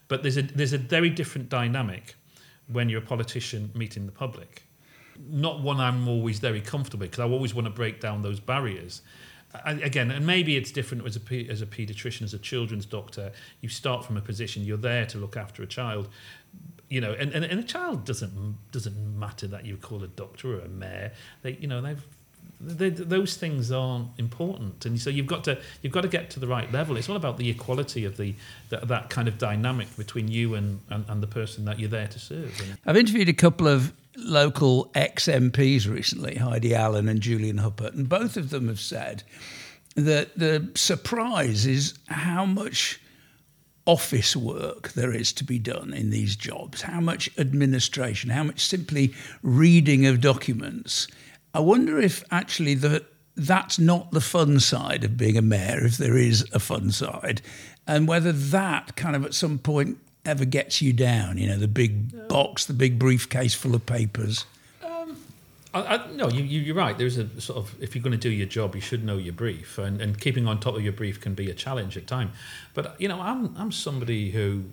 But 0.08 0.22
there's 0.22 0.38
a 0.38 0.44
there's 0.44 0.74
a 0.74 0.78
very 0.78 1.10
different 1.10 1.50
dynamic 1.50 2.16
when 2.68 2.90
you're 2.90 3.02
a 3.02 3.06
politician 3.06 3.72
meeting 3.74 4.06
the 4.06 4.12
public. 4.12 4.64
Not 5.20 5.62
one 5.62 5.80
I'm 5.80 6.08
always 6.08 6.40
very 6.40 6.62
comfortable 6.62 7.06
because 7.06 7.20
I 7.20 7.26
always 7.26 7.54
want 7.54 7.66
to 7.66 7.74
break 7.74 8.00
down 8.00 8.22
those 8.22 8.40
barriers. 8.40 9.02
I, 9.54 9.74
again, 9.74 10.12
and 10.12 10.26
maybe 10.26 10.58
it's 10.58 10.72
different 10.72 11.06
as 11.06 11.18
a 11.18 11.50
as 11.50 11.62
a 11.62 11.66
paediatrician, 11.66 12.24
as 12.24 12.34
a 12.34 12.40
children's 12.40 12.86
doctor. 12.86 13.32
You 13.62 13.70
start 13.70 14.06
from 14.06 14.18
a 14.18 14.22
position 14.22 14.64
you're 14.64 14.78
there 14.78 15.06
to 15.08 15.18
look 15.18 15.38
after 15.38 15.64
a 15.64 15.68
child, 15.68 16.10
you 16.90 17.02
know, 17.02 17.14
and, 17.14 17.32
and, 17.32 17.46
and 17.46 17.60
a 17.60 17.64
child 17.64 18.06
doesn't 18.06 18.58
doesn't 18.72 19.20
matter 19.20 19.48
that 19.48 19.66
you 19.66 19.78
call 19.78 20.04
a 20.04 20.08
doctor 20.08 20.58
or 20.58 20.62
a 20.62 20.68
mayor. 20.68 21.12
They, 21.42 21.54
you 21.54 21.68
know, 21.68 21.82
they've 21.82 22.06
they, 22.60 22.90
those 22.90 23.36
things 23.36 23.72
aren't 23.72 24.10
important, 24.18 24.86
and 24.86 25.00
so 25.00 25.10
you've 25.10 25.28
got 25.28 25.44
to 25.46 25.60
you've 25.82 25.94
got 25.94 26.02
to 26.02 26.08
get 26.08 26.30
to 26.32 26.40
the 26.40 26.48
right 26.48 26.72
level. 26.72 26.98
It's 26.98 27.10
all 27.10 27.16
about 27.16 27.38
the 27.38 27.50
equality 27.50 28.06
of 28.06 28.18
the 28.18 28.36
that, 28.70 28.88
that 28.88 29.10
kind 29.10 29.28
of 29.28 29.38
dynamic 29.38 29.96
between 29.98 30.28
you 30.30 30.56
and, 30.56 30.80
and, 30.90 31.06
and 31.10 31.22
the 31.22 31.28
person 31.28 31.66
that 31.66 31.80
you're 31.80 31.90
there 31.90 32.08
to 32.08 32.20
serve. 32.20 32.78
I've 32.86 32.98
interviewed 32.98 33.30
a 33.30 33.34
couple 33.34 33.68
of 33.68 33.94
local 34.16 34.92
ex 34.96 35.28
MPs 35.28 35.90
recently, 35.90 36.36
Heidi 36.36 36.74
Allen 36.76 37.08
and 37.08 37.22
Julian 37.22 37.58
Huppert, 37.58 37.94
and 37.94 38.08
both 38.08 38.38
of 38.38 38.50
them 38.50 38.68
have 38.68 38.80
said 38.80 39.24
that 39.96 40.38
the 40.38 40.72
surprise 40.76 41.66
is 41.66 41.94
how 42.08 42.46
much 42.46 43.00
office 43.86 44.36
work 44.36 44.94
there 44.94 45.14
is 45.14 45.34
to 45.34 45.44
be 45.44 45.60
done 45.60 45.94
in 45.94 46.10
these 46.10 46.36
jobs, 46.36 46.82
how 46.82 47.02
much 47.02 47.30
administration, 47.38 48.30
how 48.30 48.44
much 48.44 48.66
simply 48.66 49.14
reading 49.42 50.06
of 50.06 50.22
documents. 50.22 51.08
I 51.54 51.60
wonder 51.60 52.00
if 52.00 52.24
actually 52.32 52.76
the 52.76 53.06
that's 53.36 53.80
not 53.80 54.12
the 54.12 54.22
fun 54.22 54.60
side 54.60 55.04
of 55.04 55.18
being 55.18 55.38
a 55.38 55.42
mayor, 55.42 55.86
if 55.86 55.98
there 55.98 56.16
is 56.16 56.48
a 56.54 56.60
fun 56.60 56.92
side, 56.92 57.42
and 57.88 58.08
whether 58.08 58.32
that 58.32 58.96
kind 58.96 59.16
of 59.16 59.26
at 59.26 59.34
some 59.34 59.58
point 59.58 59.98
ever 60.26 60.46
gets 60.46 60.82
you 60.82 60.94
down. 60.94 61.38
You 61.38 61.48
know, 61.48 61.58
the 61.58 61.68
big 61.68 62.28
box, 62.28 62.66
the 62.66 62.74
big 62.74 63.00
briefcase 63.00 63.54
full 63.54 63.76
of 63.76 63.86
papers. 63.86 64.46
Um, 64.84 65.18
I, 65.74 65.98
I, 65.98 66.12
no, 66.12 66.30
you, 66.30 66.44
you, 66.44 66.62
you're 66.62 66.76
right. 66.76 66.98
There's 66.98 67.18
a 67.18 67.42
sort 67.42 67.58
of 67.58 67.76
if 67.82 67.96
you're 67.96 68.04
going 68.04 68.12
to 68.12 68.18
do 68.18 68.30
your 68.30 68.48
job, 68.48 68.76
you 68.76 68.82
should 68.82 69.04
know 69.04 69.18
your 69.18 69.34
brief, 69.34 69.78
and, 69.78 70.02
and 70.02 70.20
keeping 70.20 70.48
on 70.48 70.60
top 70.60 70.76
of 70.76 70.84
your 70.84 70.94
brief 70.94 71.20
can 71.20 71.34
be 71.34 71.50
a 71.50 71.54
challenge 71.54 71.98
at 71.98 72.08
time. 72.08 72.32
But 72.74 73.00
you 73.00 73.08
know, 73.08 73.20
I'm 73.20 73.56
I'm 73.58 73.72
somebody 73.72 74.32
who 74.32 74.66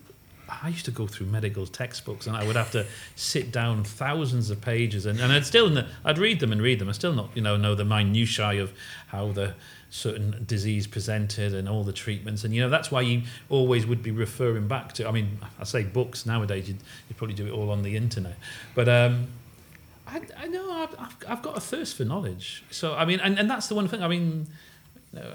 I 0.63 0.69
used 0.69 0.85
to 0.87 0.91
go 0.91 1.07
through 1.07 1.27
medical 1.27 1.67
textbooks, 1.67 2.27
and 2.27 2.37
I 2.37 2.45
would 2.45 2.57
have 2.57 2.71
to 2.73 2.87
sit 3.15 3.53
down 3.53 3.85
thousands 3.85 4.51
of 4.51 4.61
pages, 4.61 5.07
and, 5.07 5.21
and 5.21 5.33
I'd 5.33 5.47
still 5.47 5.85
I'd 6.05 6.19
read 6.19 6.41
them 6.41 6.53
and 6.53 6.61
read 6.61 6.79
them. 6.79 6.89
I 6.89 6.93
still 6.93 7.13
not 7.13 7.31
you 7.35 7.43
know 7.43 7.57
know 7.57 7.75
the 7.75 7.85
minutiae 7.85 8.63
of 8.63 8.73
how 9.09 9.33
the 9.33 9.55
certain 9.90 10.44
disease 10.46 10.87
presented 10.87 11.53
and 11.53 11.68
all 11.68 11.85
the 11.85 11.92
treatments, 11.92 12.44
and 12.44 12.55
you 12.55 12.61
know 12.61 12.68
that's 12.68 12.90
why 12.90 13.00
you 13.00 13.22
always 13.48 13.87
would 13.87 14.03
be 14.03 14.11
referring 14.11 14.68
back 14.68 14.92
to. 14.94 15.07
I 15.07 15.11
mean, 15.11 15.38
I 15.59 15.64
say 15.64 15.83
books 15.83 16.24
nowadays. 16.24 16.68
You 16.68 16.76
you 17.09 17.14
probably 17.16 17.35
do 17.35 17.46
it 17.46 17.53
all 17.53 17.70
on 17.70 17.83
the 17.83 17.96
internet, 17.96 18.37
but. 18.74 18.88
um 18.88 19.29
I, 20.12 20.22
I 20.37 20.46
know 20.48 20.72
I've, 20.72 21.16
I've, 21.29 21.40
got 21.40 21.57
a 21.57 21.61
thirst 21.61 21.96
for 21.96 22.05
knowledge. 22.05 22.64
So 22.72 22.94
I 22.94 23.05
mean, 23.05 23.20
and, 23.20 23.38
and 23.38 23.48
that's 23.48 23.68
the 23.68 23.76
one 23.76 23.87
thing. 23.87 24.03
I 24.03 24.09
mean, 24.09 24.48
you 25.12 25.20
know, 25.20 25.33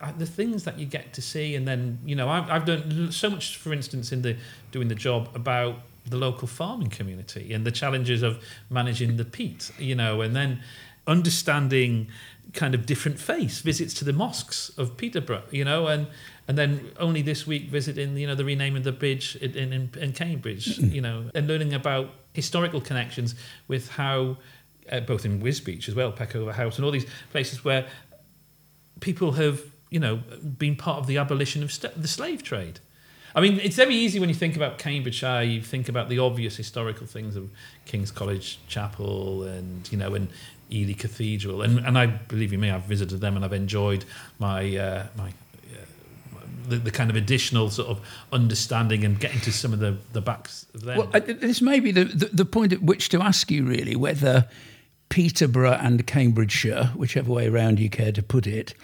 uh, 0.00 0.12
the 0.16 0.26
things 0.26 0.64
that 0.64 0.78
you 0.78 0.86
get 0.86 1.12
to 1.14 1.22
see, 1.22 1.56
and 1.56 1.66
then 1.66 1.98
you 2.04 2.14
know, 2.14 2.28
I've, 2.28 2.48
I've 2.50 2.64
done 2.64 3.10
so 3.10 3.30
much, 3.30 3.56
for 3.56 3.72
instance, 3.72 4.12
in 4.12 4.22
the 4.22 4.36
doing 4.70 4.86
the 4.86 4.94
job 4.94 5.30
about 5.34 5.76
the 6.06 6.16
local 6.16 6.46
farming 6.46 6.90
community 6.90 7.52
and 7.52 7.66
the 7.66 7.72
challenges 7.72 8.22
of 8.22 8.42
managing 8.70 9.16
the 9.16 9.24
peat. 9.24 9.72
You 9.78 9.96
know, 9.96 10.20
and 10.20 10.36
then 10.36 10.62
understanding 11.08 12.08
kind 12.52 12.74
of 12.74 12.86
different 12.86 13.18
face 13.18 13.60
visits 13.60 13.92
to 13.94 14.04
the 14.04 14.12
mosques 14.12 14.70
of 14.78 14.96
Peterborough. 14.96 15.44
You 15.50 15.64
know, 15.64 15.86
and 15.86 16.06
and 16.46 16.56
then 16.56 16.92
only 16.98 17.22
this 17.22 17.46
week 17.46 17.68
visiting 17.68 18.16
you 18.16 18.26
know 18.26 18.34
the 18.34 18.44
renaming 18.44 18.78
of 18.78 18.84
the 18.84 18.92
bridge 18.92 19.36
in, 19.36 19.72
in, 19.72 19.90
in 19.98 20.12
Cambridge. 20.12 20.78
You 20.98 21.02
know, 21.02 21.30
and 21.34 21.46
learning 21.46 21.74
about 21.74 22.10
historical 22.32 22.80
connections 22.80 23.34
with 23.68 23.90
how 23.90 24.38
uh, 24.90 25.00
both 25.00 25.24
in 25.24 25.40
Wisbech 25.40 25.88
as 25.88 25.94
well, 25.94 26.12
Peckover 26.12 26.52
House, 26.52 26.76
and 26.76 26.84
all 26.84 26.90
these 26.90 27.06
places 27.30 27.64
where 27.64 27.86
people 29.00 29.32
have, 29.32 29.62
you 29.90 30.00
know, 30.00 30.16
been 30.16 30.76
part 30.76 30.98
of 30.98 31.06
the 31.06 31.18
abolition 31.18 31.62
of 31.62 31.72
st- 31.72 32.00
the 32.00 32.08
slave 32.08 32.42
trade. 32.42 32.80
I 33.34 33.40
mean, 33.40 33.60
it's 33.60 33.76
very 33.76 33.94
easy 33.94 34.18
when 34.20 34.28
you 34.28 34.34
think 34.34 34.56
about 34.56 34.78
Cambridgeshire, 34.78 35.42
you 35.42 35.62
think 35.62 35.88
about 35.88 36.08
the 36.08 36.18
obvious 36.18 36.56
historical 36.56 37.06
things 37.06 37.36
of 37.36 37.50
King's 37.86 38.10
College 38.10 38.58
Chapel 38.68 39.44
and, 39.44 39.90
you 39.92 39.98
know, 39.98 40.14
and 40.14 40.28
Ely 40.72 40.94
Cathedral. 40.94 41.62
And, 41.62 41.78
and 41.80 41.98
I 41.98 42.06
believe 42.06 42.52
you 42.52 42.58
me, 42.58 42.70
I've 42.70 42.84
visited 42.84 43.20
them 43.20 43.36
and 43.36 43.44
I've 43.44 43.52
enjoyed 43.52 44.04
my, 44.38 44.76
uh, 44.76 45.06
my, 45.16 45.28
uh, 45.28 46.40
the, 46.68 46.76
the 46.76 46.90
kind 46.90 47.10
of 47.10 47.16
additional 47.16 47.70
sort 47.70 47.88
of 47.88 48.00
understanding 48.32 49.04
and 49.04 49.18
getting 49.20 49.40
to 49.40 49.52
some 49.52 49.72
of 49.72 49.78
the, 49.78 49.96
the 50.12 50.20
backs 50.20 50.66
of 50.74 50.82
them. 50.82 50.98
Well, 50.98 51.08
this 51.20 51.60
may 51.60 51.80
be 51.80 51.92
the, 51.92 52.04
the, 52.04 52.26
the 52.26 52.44
point 52.44 52.72
at 52.72 52.82
which 52.82 53.08
to 53.10 53.22
ask 53.22 53.50
you 53.50 53.64
really 53.64 53.96
whether 53.96 54.48
Peterborough 55.08 55.78
and 55.80 56.06
Cambridgeshire, 56.06 56.92
whichever 56.96 57.32
way 57.32 57.48
around 57.48 57.80
you 57.80 57.88
care 57.88 58.12
to 58.12 58.22
put 58.22 58.46
it, 58.46 58.74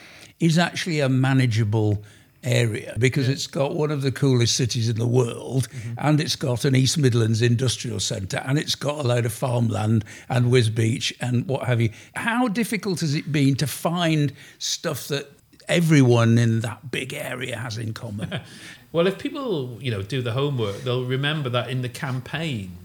is 0.40 0.59
actually 0.59 1.00
a 1.00 1.09
manageable 1.09 2.02
area 2.44 2.94
because 2.98 3.28
it's 3.28 3.46
got 3.46 3.74
one 3.74 3.90
of 3.90 4.02
the 4.02 4.12
coolest 4.12 4.57
cities 4.57 4.88
in 4.88 4.96
the 4.96 5.07
world 5.07 5.68
and 5.98 6.20
it's 6.20 6.37
got 6.37 6.64
an 6.64 6.76
East 6.76 6.98
Midlands 6.98 7.42
industrial 7.42 8.00
centre 8.00 8.42
and 8.44 8.59
it's 8.59 8.74
got 8.74 9.04
a 9.04 9.09
load 9.09 9.26
of 9.26 9.33
farmland 9.33 10.04
and 10.28 10.46
Wisbech 10.46 11.12
and 11.20 11.46
what 11.48 11.64
have 11.64 11.80
you. 11.80 11.90
How 12.14 12.48
difficult 12.48 13.00
has 13.00 13.14
it 13.14 13.33
been 13.33 13.57
to 13.57 13.66
find 13.66 14.33
stuff 14.59 15.09
that 15.09 15.30
everyone 15.68 16.38
in 16.38 16.61
that 16.61 16.90
big 16.90 17.12
area 17.14 17.57
has 17.57 17.78
in 17.78 17.92
common? 17.94 18.40
Well, 18.94 19.09
if 19.09 19.18
people, 19.18 19.76
you 19.80 19.90
know, 19.90 20.02
do 20.02 20.22
the 20.22 20.30
homework, 20.30 20.83
they'll 20.83 21.04
remember 21.04 21.48
that 21.48 21.68
in 21.68 21.83
the 21.83 21.88
campaign 21.88 22.78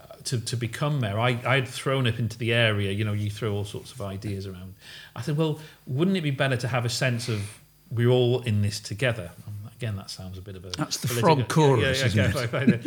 uh, 0.00 0.16
to, 0.24 0.40
to 0.40 0.56
become 0.56 0.98
mayor, 0.98 1.20
I, 1.20 1.38
I'd 1.46 1.68
thrown 1.68 2.08
up 2.08 2.18
into 2.18 2.36
the 2.36 2.52
area, 2.52 2.90
you 2.90 3.04
know, 3.04 3.12
you 3.12 3.30
throw 3.30 3.54
all 3.54 3.64
sorts 3.64 3.92
of 3.92 4.02
ideas 4.02 4.48
around. 4.48 4.74
I 5.14 5.22
said, 5.22 5.36
well, 5.36 5.60
wouldn't 5.86 6.16
it 6.16 6.22
be 6.22 6.32
better 6.32 6.56
to 6.56 6.66
have 6.66 6.84
a 6.84 6.88
sense 6.88 7.28
of 7.28 7.61
we're 7.92 8.08
all 8.10 8.40
in 8.42 8.62
this 8.62 8.80
together? 8.80 9.30
Um, 9.46 9.70
again, 9.82 9.96
that 9.96 10.10
sounds 10.10 10.38
a 10.38 10.40
bit 10.40 10.56
of 10.56 10.64
a. 10.64 10.70
That's 10.70 10.98
the 10.98 11.08
political- 11.08 11.36
frog 11.36 11.48
chorus, 11.48 12.02
isn't 12.02 12.18
okay, 12.18 12.44
it? 12.44 12.50
fine, 12.50 12.78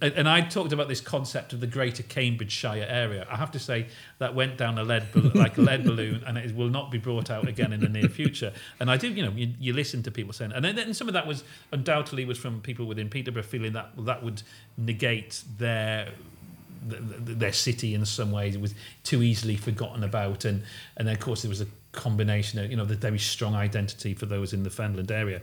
fine. 0.00 0.12
and, 0.16 0.28
I 0.28 0.42
talked 0.42 0.72
about 0.72 0.88
this 0.88 1.00
concept 1.00 1.52
of 1.54 1.60
the 1.60 1.66
Greater 1.66 2.02
Cambridgeshire 2.02 2.86
area. 2.86 3.26
I 3.30 3.36
have 3.36 3.50
to 3.52 3.58
say 3.58 3.86
that 4.18 4.34
went 4.34 4.58
down 4.58 4.78
a 4.78 4.84
lead 4.84 5.06
like 5.34 5.56
a 5.56 5.62
lead 5.62 5.84
balloon, 5.84 6.22
and 6.26 6.36
it 6.36 6.54
will 6.54 6.68
not 6.68 6.90
be 6.90 6.98
brought 6.98 7.30
out 7.30 7.48
again 7.48 7.72
in 7.72 7.80
the 7.80 7.88
near 7.88 8.08
future. 8.08 8.52
And 8.78 8.90
I 8.90 8.96
do, 8.96 9.08
you 9.08 9.24
know, 9.24 9.32
you, 9.32 9.54
you 9.58 9.72
listen 9.72 10.02
to 10.02 10.10
people 10.10 10.32
saying, 10.32 10.52
and 10.52 10.64
then 10.64 10.78
and 10.78 10.96
some 10.96 11.08
of 11.08 11.14
that 11.14 11.26
was 11.26 11.44
undoubtedly 11.72 12.24
was 12.24 12.38
from 12.38 12.60
people 12.60 12.86
within 12.86 13.08
Peterborough 13.08 13.42
feeling 13.42 13.72
that 13.72 13.92
that 13.98 14.22
would 14.22 14.42
negate 14.76 15.42
their 15.58 16.10
th- 16.90 17.00
th- 17.00 17.38
their 17.38 17.52
city 17.52 17.94
in 17.94 18.04
some 18.04 18.30
ways. 18.32 18.54
It 18.54 18.60
was 18.60 18.74
too 19.02 19.22
easily 19.22 19.56
forgotten 19.56 20.04
about, 20.04 20.44
and 20.44 20.62
and 20.96 21.08
then 21.08 21.14
of 21.14 21.20
course 21.20 21.42
there 21.42 21.48
was 21.48 21.62
a 21.62 21.66
combination 21.94 22.58
of 22.58 22.70
you 22.70 22.76
know 22.76 22.84
the 22.84 22.96
very 22.96 23.18
strong 23.18 23.54
identity 23.54 24.14
for 24.14 24.26
those 24.26 24.52
in 24.52 24.62
the 24.62 24.70
Fenland 24.70 25.10
area. 25.10 25.40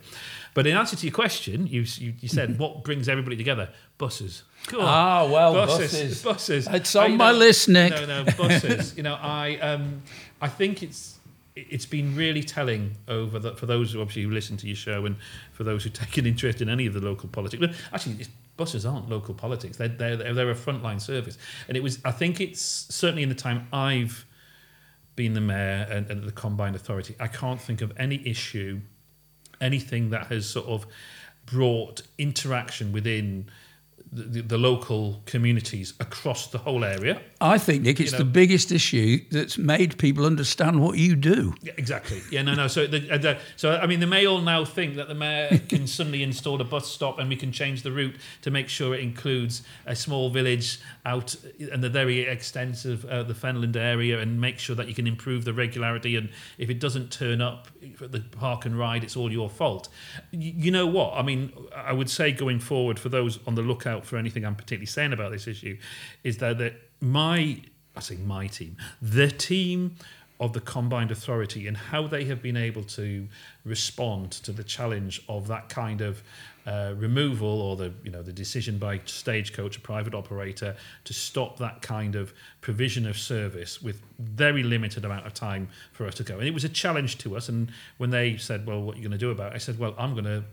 But 0.54 0.68
in 0.68 0.76
answer 0.76 0.96
to 0.96 1.06
your 1.06 1.14
question, 1.14 1.68
you 1.68 1.82
you, 1.98 2.14
you 2.20 2.28
said 2.28 2.60
what 2.64 2.84
brings 2.84 3.10
everybody 3.10 3.36
together? 3.36 3.70
Buses. 3.98 4.44
Cool. 4.68 4.82
Ah, 4.82 5.28
well, 5.28 5.54
buses. 5.54 6.24
buses. 6.24 6.24
Buses. 6.66 6.68
It's 6.68 6.96
on 6.96 7.12
you 7.14 7.18
my 7.18 7.32
know- 7.32 7.38
list, 7.38 7.70
Nik. 7.70 7.92
No, 7.92 8.06
no, 8.06 8.24
buses. 8.38 8.96
you 8.98 9.04
know, 9.04 9.16
I 9.16 9.58
um, 9.58 10.04
I 10.42 10.48
think 10.48 10.84
it's 10.84 11.20
it's 11.56 11.86
been 11.86 12.16
really 12.16 12.44
telling 12.44 12.96
over 13.08 13.38
the, 13.38 13.56
for 13.56 13.66
those 13.66 13.92
who 13.92 14.02
obviously 14.02 14.24
who 14.24 14.32
listen 14.32 14.56
to 14.58 14.68
your 14.68 14.76
show 14.76 15.06
and 15.06 15.18
for 15.52 15.64
those 15.64 15.84
who 15.84 15.90
take 15.90 16.18
an 16.18 16.26
interest 16.26 16.62
in 16.62 16.70
any 16.70 16.86
of 16.86 16.94
the 16.94 17.02
local 17.02 17.28
politics. 17.28 17.60
But 17.60 17.74
actually, 17.94 18.16
it's, 18.20 18.30
buses 18.58 18.86
aren't 18.86 19.10
local 19.10 19.34
politics. 19.34 19.78
They're, 19.78 19.88
they're 19.88 20.34
they're 20.34 20.52
a 20.52 20.56
frontline 20.56 21.02
service, 21.02 21.38
and 21.68 21.76
it 21.76 21.84
was. 21.84 22.00
I 22.06 22.12
think 22.12 22.40
it's 22.40 22.62
certainly 22.62 23.24
in 23.24 23.30
the 23.30 23.36
time 23.36 23.68
I've 23.74 24.26
been 25.16 25.34
the 25.34 25.42
mayor 25.42 25.88
and, 25.90 26.10
and 26.10 26.24
the 26.24 26.32
combined 26.32 26.76
authority. 26.76 27.16
I 27.20 27.28
can't 27.28 27.62
think 27.62 27.82
of 27.82 27.92
any 27.98 28.26
issue, 28.28 28.82
anything 29.60 30.10
that 30.12 30.28
has 30.28 30.50
sort 30.50 30.68
of 30.68 30.88
brought 31.46 32.04
interaction 32.18 32.92
within 32.92 33.50
the, 34.14 34.42
the, 34.42 34.58
local 34.58 35.22
communities 35.26 35.94
across 36.02 36.48
the 36.48 36.58
whole 36.58 36.84
area. 36.84 37.22
I 37.40 37.58
think, 37.58 37.84
Nik, 37.84 38.02
it's 38.02 38.12
You 38.12 38.18
the 38.18 38.26
biggest 38.26 38.72
issue 38.72 39.22
that's 39.32 39.58
made 39.58 39.98
people 39.98 40.26
understand 40.26 40.82
what 40.82 40.98
you 40.98 41.16
do. 41.16 41.56
Yeah, 41.62 41.74
exactly. 41.78 42.22
Yeah, 42.30 42.42
no, 42.42 42.54
no. 42.54 42.68
So, 42.68 42.88
the, 42.88 43.10
uh, 43.10 43.18
the, 43.18 43.38
so 43.56 43.78
I 43.78 43.88
mean, 43.88 44.02
they 44.02 44.06
may 44.06 44.26
all 44.26 44.42
now 44.42 44.66
think 44.66 44.96
that 44.98 45.08
the 45.08 45.16
mayor 45.16 45.62
can 45.70 45.88
suddenly 45.88 46.24
install 46.24 46.60
a 46.60 46.66
bus 46.66 46.92
stop 46.92 47.20
and 47.20 47.30
we 47.30 47.38
can 47.38 47.54
change 47.54 47.84
the 47.84 47.92
route 47.92 48.16
to 48.42 48.52
make 48.52 48.68
sure 48.68 48.94
it 48.94 49.00
includes 49.00 49.62
a 49.86 49.96
small 49.96 50.30
village 50.30 50.80
out 51.06 51.36
in 51.58 51.80
the 51.80 51.90
very 51.90 52.22
extensive 52.22 53.06
uh, 53.06 53.24
the 53.24 53.34
Fenland 53.34 53.78
area 53.78 54.20
and 54.20 54.42
make 54.42 54.60
sure 54.60 54.76
that 54.76 54.90
you 54.90 54.94
can 54.94 55.08
improve 55.08 55.46
the 55.46 55.54
regularity. 55.54 56.18
And 56.18 56.30
if 56.58 56.70
it 56.70 56.82
doesn't 56.82 57.14
turn 57.14 57.40
up 57.40 57.70
at 58.02 58.12
the 58.12 58.20
park 58.20 58.66
and 58.66 58.78
ride, 58.78 59.06
it's 59.06 59.16
all 59.16 59.32
your 59.32 59.50
fault. 59.50 59.88
You 60.32 60.72
know 60.72 60.86
what? 60.86 61.14
I 61.14 61.22
mean, 61.22 61.54
I 61.74 61.94
would 61.94 62.10
say 62.10 62.34
going 62.34 62.60
forward 62.60 63.00
for 63.00 63.08
those 63.08 63.40
on 63.48 63.56
the 63.56 63.62
lookout 63.62 64.01
for 64.06 64.18
anything 64.18 64.46
I'm 64.46 64.56
particularly 64.56 64.86
saying 64.86 65.14
about 65.14 65.32
this 65.32 65.48
issue, 65.48 65.78
is 66.24 66.38
that 66.38 66.58
that 66.60 66.74
my 67.00 67.62
I 67.96 68.00
say 68.00 68.16
my 68.16 68.48
team, 68.48 68.78
the 69.02 69.30
team 69.30 69.96
of 70.42 70.54
the 70.54 70.60
combined 70.60 71.12
authority 71.12 71.68
and 71.68 71.78
how 71.78 72.08
they 72.08 72.26
have 72.26 72.42
been 72.42 72.58
able 72.58 72.84
to 72.84 73.28
respond 73.64 74.32
to 74.32 74.52
the 74.52 74.64
challenge 74.64 75.22
of 75.30 75.48
that 75.48 75.70
kind 75.70 76.02
of 76.02 76.24
uh, 76.66 76.94
removal 76.98 77.62
or 77.62 77.76
the 77.76 77.94
you 78.04 78.12
know 78.12 78.24
the 78.24 78.34
decision 78.34 78.78
by 78.78 79.00
stagecoach 79.06 79.78
a 79.78 79.80
private 79.80 80.16
operator 80.16 80.76
to 81.04 81.14
stop 81.14 81.58
that 81.58 81.82
kind 81.82 82.16
of 82.16 82.34
provision 82.60 83.06
of 83.08 83.18
service 83.18 83.82
with 83.82 84.02
very 84.20 84.64
limited 84.64 85.06
amount 85.06 85.26
of 85.26 85.34
time 85.34 85.68
for 85.92 86.08
us 86.08 86.16
to 86.16 86.24
go. 86.24 86.38
And 86.38 86.48
it 86.48 86.54
was 86.54 86.64
a 86.64 86.70
challenge 86.70 87.18
to 87.20 87.36
us. 87.36 87.50
And 87.50 87.72
when 87.98 88.10
they 88.10 88.38
said 88.38 88.66
well 88.66 88.82
what 88.82 88.96
are 88.96 88.98
you 88.98 89.04
going 89.04 89.20
to 89.20 89.26
do 89.26 89.32
about 89.32 89.54
it? 89.54 89.56
I 89.56 89.60
said 89.60 89.78
well 89.78 89.94
i'm 89.98 90.14
going 90.14 90.26
to 90.26 90.44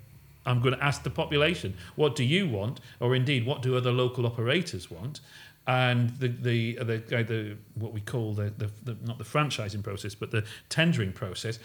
I'm 0.49 0.61
going 0.61 0.75
to 0.75 0.83
ask 0.83 1.03
the 1.03 1.11
population, 1.11 1.75
what 1.95 2.17
do 2.17 2.25
you 2.25 2.49
want, 2.49 2.81
or 3.01 3.15
indeed, 3.15 3.45
what 3.47 3.63
do 3.63 3.77
other 3.77 3.93
local 3.93 4.27
operators 4.27 4.91
want? 4.91 5.21
And 5.67 6.11
the 6.19 6.29
the 6.29 6.79
uh, 6.79 6.85
the, 6.85 6.97
the, 6.99 7.23
the 7.23 7.57
what 7.75 7.93
we 7.93 8.01
call 8.01 8.33
the, 8.33 8.51
the, 8.57 8.71
the 8.83 8.97
not 9.05 9.19
the 9.19 9.25
franchising 9.25 9.83
process, 9.83 10.15
but 10.15 10.31
the 10.31 10.45
tendering 10.71 11.13
process, 11.13 11.59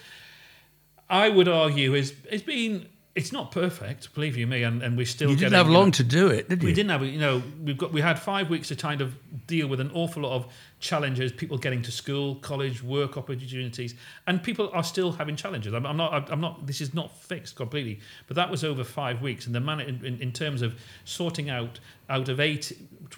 I 1.09 1.29
would 1.29 1.47
argue 1.47 1.95
is 1.95 2.13
is 2.29 2.43
been 2.43 2.87
it's 3.15 3.31
not 3.31 3.51
perfect, 3.51 4.11
believe 4.15 4.35
you 4.35 4.47
me, 4.47 4.63
and, 4.63 4.81
and 4.81 4.97
we're 4.97 5.05
still 5.05 5.29
You 5.29 5.35
didn't 5.35 5.51
getting, 5.51 5.57
have 5.57 5.67
you 5.67 5.73
know, 5.73 5.79
long 5.79 5.91
to 5.91 6.03
do 6.03 6.27
it, 6.29 6.49
did 6.49 6.63
you? 6.63 6.67
we 6.67 6.73
didn't 6.73 6.89
have, 6.89 7.03
you 7.03 7.19
know, 7.19 7.43
we've 7.63 7.77
got 7.77 7.93
we 7.93 8.01
had 8.01 8.17
five 8.17 8.49
weeks 8.49 8.69
to 8.69 8.75
kind 8.75 9.01
of 9.01 9.15
deal 9.45 9.67
with 9.67 9.79
an 9.79 9.91
awful 9.93 10.23
lot 10.23 10.35
of 10.35 10.47
challenges, 10.79 11.31
people 11.31 11.59
getting 11.59 11.83
to 11.83 11.91
school, 11.91 12.35
college, 12.35 12.81
work 12.81 13.15
opportunities, 13.15 13.93
and 14.25 14.41
people 14.41 14.71
are 14.73 14.83
still 14.83 15.11
having 15.11 15.35
challenges. 15.35 15.73
I'm, 15.75 15.85
I'm 15.85 15.97
not, 15.97 16.31
I'm 16.31 16.41
not. 16.41 16.65
This 16.65 16.81
is 16.81 16.95
not 16.95 17.15
fixed 17.15 17.55
completely, 17.55 17.99
but 18.27 18.35
that 18.35 18.49
was 18.49 18.63
over 18.63 18.83
five 18.83 19.21
weeks, 19.21 19.45
and 19.45 19.53
the 19.53 19.59
man 19.59 19.79
in, 19.81 20.03
in, 20.03 20.19
in 20.19 20.31
terms 20.31 20.63
of 20.63 20.79
sorting 21.05 21.51
out 21.51 21.79
out 22.09 22.29
of 22.29 22.39
eight, 22.39 22.71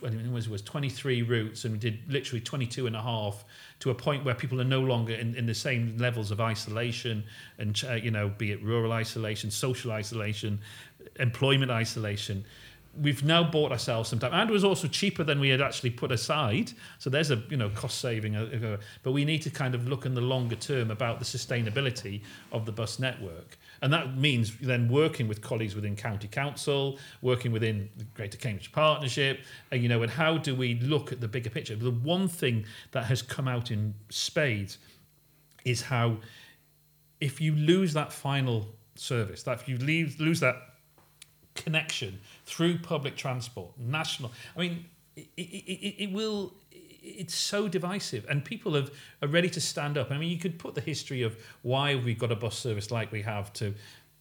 it 0.03 0.31
was, 0.31 0.47
it 0.47 0.51
was 0.51 0.61
23 0.61 1.21
routes, 1.23 1.65
and 1.65 1.73
we 1.73 1.79
did 1.79 1.99
literally 2.07 2.41
22 2.41 2.87
and 2.87 2.95
a 2.95 3.01
half 3.01 3.45
to 3.79 3.89
a 3.89 3.95
point 3.95 4.25
where 4.25 4.35
people 4.35 4.59
are 4.61 4.65
no 4.65 4.81
longer 4.81 5.13
in, 5.13 5.35
in 5.35 5.45
the 5.45 5.53
same 5.53 5.97
levels 5.97 6.31
of 6.31 6.39
isolation 6.39 7.23
and 7.57 7.81
uh, 7.89 7.93
you 7.93 8.11
know 8.11 8.29
be 8.29 8.51
it 8.51 8.61
rural 8.63 8.91
isolation 8.91 9.51
social 9.51 9.91
isolation 9.91 10.59
employment 11.19 11.71
isolation. 11.71 12.45
We've 12.99 13.23
now 13.23 13.43
bought 13.43 13.73
ourselves 13.73 14.09
some 14.09 14.19
time 14.19 14.33
and 14.33 14.49
it 14.49 14.53
was 14.53 14.63
also 14.63 14.87
cheaper 14.87 15.23
than 15.23 15.41
we 15.41 15.49
had 15.49 15.59
actually 15.61 15.89
put 15.89 16.13
aside. 16.13 16.71
So 16.97 17.09
there's 17.09 17.31
a 17.31 17.43
you 17.49 17.57
know 17.57 17.69
cost 17.69 17.99
saving 17.99 18.35
uh, 18.35 18.43
uh, 18.43 18.77
but 19.03 19.11
we 19.11 19.25
need 19.25 19.41
to 19.43 19.49
kind 19.49 19.75
of 19.75 19.87
look 19.87 20.05
in 20.05 20.13
the 20.13 20.21
longer 20.21 20.55
term 20.55 20.91
about 20.91 21.19
the 21.19 21.25
sustainability 21.25 22.21
of 22.51 22.65
the 22.65 22.71
bus 22.71 22.99
network 22.99 23.57
and 23.85 23.93
that 23.93 24.17
means 24.17 24.57
then 24.57 24.89
working 24.89 25.27
with 25.27 25.41
colleagues 25.41 25.75
within 25.75 25.95
county 25.95 26.27
council 26.27 26.97
working 27.21 27.51
within 27.51 27.87
the 27.97 28.03
greater 28.15 28.37
cambridge 28.37 28.71
partnership 28.71 29.39
and 29.71 29.81
you 29.81 29.87
know 29.87 30.01
and 30.01 30.11
how 30.11 30.37
do 30.37 30.53
we 30.53 30.75
look 30.81 31.11
at 31.11 31.21
the 31.21 31.27
bigger 31.27 31.49
picture 31.49 31.75
the 31.75 31.91
one 31.91 32.27
thing 32.27 32.65
that 32.91 33.05
has 33.05 33.21
come 33.21 33.47
out 33.47 33.71
in 33.71 33.93
spades 34.09 34.79
is 35.63 35.83
how 35.83 36.17
if 37.21 37.39
you 37.39 37.53
lose 37.55 37.93
that 37.93 38.11
final 38.11 38.67
service 38.95 39.43
that 39.43 39.59
if 39.59 39.69
you 39.69 39.77
leave, 39.77 40.19
lose 40.19 40.39
that 40.39 40.55
connection 41.53 42.19
through 42.45 42.77
public 42.79 43.15
transport, 43.15 43.71
national. 43.77 44.31
I 44.55 44.59
mean, 44.59 44.85
it, 45.15 45.27
it, 45.37 45.41
it, 45.41 46.03
it 46.03 46.11
will. 46.11 46.53
It's 47.05 47.35
so 47.35 47.67
divisive, 47.67 48.25
and 48.27 48.43
people 48.43 48.73
have, 48.73 48.91
are 49.21 49.27
ready 49.27 49.49
to 49.51 49.61
stand 49.61 49.97
up. 49.97 50.11
I 50.11 50.17
mean, 50.17 50.29
you 50.29 50.39
could 50.39 50.57
put 50.57 50.73
the 50.73 50.81
history 50.81 51.21
of 51.21 51.37
why 51.61 51.95
we've 51.95 52.17
got 52.17 52.31
a 52.31 52.35
bus 52.35 52.57
service 52.57 52.89
like 52.89 53.11
we 53.11 53.21
have 53.21 53.53
to, 53.53 53.73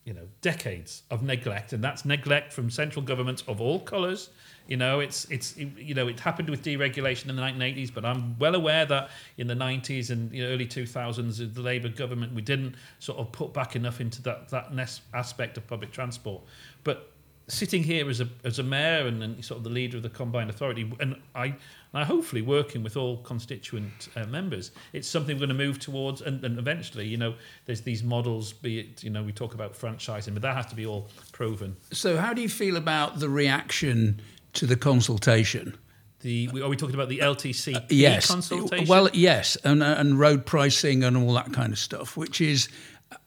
you 0.04 0.12
know, 0.12 0.28
decades 0.42 1.02
of 1.10 1.22
neglect, 1.22 1.72
and 1.72 1.82
that's 1.82 2.04
neglect 2.04 2.52
from 2.52 2.70
central 2.70 3.02
governments 3.02 3.42
of 3.48 3.60
all 3.60 3.80
colours. 3.80 4.28
You 4.66 4.78
know, 4.78 5.00
it's 5.00 5.26
it's 5.30 5.56
you 5.56 5.94
know 5.94 6.08
it 6.08 6.20
happened 6.20 6.48
with 6.48 6.62
deregulation 6.62 7.28
in 7.28 7.36
the 7.36 7.42
1980s, 7.42 7.92
but 7.92 8.04
I'm 8.04 8.38
well 8.38 8.54
aware 8.54 8.86
that 8.86 9.10
in 9.36 9.46
the 9.46 9.54
90s 9.54 10.10
and 10.10 10.32
know, 10.32 10.46
early 10.46 10.66
2000s, 10.66 11.54
the 11.54 11.60
Labour 11.60 11.90
government 11.90 12.34
we 12.34 12.42
didn't 12.42 12.74
sort 12.98 13.18
of 13.18 13.30
put 13.30 13.52
back 13.52 13.76
enough 13.76 14.00
into 14.00 14.22
that 14.22 14.48
that 14.48 15.00
aspect 15.12 15.58
of 15.58 15.66
public 15.66 15.90
transport. 15.92 16.42
But 16.82 17.10
sitting 17.48 17.82
here 17.82 18.08
as 18.08 18.20
a 18.20 18.28
as 18.42 18.58
a 18.58 18.62
mayor 18.62 19.06
and, 19.06 19.22
and 19.22 19.44
sort 19.44 19.58
of 19.58 19.64
the 19.64 19.70
leader 19.70 19.98
of 19.98 20.02
the 20.02 20.08
combined 20.08 20.48
authority, 20.48 20.90
and 20.98 21.20
I 21.34 21.56
and 21.94 22.04
hopefully 22.04 22.42
working 22.42 22.82
with 22.82 22.96
all 22.96 23.18
constituent 23.18 24.08
uh, 24.16 24.24
members, 24.26 24.72
it's 24.92 25.08
something 25.08 25.36
we're 25.36 25.46
going 25.46 25.56
to 25.56 25.64
move 25.64 25.78
towards, 25.78 26.20
and, 26.20 26.44
and 26.44 26.58
eventually, 26.58 27.06
you 27.06 27.16
know, 27.16 27.34
there's 27.66 27.82
these 27.82 28.02
models. 28.02 28.52
Be 28.52 28.80
it 28.80 29.02
you 29.02 29.10
know 29.10 29.22
we 29.22 29.32
talk 29.32 29.54
about 29.54 29.74
franchising, 29.74 30.34
but 30.34 30.42
that 30.42 30.56
has 30.56 30.66
to 30.66 30.74
be 30.74 30.84
all 30.84 31.08
proven. 31.32 31.76
So, 31.92 32.16
how 32.16 32.34
do 32.34 32.42
you 32.42 32.48
feel 32.48 32.76
about 32.76 33.20
the 33.20 33.28
reaction 33.28 34.20
to 34.54 34.66
the 34.66 34.76
consultation? 34.76 35.76
The 36.20 36.48
are 36.54 36.68
we 36.68 36.76
talking 36.76 36.94
about 36.94 37.10
the 37.10 37.18
LTC 37.18 37.86
yes. 37.90 38.26
consultation? 38.26 38.88
Well, 38.88 39.10
yes, 39.12 39.56
and 39.56 39.82
uh, 39.82 39.96
and 39.98 40.18
road 40.18 40.46
pricing 40.46 41.04
and 41.04 41.16
all 41.16 41.34
that 41.34 41.52
kind 41.52 41.72
of 41.72 41.78
stuff, 41.78 42.16
which 42.16 42.40
is, 42.40 42.68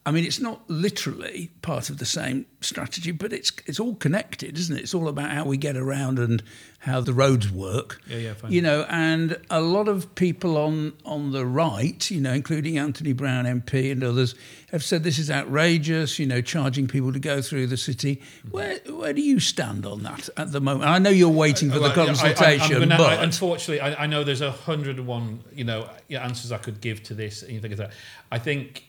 I 0.05 0.11
mean, 0.11 0.23
it's 0.23 0.39
not 0.39 0.61
literally 0.69 1.51
part 1.61 1.89
of 1.89 1.97
the 1.97 2.05
same 2.05 2.45
strategy, 2.61 3.11
but 3.11 3.33
it's 3.33 3.51
it's 3.65 3.79
all 3.79 3.95
connected, 3.95 4.57
isn't 4.57 4.77
it? 4.77 4.81
It's 4.81 4.93
all 4.93 5.07
about 5.09 5.31
how 5.31 5.43
we 5.45 5.57
get 5.57 5.75
around 5.75 6.17
and 6.17 6.41
how 6.79 7.01
the 7.01 7.11
roads 7.13 7.51
work. 7.51 8.01
Yeah, 8.07 8.17
yeah, 8.17 8.33
fine. 8.33 8.51
You 8.53 8.61
know, 8.61 8.85
and 8.89 9.37
a 9.49 9.59
lot 9.59 9.89
of 9.89 10.15
people 10.15 10.57
on 10.57 10.93
on 11.05 11.31
the 11.33 11.45
right, 11.45 12.09
you 12.09 12.21
know, 12.21 12.31
including 12.33 12.77
Anthony 12.77 13.11
Browne 13.11 13.43
MP 13.45 13.91
and 13.91 14.01
others, 14.01 14.33
have 14.71 14.81
said 14.81 15.03
this 15.03 15.19
is 15.19 15.29
outrageous. 15.29 16.19
You 16.19 16.25
know, 16.25 16.39
charging 16.41 16.87
people 16.87 17.11
to 17.11 17.19
go 17.19 17.41
through 17.41 17.67
the 17.67 17.77
city. 17.77 18.21
Where 18.49 18.77
where 18.89 19.11
do 19.11 19.21
you 19.21 19.41
stand 19.41 19.85
on 19.85 20.03
that 20.03 20.29
at 20.37 20.53
the 20.53 20.61
moment? 20.61 20.89
I 20.89 20.99
know 20.99 21.09
you're 21.09 21.27
waiting 21.29 21.69
for 21.69 21.79
the 21.79 21.81
Well, 21.81 21.89
yeah, 21.89 21.95
I- 21.97 22.01
I- 22.03 22.05
consultation, 22.33 22.79
gonna- 22.79 22.97
but 22.97 23.19
I- 23.19 23.23
unfortunately, 23.23 23.81
I, 23.81 24.03
I 24.03 24.07
know 24.07 24.23
there's 24.23 24.39
a 24.41 24.51
hundred 24.51 24.99
and 24.99 25.07
one, 25.07 25.41
you 25.53 25.65
know, 25.65 25.89
answers 26.09 26.53
I 26.53 26.59
could 26.59 26.79
give 26.79 27.03
to 27.03 27.13
this. 27.13 27.43
And 27.43 27.51
you 27.51 27.59
think 27.59 27.73
of 27.73 27.79
that. 27.79 27.91
I 28.31 28.39
think, 28.39 28.85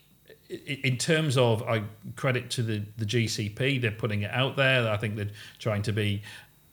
in 0.49 0.97
terms 0.97 1.37
of, 1.37 1.63
I 1.63 1.83
credit 2.17 2.51
to 2.51 2.63
the 2.63 2.83
the 2.97 3.05
GCP. 3.05 3.81
They're 3.81 3.91
putting 3.91 4.23
it 4.23 4.31
out 4.33 4.57
there. 4.57 4.89
I 4.91 4.97
think 4.97 5.17
they're 5.17 5.31
trying 5.59 5.83
to 5.83 5.93
be 5.93 6.23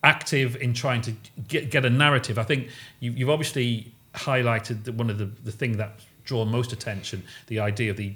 active 0.04 0.56
in 0.58 0.74
trying 0.74 1.02
to 1.02 1.14
get 1.48 1.72
get 1.72 1.86
a 1.86 1.90
narrative. 1.90 2.38
I 2.38 2.44
think 2.44 2.70
you, 3.00 3.12
you've 3.12 3.30
obviously 3.30 3.92
highlighted 4.14 4.86
that 4.86 4.96
one 4.96 5.10
of 5.10 5.18
the 5.18 5.26
the 5.26 5.52
thing 5.52 5.78
that 5.78 6.00
drawn 6.24 6.50
most 6.50 6.72
attention, 6.74 7.24
the 7.48 7.60
idea 7.60 7.92
of 7.92 7.98
the 7.98 8.16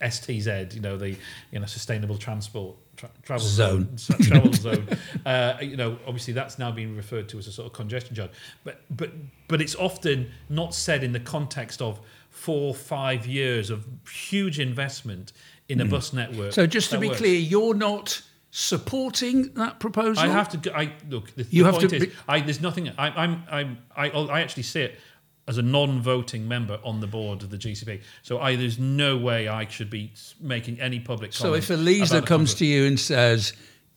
STZ, 0.00 0.74
you 0.74 0.80
know, 0.80 0.96
the 0.96 1.10
you 1.50 1.58
know 1.58 1.66
sustainable 1.66 2.16
transport 2.18 2.76
tra- 2.96 3.10
travel 3.22 3.46
Zone. 3.46 3.96
zone, 3.98 4.18
travel 4.22 4.52
zone. 4.52 4.88
Uh, 5.24 5.54
you 5.60 5.76
know, 5.76 5.98
obviously 6.06 6.34
that's 6.34 6.58
now 6.58 6.70
being 6.70 6.96
referred 6.96 7.28
to 7.30 7.38
as 7.38 7.46
a 7.46 7.52
sort 7.52 7.66
of 7.66 7.72
congestion 7.72 8.14
zone, 8.14 8.30
But 8.64 8.82
but 8.90 9.10
but 9.48 9.60
it's 9.60 9.74
often 9.74 10.30
not 10.48 10.74
said 10.74 11.02
in 11.02 11.12
the 11.12 11.20
context 11.20 11.80
of 11.82 12.00
four 12.38 12.74
five 12.74 13.26
years 13.26 13.70
of 13.70 13.86
huge 14.10 14.58
investment 14.60 15.32
in 15.68 15.80
a 15.80 15.84
hmm. 15.84 15.90
bus 15.90 16.12
network. 16.12 16.52
So 16.52 16.66
just 16.66 16.90
to 16.90 16.98
be 16.98 17.08
works. 17.08 17.18
clear, 17.18 17.38
you're 17.38 17.74
not 17.74 18.22
supporting 18.50 19.52
that 19.54 19.80
proposal. 19.80 20.22
I 20.22 20.28
have 20.28 20.48
to. 20.50 20.56
go- 20.56 20.72
I 20.72 20.92
look. 21.08 21.34
The, 21.34 21.46
You 21.50 21.64
the 21.64 21.72
have 21.72 21.80
point 21.80 21.90
to 21.90 21.96
is, 21.96 22.06
be- 22.06 22.12
I, 22.26 22.40
there's 22.40 22.60
nothing. 22.60 22.90
I, 22.96 23.08
I'm. 23.08 23.42
I'm. 23.50 23.78
I. 23.96 24.10
I 24.10 24.40
actually 24.40 24.62
sit 24.62 24.98
as 25.46 25.58
a 25.58 25.62
non-voting 25.62 26.46
member 26.46 26.78
on 26.84 27.00
the 27.00 27.06
board 27.06 27.42
of 27.42 27.50
the 27.50 27.56
GCP. 27.56 28.02
So 28.22 28.38
I, 28.38 28.54
there's 28.54 28.78
no 28.78 29.16
way 29.16 29.48
I 29.48 29.66
should 29.66 29.88
be 29.88 30.12
making 30.40 30.78
any 30.78 31.00
public. 31.00 31.32
So 31.32 31.54
if 31.54 31.68
comment 31.68 31.88
Elisa 31.88 32.22
comes 32.22 32.54
to 32.54 32.66
you 32.66 32.86
and 32.86 33.00
says, 33.00 33.52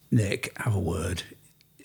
"Nik, 0.09 0.57
have 0.57 0.75
a 0.75 0.79
word," 0.79 1.23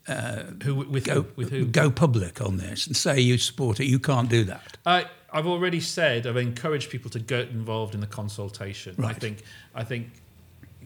uh, 0.09 0.45
who 0.63 0.75
with 0.75 1.05
go 1.05 1.23
who, 1.23 1.29
with 1.37 1.51
who? 1.51 1.67
go 1.67 1.91
public 1.91 2.41
on 2.41 2.57
this 2.57 2.87
and 2.87 2.97
say 2.97 3.21
you 3.21 3.39
support 3.39 3.79
it, 3.79 3.87
you 3.87 3.99
can't 3.99 4.29
do 4.29 4.45
that. 4.45 4.79
I, 4.87 5.07
I've 5.37 5.47
already 5.47 5.81
said 5.81 6.27
I've 6.27 6.39
encouraged 6.39 6.89
people 6.89 7.11
to 7.11 7.19
get 7.19 7.51
involved 7.51 7.95
in 7.95 8.01
the 8.01 8.07
consultation. 8.07 8.97
I 9.05 9.13
think 9.13 9.43
I 9.75 9.85
think 9.85 10.11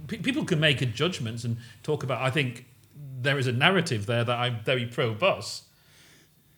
pe- 0.09 0.17
people 0.17 0.45
can 0.45 0.59
make 0.59 0.83
a 0.83 0.87
judgments 0.87 1.45
and 1.45 1.57
talk 1.85 2.03
about. 2.03 2.21
I 2.21 2.31
think 2.31 2.67
there 3.23 3.39
is 3.39 3.47
a 3.47 3.53
narrative 3.53 4.07
there 4.07 4.25
that 4.25 4.37
I'm 4.37 4.59
very 4.65 4.87
pro 4.87 5.15
bus, 5.15 5.63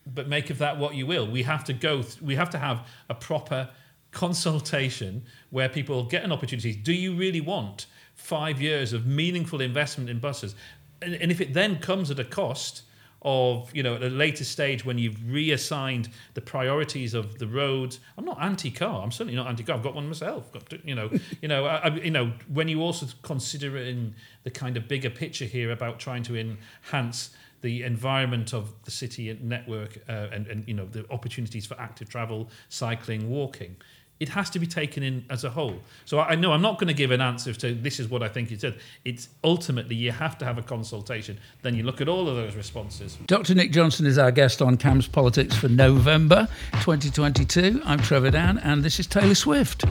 but 0.07 0.27
make 0.27 0.49
of 0.49 0.57
that 0.57 0.79
what 0.79 0.95
you 0.95 1.07
will. 1.07 1.31
We 1.31 1.43
have 1.43 1.65
to 1.65 1.75
go. 1.75 2.01
Th- 2.01 2.23
we 2.23 2.35
have 2.35 2.49
to 2.51 2.59
have 2.59 2.89
a 3.11 3.15
proper 3.15 3.69
consultation 4.11 5.25
where 5.51 5.69
people 5.69 6.05
get 6.05 6.25
an 6.25 6.33
opportunity. 6.33 6.75
Do 6.75 6.95
you 6.95 7.15
really 7.15 7.43
want 7.43 7.85
five 8.15 8.59
years 8.59 8.95
of 8.95 9.05
meaningful 9.05 9.61
investment 9.61 10.09
in 10.09 10.19
buses? 10.19 10.55
And, 11.03 11.13
and 11.17 11.31
if 11.31 11.43
it 11.43 11.53
then 11.53 11.79
comes 11.79 12.11
at 12.11 12.19
a 12.19 12.25
cost 12.25 12.85
of 13.25 13.75
you 13.75 13.83
know 13.83 13.95
at 13.95 14.03
a 14.03 14.09
later 14.09 14.45
stage 14.45 14.85
when 14.85 14.99
you've 14.99 15.17
reassigned 15.31 16.09
the 16.35 16.41
priorities 16.41 17.15
of 17.15 17.39
the 17.39 17.47
roads. 17.47 18.01
I'm 18.19 18.25
not 18.25 18.41
anti-car. 18.43 19.03
I'm 19.03 19.13
certainly 19.13 19.37
not 19.37 19.47
anti-car. 19.47 19.77
I've 19.77 19.83
got 19.83 19.95
one 19.95 20.09
myself. 20.09 20.53
Got 20.53 20.69
to- 20.71 20.81
you 20.85 20.95
know, 20.95 21.11
you 21.43 21.49
know, 21.49 21.67
I, 21.67 21.89
you 21.97 22.11
know. 22.11 22.33
When 22.49 22.69
you 22.69 22.83
also 22.83 23.07
consider 23.23 23.77
in 23.77 24.15
the 24.43 24.51
kind 24.51 24.77
of 24.77 24.89
bigger 24.89 25.11
picture 25.11 25.45
here 25.45 25.71
about 25.71 25.99
trying 25.99 26.23
to 26.25 26.37
enhance 26.37 27.31
the 27.63 27.85
environment 27.85 28.53
of 28.53 28.75
the 28.85 28.91
city 28.91 29.39
network 29.41 29.99
uh, 30.09 30.29
and, 30.33 30.49
and 30.49 30.67
you 30.67 30.75
know 30.75 30.87
the 30.87 31.09
opportunities 31.11 31.65
for 31.65 31.79
active 31.81 32.09
travel, 32.09 32.51
cycling, 32.69 33.31
walking. 33.31 33.77
It 34.23 34.29
has 34.31 34.51
to 34.51 34.59
be 34.59 34.67
taken 34.67 35.03
in 35.03 35.25
as 35.31 35.45
a 35.45 35.51
whole. 35.51 35.77
So 36.05 36.19
I 36.19 36.33
I 36.33 36.35
know 36.35 36.53
I'm 36.53 36.63
not 36.63 36.79
going 36.79 36.89
to 36.89 36.95
give 36.95 37.11
an 37.11 37.21
answer 37.21 37.53
to 37.53 37.75
this 37.75 38.01
is 38.01 38.09
what 38.09 38.23
I 38.23 38.29
think 38.29 38.51
you 38.51 38.59
said. 38.59 38.79
It's 39.05 39.29
ultimately 39.45 39.97
you 39.97 40.13
have 40.13 40.39
to 40.39 40.47
have 40.47 40.57
a 40.57 40.63
consultation. 40.63 41.39
Then 41.61 41.75
you 41.75 41.83
look 41.83 42.01
at 42.01 42.09
all 42.09 42.27
of 42.27 42.37
those 42.37 42.57
responses. 42.57 43.19
Dr. 43.27 43.55
Nik 43.55 43.71
Johnson 43.71 44.07
is 44.07 44.17
our 44.17 44.33
guest 44.33 44.63
on 44.63 44.79
Cambs 44.79 45.09
Politics 45.09 45.55
for 45.55 45.69
November 45.69 46.49
2022. 46.81 47.83
I'm 47.85 48.01
Trevor 48.01 48.31
Dann, 48.31 48.57
and 48.59 48.83
this 48.83 48.99
is 48.99 49.07
Taylor 49.07 49.35
Swift. 49.35 49.85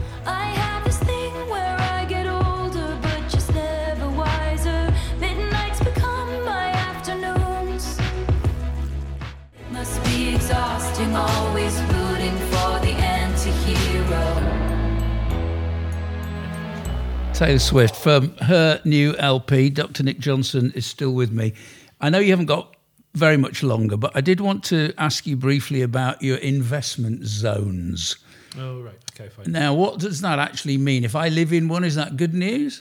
Taylor 17.42 17.58
Swift 17.58 17.96
from 17.96 18.36
her 18.36 18.80
new 18.84 19.16
LP. 19.16 19.68
Dr. 19.68 20.04
Nik 20.04 20.20
Johnson 20.20 20.70
is 20.76 20.86
still 20.86 21.10
with 21.10 21.32
me. 21.32 21.54
I 22.00 22.08
know 22.08 22.20
you 22.20 22.30
haven't 22.30 22.46
got 22.46 22.76
very 23.14 23.36
much 23.36 23.64
longer, 23.64 23.96
but 23.96 24.12
I 24.14 24.20
did 24.20 24.40
want 24.40 24.62
to 24.66 24.92
ask 24.96 25.26
you 25.26 25.36
briefly 25.36 25.82
about 25.82 26.22
your 26.22 26.36
investment 26.36 27.24
zones. 27.24 28.14
Oh 28.56 28.82
right, 28.82 28.94
okay, 29.12 29.28
fine. 29.28 29.50
Now, 29.50 29.74
what 29.74 29.98
does 29.98 30.20
that 30.20 30.38
actually 30.38 30.78
mean? 30.78 31.02
If 31.02 31.16
I 31.16 31.30
live 31.30 31.52
in 31.52 31.66
one, 31.66 31.82
is 31.82 31.96
that 31.96 32.16
good 32.16 32.32
news? 32.32 32.80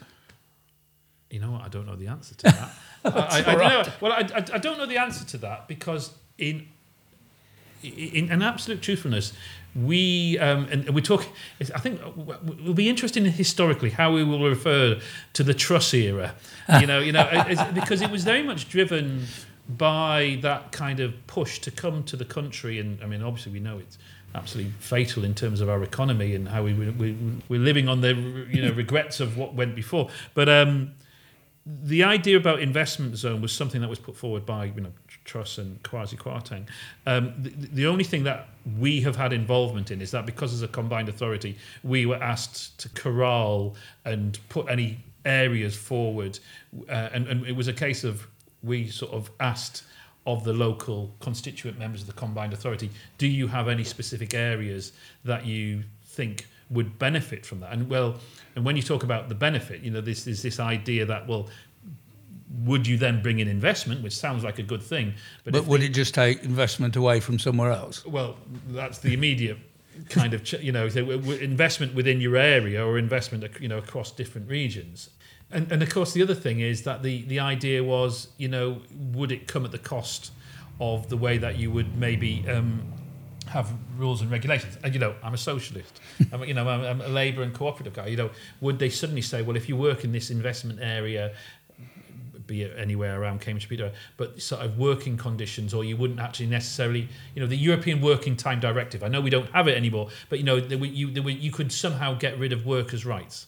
You 1.32 1.40
know 1.40 1.54
what? 1.54 1.64
I 1.64 1.68
don't 1.68 1.88
know 1.88 1.96
the 1.96 2.10
answer 2.10 2.36
to 2.36 2.44
that. 2.44 2.72
I, 3.04 3.44
I, 3.44 3.56
I 3.56 3.56
know. 3.56 3.92
Well, 4.00 4.14
I, 4.14 4.18
I, 4.18 4.46
I 4.54 4.58
don't 4.60 4.78
know 4.78 4.86
the 4.86 5.00
answer 5.00 5.26
to 5.26 5.38
that 5.40 5.68
because 5.68 6.12
in 6.38 6.68
in, 7.82 8.32
in 8.32 8.42
absolute 8.44 8.84
truthfulness, 8.84 9.34
we 9.76 10.38
um, 10.40 10.68
and 10.72 10.90
we 10.90 11.02
talk. 11.02 11.26
I 11.60 11.80
think 11.80 12.02
it 12.02 12.18
will 12.18 12.74
be 12.74 12.90
interesting 12.90 13.26
historically 13.26 13.90
how 13.90 14.12
we 14.12 14.24
will 14.24 14.44
refer 14.44 15.00
to 15.34 15.44
the 15.44 15.54
Truss 15.54 15.94
era. 15.94 16.36
You 16.80 16.88
know, 16.88 17.00
you 17.00 17.12
know, 17.12 17.28
because 17.74 18.02
it 18.02 18.10
was 18.10 18.24
very 18.24 18.44
much 18.44 18.70
driven 18.70 19.26
by 19.68 20.40
that 20.42 20.72
kind 20.72 21.02
of 21.02 21.14
push 21.28 21.60
to 21.60 21.72
come 21.72 22.04
to 22.06 22.16
the 22.16 22.24
country, 22.24 22.80
and 22.80 23.02
I 23.04 23.08
mean, 23.08 23.22
obviously, 23.22 23.52
we 23.52 23.60
know 23.60 23.78
it's 23.80 23.98
absolutely 24.34 24.72
fatal 24.80 25.26
in 25.26 25.34
terms 25.36 25.60
of 25.60 25.68
our 25.68 25.84
economy 25.84 26.34
and 26.34 26.48
how 26.48 26.64
we, 26.64 26.74
we 26.74 27.18
we're 27.50 27.60
living 27.60 27.90
on 27.90 28.00
the 28.00 28.14
you 28.50 28.62
know 28.62 28.72
regrets 28.72 29.20
of 29.20 29.38
what 29.38 29.54
went 29.54 29.76
before, 29.76 30.10
but. 30.34 30.50
um 30.50 30.92
the 31.64 32.04
idea 32.04 32.36
about 32.38 32.60
investment 32.60 33.16
zone 33.16 33.40
was 33.40 33.52
something 33.52 33.82
that 33.82 33.88
was 33.88 34.00
put 34.00 34.16
forward 34.16 34.46
by 34.46 34.66
you 34.66 34.82
know 34.82 34.92
Truss 35.26 35.58
and 35.58 35.82
Kwasi 35.84 36.18
Kwarteng. 36.18 36.66
Um, 37.06 37.34
the, 37.38 37.50
the 37.50 37.88
only 37.88 38.04
thing 38.04 38.24
that 38.24 38.50
we 38.78 39.02
have 39.02 39.16
had 39.16 39.34
involvement 39.34 39.92
in 39.92 40.02
is 40.02 40.12
that 40.12 40.26
because 40.26 40.54
as 40.54 40.62
a 40.62 40.68
combined 40.68 41.10
authority, 41.10 41.58
we 41.84 42.06
were 42.06 42.22
asked 42.22 42.80
to 42.80 42.90
corral 42.90 43.76
and 44.06 44.40
put 44.50 44.70
any 44.70 45.00
areas 45.26 45.76
forward, 45.76 46.40
uh, 46.90 47.10
and, 47.14 47.28
and 47.28 47.46
it 47.46 47.56
was 47.56 47.68
a 47.68 47.74
case 47.74 48.04
of 48.04 48.28
we 48.64 48.88
sort 48.88 49.12
of 49.12 49.32
asked 49.40 49.84
of 50.28 50.44
the 50.44 50.54
local 50.54 51.16
constituent 51.20 51.80
members 51.80 52.02
of 52.02 52.08
the 52.08 52.14
combined 52.14 52.54
authority, 52.54 52.92
do 53.18 53.28
you 53.28 53.48
have 53.48 53.68
any 53.68 53.84
specific 53.84 54.34
areas 54.34 54.94
that 55.26 55.46
you 55.46 55.84
think 56.04 56.48
would 56.70 57.00
benefit 57.00 57.46
from 57.46 57.60
that? 57.60 57.74
And 57.74 57.90
well, 57.90 58.16
and 58.56 58.64
when 58.64 58.76
you 58.76 58.84
talk 58.84 59.04
about 59.04 59.30
the 59.30 59.36
benefit, 59.36 59.82
you 59.82 59.90
know, 59.90 60.02
this 60.02 60.28
is 60.28 60.42
this 60.42 60.60
idea 60.60 61.06
that 61.06 61.28
well, 61.28 61.50
would 62.66 62.86
you 62.86 62.98
then 62.98 63.22
bring 63.22 63.40
in 63.40 63.48
investment, 63.48 64.02
which 64.04 64.16
sounds 64.16 64.44
like 64.44 64.60
a 64.60 64.64
good 64.64 64.84
thing, 64.84 65.14
but, 65.44 65.54
But 65.54 65.66
would 65.66 65.82
it 65.84 65.90
just 65.90 66.14
take 66.14 66.44
investment 66.44 66.96
away 66.96 67.20
from 67.20 67.40
somewhere 67.40 67.72
else? 67.72 68.06
well, 68.06 68.38
that's 68.70 69.00
the 69.00 69.14
immediate 69.14 69.58
kind 70.10 70.34
of 70.34 70.52
you 70.64 70.72
know 70.72 70.88
so 70.90 71.02
w- 71.02 71.20
w- 71.20 71.40
investment 71.42 71.94
within 71.94 72.22
your 72.22 72.36
area 72.38 72.84
or 72.84 72.98
investment 72.98 73.46
you 73.60 73.68
know 73.68 73.78
across 73.78 74.12
different 74.12 74.50
regions. 74.50 75.10
And, 75.52 75.70
and 75.72 75.84
of 75.84 75.90
course, 75.90 76.14
the 76.14 76.22
other 76.24 76.34
thing 76.34 76.62
is 76.62 76.84
that 76.84 77.04
the, 77.04 77.24
the 77.24 77.40
idea 77.42 77.84
was, 77.84 78.30
you 78.38 78.48
know, 78.48 78.82
would 79.12 79.34
it 79.34 79.48
come 79.48 79.66
at 79.66 79.72
the 79.72 79.78
cost 79.78 80.32
of 80.80 81.10
the 81.10 81.18
way 81.18 81.38
that 81.38 81.58
you 81.60 81.70
would 81.72 81.98
maybe 81.98 82.46
um, 82.48 82.84
have 83.48 83.70
rules 83.98 84.22
and 84.22 84.32
regulations? 84.32 84.78
And, 84.82 84.94
you 84.94 85.00
know, 85.02 85.14
I'm 85.22 85.34
a 85.34 85.38
socialist. 85.38 86.00
I'm, 86.32 86.46
you 86.46 86.54
know, 86.54 86.70
I'm, 86.70 86.86
I'm 86.86 87.02
a 87.02 87.10
labour 87.10 87.44
and 87.44 87.54
cooperative 87.54 87.94
guy. 87.94 88.08
You 88.08 88.16
know, 88.16 88.30
would 88.62 88.80
they 88.80 88.88
suddenly 88.90 89.22
say, 89.22 89.42
well, 89.42 89.58
if 89.58 89.68
you 89.68 89.76
work 89.76 90.06
in 90.06 90.14
this 90.14 90.30
investment 90.32 90.80
area, 90.82 91.34
be 92.52 92.64
it 92.64 92.74
anywhere 92.78 93.22
around 93.22 93.40
Cambridge, 93.40 93.70
Peterborough, 93.70 93.96
but 94.18 94.42
sort 94.42 94.62
of 94.62 94.78
working 94.78 95.16
conditions, 95.16 95.74
or 95.74 95.86
you 95.86 95.96
wouldn't 95.96 96.20
actually 96.20 96.48
necessarily, 96.48 97.08
you 97.34 97.42
know, 97.42 97.48
the 97.48 97.56
European 97.56 98.02
Working 98.02 98.36
Time 98.36 98.60
Directive. 98.60 99.04
I 99.04 99.08
know 99.08 99.22
we 99.22 99.30
don't 99.30 99.50
have 99.52 99.70
it 99.70 99.78
anymore, 99.78 100.10
but 100.30 100.38
you 100.40 100.44
know, 100.44 100.58
you 100.58 101.08
you 101.08 101.52
could 101.52 101.72
somehow 101.72 102.14
get 102.14 102.38
rid 102.38 102.52
of 102.52 102.66
workers' 102.66 103.06
rights, 103.06 103.48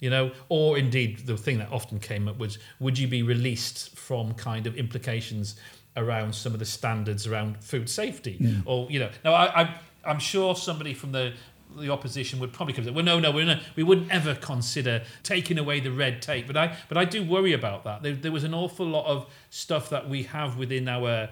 you 0.00 0.10
know, 0.10 0.32
or 0.48 0.76
indeed 0.76 1.24
the 1.26 1.36
thing 1.36 1.58
that 1.58 1.70
often 1.70 2.00
came 2.00 2.26
up 2.26 2.36
was, 2.38 2.58
would 2.80 2.98
you 2.98 3.06
be 3.06 3.22
released 3.22 3.96
from 3.96 4.34
kind 4.34 4.66
of 4.66 4.76
implications 4.76 5.54
around 5.96 6.34
some 6.34 6.52
of 6.52 6.58
the 6.58 6.64
standards 6.64 7.28
around 7.28 7.62
food 7.62 7.88
safety, 7.88 8.38
mm. 8.40 8.62
or 8.66 8.90
you 8.90 8.98
know, 8.98 9.10
now 9.24 9.34
I, 9.34 9.62
I 9.62 9.74
I'm 10.04 10.18
sure 10.18 10.56
somebody 10.56 10.94
from 10.94 11.12
the 11.12 11.32
the 11.76 11.90
opposition 11.90 12.38
would 12.40 12.52
probably 12.52 12.74
come 12.74 12.92
well, 12.94 13.04
no, 13.04 13.18
no, 13.18 13.30
we're 13.30 13.60
we 13.76 13.82
wouldn't 13.82 14.10
ever 14.10 14.34
consider 14.34 15.02
taking 15.22 15.58
away 15.58 15.80
the 15.80 15.92
red 15.92 16.22
tape. 16.22 16.46
But 16.46 16.56
I, 16.56 16.76
but 16.88 16.96
I 16.96 17.04
do 17.04 17.24
worry 17.24 17.52
about 17.52 17.84
that. 17.84 18.02
There, 18.02 18.14
there 18.14 18.32
was 18.32 18.44
an 18.44 18.54
awful 18.54 18.86
lot 18.86 19.06
of 19.06 19.26
stuff 19.50 19.90
that 19.90 20.08
we 20.08 20.24
have 20.24 20.56
within 20.56 20.88
our 20.88 21.28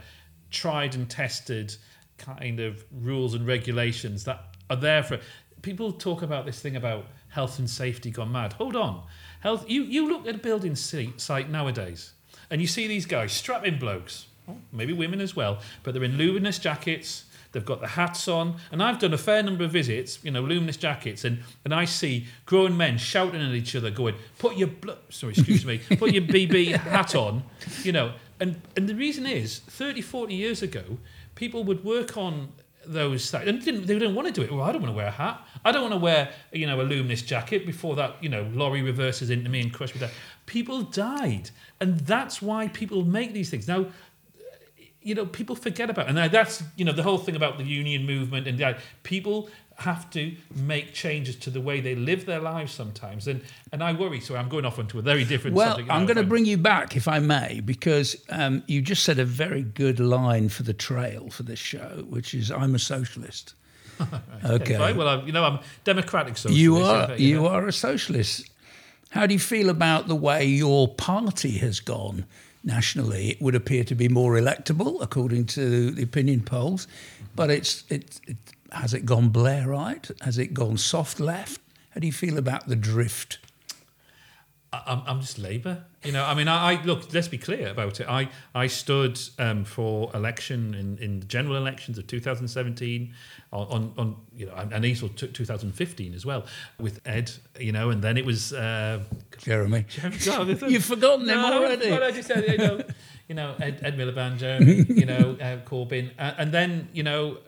tried 0.51 0.95
and 0.95 1.09
tested 1.09 1.77
kind 2.19 2.61
of 2.61 2.85
rules 2.93 3.35
and 3.35 3.47
regulations 3.47 4.25
that 4.25 4.45
are 4.69 4.77
there 4.77 5.03
for 5.03 5.19
people 5.63 5.93
talk 5.93 6.23
about 6.23 6.47
this 6.47 6.61
thing 6.61 6.77
about 6.77 7.07
health 7.29 7.59
and 7.59 7.69
safety 7.69 8.11
gone 8.11 8.33
mad. 8.33 8.53
Hold 8.55 8.77
on, 8.77 9.03
health. 9.41 9.69
You 9.69 9.83
you 9.83 10.09
look 10.09 10.27
at 10.27 10.37
a 10.37 10.39
building 10.39 10.75
site 10.75 11.51
nowadays, 11.51 12.13
and 12.51 12.61
you 12.61 12.67
see 12.67 12.87
these 12.87 13.07
guys 13.07 13.33
strapping 13.33 13.79
blokes, 13.79 14.27
maybe 14.73 14.93
women 14.93 15.21
as 15.21 15.37
well, 15.37 15.59
but 15.83 15.95
they're 15.95 16.05
in 16.05 16.17
luminous 16.17 16.59
jackets. 16.59 17.25
They've 17.53 17.65
got 17.65 17.81
the 17.81 17.89
hats 17.89 18.29
on, 18.29 18.57
and 18.71 18.83
I've 18.83 18.99
done 18.99 19.13
a 19.13 19.19
fair 19.19 19.43
number 19.43 19.65
of 19.65 19.73
visits, 19.73 20.23
you 20.23 20.31
know, 20.31 20.43
luminous 20.43 20.77
jackets, 20.77 21.25
and, 21.25 21.43
and 21.65 21.75
I 21.75 21.85
see 21.85 22.27
grown 22.47 22.77
men 22.77 22.97
shouting 22.97 23.41
at 23.41 23.53
each 23.55 23.75
other, 23.75 23.91
going, 23.91 24.15
"Put 24.39 24.57
your 24.57 24.69
blo- 24.69 24.99
sorry, 25.09 25.33
excuse 25.33 25.67
me, 25.67 25.79
put 25.99 26.13
your 26.13 26.23
BB 26.23 26.77
hat 26.77 27.15
on," 27.15 27.43
you 27.83 27.93
know. 27.93 28.13
And 28.39 28.61
and 28.77 28.89
the 28.89 28.95
reason 28.95 29.27
is, 29.27 29.59
30, 29.59 30.01
40 30.01 30.35
years 30.35 30.63
ago, 30.63 30.99
people 31.35 31.65
would 31.65 31.85
work 31.85 32.17
on 32.17 32.53
those 32.87 33.33
and 33.35 33.63
didn't 33.63 33.87
they 33.87 33.95
didn't 33.95 34.15
want 34.15 34.29
to 34.29 34.33
do 34.33 34.43
it. 34.43 34.51
Well, 34.51 34.63
I 34.63 34.73
don't 34.73 34.83
want 34.83 34.93
to 34.93 34.97
wear 34.97 35.07
a 35.07 35.11
hat. 35.11 35.47
I 35.65 35.73
don't 35.73 35.83
want 35.83 35.95
to 35.95 35.99
wear 35.99 36.31
you 36.53 36.67
know 36.67 36.81
a 36.81 36.83
luminous 36.83 37.23
jacket 37.23 37.67
before 37.67 37.97
that 37.97 38.17
you 38.23 38.29
know 38.29 38.51
lorry 38.55 38.83
reverses 38.83 39.31
into 39.31 39.51
me 39.51 39.61
and 39.61 39.73
crushes 39.73 39.97
me 39.97 40.01
down. 40.07 40.11
People 40.47 40.83
died, 40.83 41.51
and 41.81 42.01
that's 42.01 42.41
why 42.41 42.69
people 42.69 43.05
make 43.05 43.33
these 43.33 43.51
things 43.51 43.69
now. 43.69 43.87
You 45.03 45.15
know, 45.15 45.25
people 45.25 45.57
forget 45.57 45.89
about, 45.89 46.09
and 46.09 46.19
that's 46.19 46.63
you 46.77 46.85
know 46.85 46.93
the 46.93 47.03
whole 47.03 47.19
thing 47.19 47.37
about 47.37 47.57
the 47.57 47.65
union 47.65 48.05
movement, 48.05 48.47
and 48.47 48.59
that 48.59 48.81
people 49.03 49.49
have 49.77 50.11
to 50.11 50.37
make 50.55 50.93
changes 50.93 51.37
to 51.37 51.49
the 51.49 51.61
way 51.61 51.81
they 51.81 51.95
live 51.95 52.27
their 52.27 52.41
lives 52.41 52.73
sometimes, 52.73 53.27
and 53.27 53.41
and 53.73 53.83
I 53.83 53.93
worry. 53.95 54.21
So 54.21 54.37
I'm 54.37 54.49
going 54.49 54.67
off 54.67 54.79
onto 54.79 54.99
a 54.99 55.03
very 55.03 55.25
different 55.25 55.57
Well, 55.57 55.71
subject. 55.71 55.91
I'm 55.91 56.05
going 56.05 56.19
to 56.19 56.23
bring 56.23 56.45
you 56.45 56.59
back, 56.59 56.97
if 56.97 57.09
I 57.09 57.19
may, 57.19 57.61
because 57.61 58.17
um, 58.29 58.63
you 58.67 58.83
just 58.83 59.05
said 59.05 59.19
a 59.19 59.25
very 59.25 59.63
good 59.63 60.01
line 60.01 60.51
for 60.51 60.65
the 60.65 60.75
trail 60.75 61.31
for 61.31 61.45
this 61.45 61.59
show, 61.59 62.05
which 62.09 62.35
is 62.35 62.51
"I'm 62.51 62.75
a 62.75 62.79
socialist." 62.79 63.55
okay, 64.45 64.79
Right, 64.79 64.97
well, 64.97 65.09
I'm, 65.09 65.27
you 65.27 65.33
know, 65.33 65.45
I'm 65.45 65.59
democratic 65.85 66.37
socialist. 66.37 66.61
you 66.61 66.77
are 66.79 67.09
know. 67.09 67.15
you 67.15 67.47
are 67.47 67.67
a 67.67 67.73
socialist. 67.73 68.51
How 69.11 69.27
do 69.27 69.35
you 69.35 69.41
feel 69.41 69.71
about 69.71 70.09
the 70.09 70.15
way 70.15 70.45
your 70.45 70.89
party 70.89 71.59
has 71.59 71.81
gone 71.81 72.27
nationally? 72.65 73.31
It 73.31 73.43
would 73.43 73.55
appear 73.55 73.85
to 73.85 73.95
be 73.95 74.09
more 74.09 74.35
electable, 74.35 75.01
according 75.03 75.47
to 75.47 75.91
the 75.91 76.03
opinion 76.03 76.43
polls, 76.43 76.87
but 77.37 77.51
it's 77.51 77.85
it, 77.89 78.21
it 78.27 78.37
has 78.73 78.95
it 78.95 79.05
gone 79.05 79.31
Blairite? 79.31 80.11
Has 80.23 80.39
it 80.39 80.55
gone 80.55 80.77
soft 80.77 81.21
left? 81.21 81.61
How 81.91 82.01
do 82.01 82.07
you 82.07 82.13
feel 82.13 82.39
about 82.39 82.69
the 82.69 82.77
drift? 82.77 83.39
I- 84.73 84.83
I'm, 84.87 85.03
I'm 85.07 85.21
just 85.21 85.39
Labour. 85.39 85.85
You 86.05 86.13
know, 86.13 86.25
I 86.25 86.35
mean, 86.35 86.49
I, 86.49 86.73
I 86.73 86.83
look. 86.83 87.13
Let's 87.13 87.29
be 87.29 87.37
clear 87.37 87.69
about 87.69 88.01
it. 88.01 88.09
I 88.09 88.31
I 88.55 88.69
stood 88.69 89.21
um, 89.39 89.65
for 89.65 90.11
election 90.15 90.75
in, 90.75 90.97
in 90.99 91.21
the 91.21 91.27
general 91.27 91.57
elections 91.57 91.99
of 91.99 92.07
2017, 92.07 93.13
on, 93.53 93.67
on, 93.67 93.93
on 93.99 94.17
you 94.35 94.47
know, 94.47 94.55
and, 94.55 94.85
also 94.87 95.09
t- 95.09 95.27
2015 95.27 96.15
as 96.15 96.25
well 96.25 96.47
with 96.79 97.01
Ed. 97.05 97.31
You 97.59 97.73
know, 97.73 97.91
and 97.91 98.01
then 98.03 98.17
it 98.17 98.25
was. 98.25 98.53
Uh, 98.53 99.03
Jeremy, 99.39 99.85
God, 100.25 100.49
you've 100.71 100.85
forgotten 100.85 101.27
them 101.27 101.41
no, 101.43 101.59
already. 101.59 101.91
Well, 101.91 102.05
I 102.05 102.13
just 102.13 102.29
said, 102.29 102.49
you 102.49 102.59
know, 102.59 102.83
you 103.29 103.35
know 103.35 103.55
Ed, 103.61 103.81
Ed 103.83 103.99
Miliband, 103.99 104.39
Jeremy, 104.39 104.87
you 104.89 105.07
know, 105.07 105.37
uh, 105.41 105.59
Corbyn, 105.69 106.13
uh, 106.19 106.35
and 106.39 106.53
then 106.53 106.89
you 106.95 107.03
know, 107.03 107.39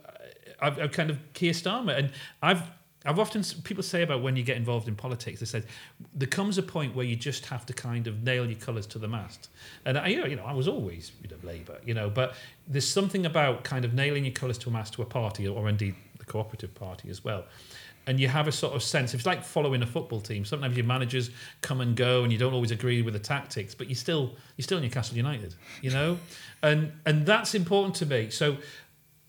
I've, 0.61 0.79
I've 0.79 0.93
kind 0.93 1.09
of 1.09 1.18
Keir 1.33 1.53
Starmer, 1.53 1.97
and 1.97 2.11
I've. 2.43 2.62
I've 3.05 3.18
often 3.18 3.42
people 3.64 3.82
say 3.82 4.03
about 4.03 4.22
when 4.22 4.36
you 4.36 4.42
get 4.42 4.57
involved 4.57 4.88
in 4.88 4.94
politics. 4.94 5.40
They 5.40 5.46
said 5.46 5.66
there 6.14 6.28
comes 6.28 6.59
a 6.59 6.62
point 6.62 6.94
where 6.94 7.05
you 7.05 7.16
just 7.16 7.46
have 7.46 7.66
to 7.66 7.72
kind 7.72 8.07
of 8.07 8.22
nail 8.22 8.46
your 8.46 8.59
colours 8.59 8.86
to 8.88 8.98
the 8.98 9.09
mast. 9.09 9.48
And 9.84 9.98
I, 9.98 10.09
you 10.09 10.36
know, 10.36 10.44
I 10.44 10.53
was 10.53 10.68
always 10.68 11.12
you 11.22 11.28
know, 11.28 11.36
Labour, 11.42 11.78
you 11.84 11.94
know, 11.94 12.09
but 12.09 12.34
there's 12.66 12.88
something 12.88 13.26
about 13.26 13.64
kind 13.64 13.84
of 13.84 13.94
nailing 13.94 14.24
your 14.24 14.34
colours 14.34 14.59
to 14.59 14.70
a 14.70 14.72
mast 14.72 14.94
to 14.94 15.03
a 15.03 15.07
party, 15.07 15.48
or 15.48 15.68
indeed 15.68 15.94
the 16.18 16.24
cooperative 16.24 16.74
party 16.74 17.11
as 17.11 17.24
well. 17.24 17.44
And 18.05 18.18
you 18.18 18.26
have 18.26 18.48
a 18.48 18.53
sort 18.53 18.74
of 18.74 18.82
sense. 18.82 19.14
It's 19.14 19.26
like 19.26 19.44
following 19.44 19.80
a 19.82 19.86
football 19.86 20.20
team. 20.20 20.44
Sometimes 20.44 20.76
your 20.76 20.86
managers 20.86 21.30
come 21.61 21.80
and 21.80 21.94
go, 21.94 22.24
and 22.24 22.32
you 22.32 22.38
don't 22.38 22.53
always 22.53 22.72
agree 22.72 23.00
with 23.00 23.14
the 23.14 23.20
tactics, 23.20 23.76
but 23.76 23.88
you 23.88 23.94
still 23.94 24.32
you're 24.57 24.64
still 24.64 24.80
Newcastle 24.80 25.16
United, 25.16 25.55
you 25.82 25.90
know, 25.90 26.18
and 26.62 26.92
and 27.07 27.26
that's 27.26 27.55
important 27.55 27.94
to 27.96 28.07
me. 28.07 28.30
So 28.30 28.57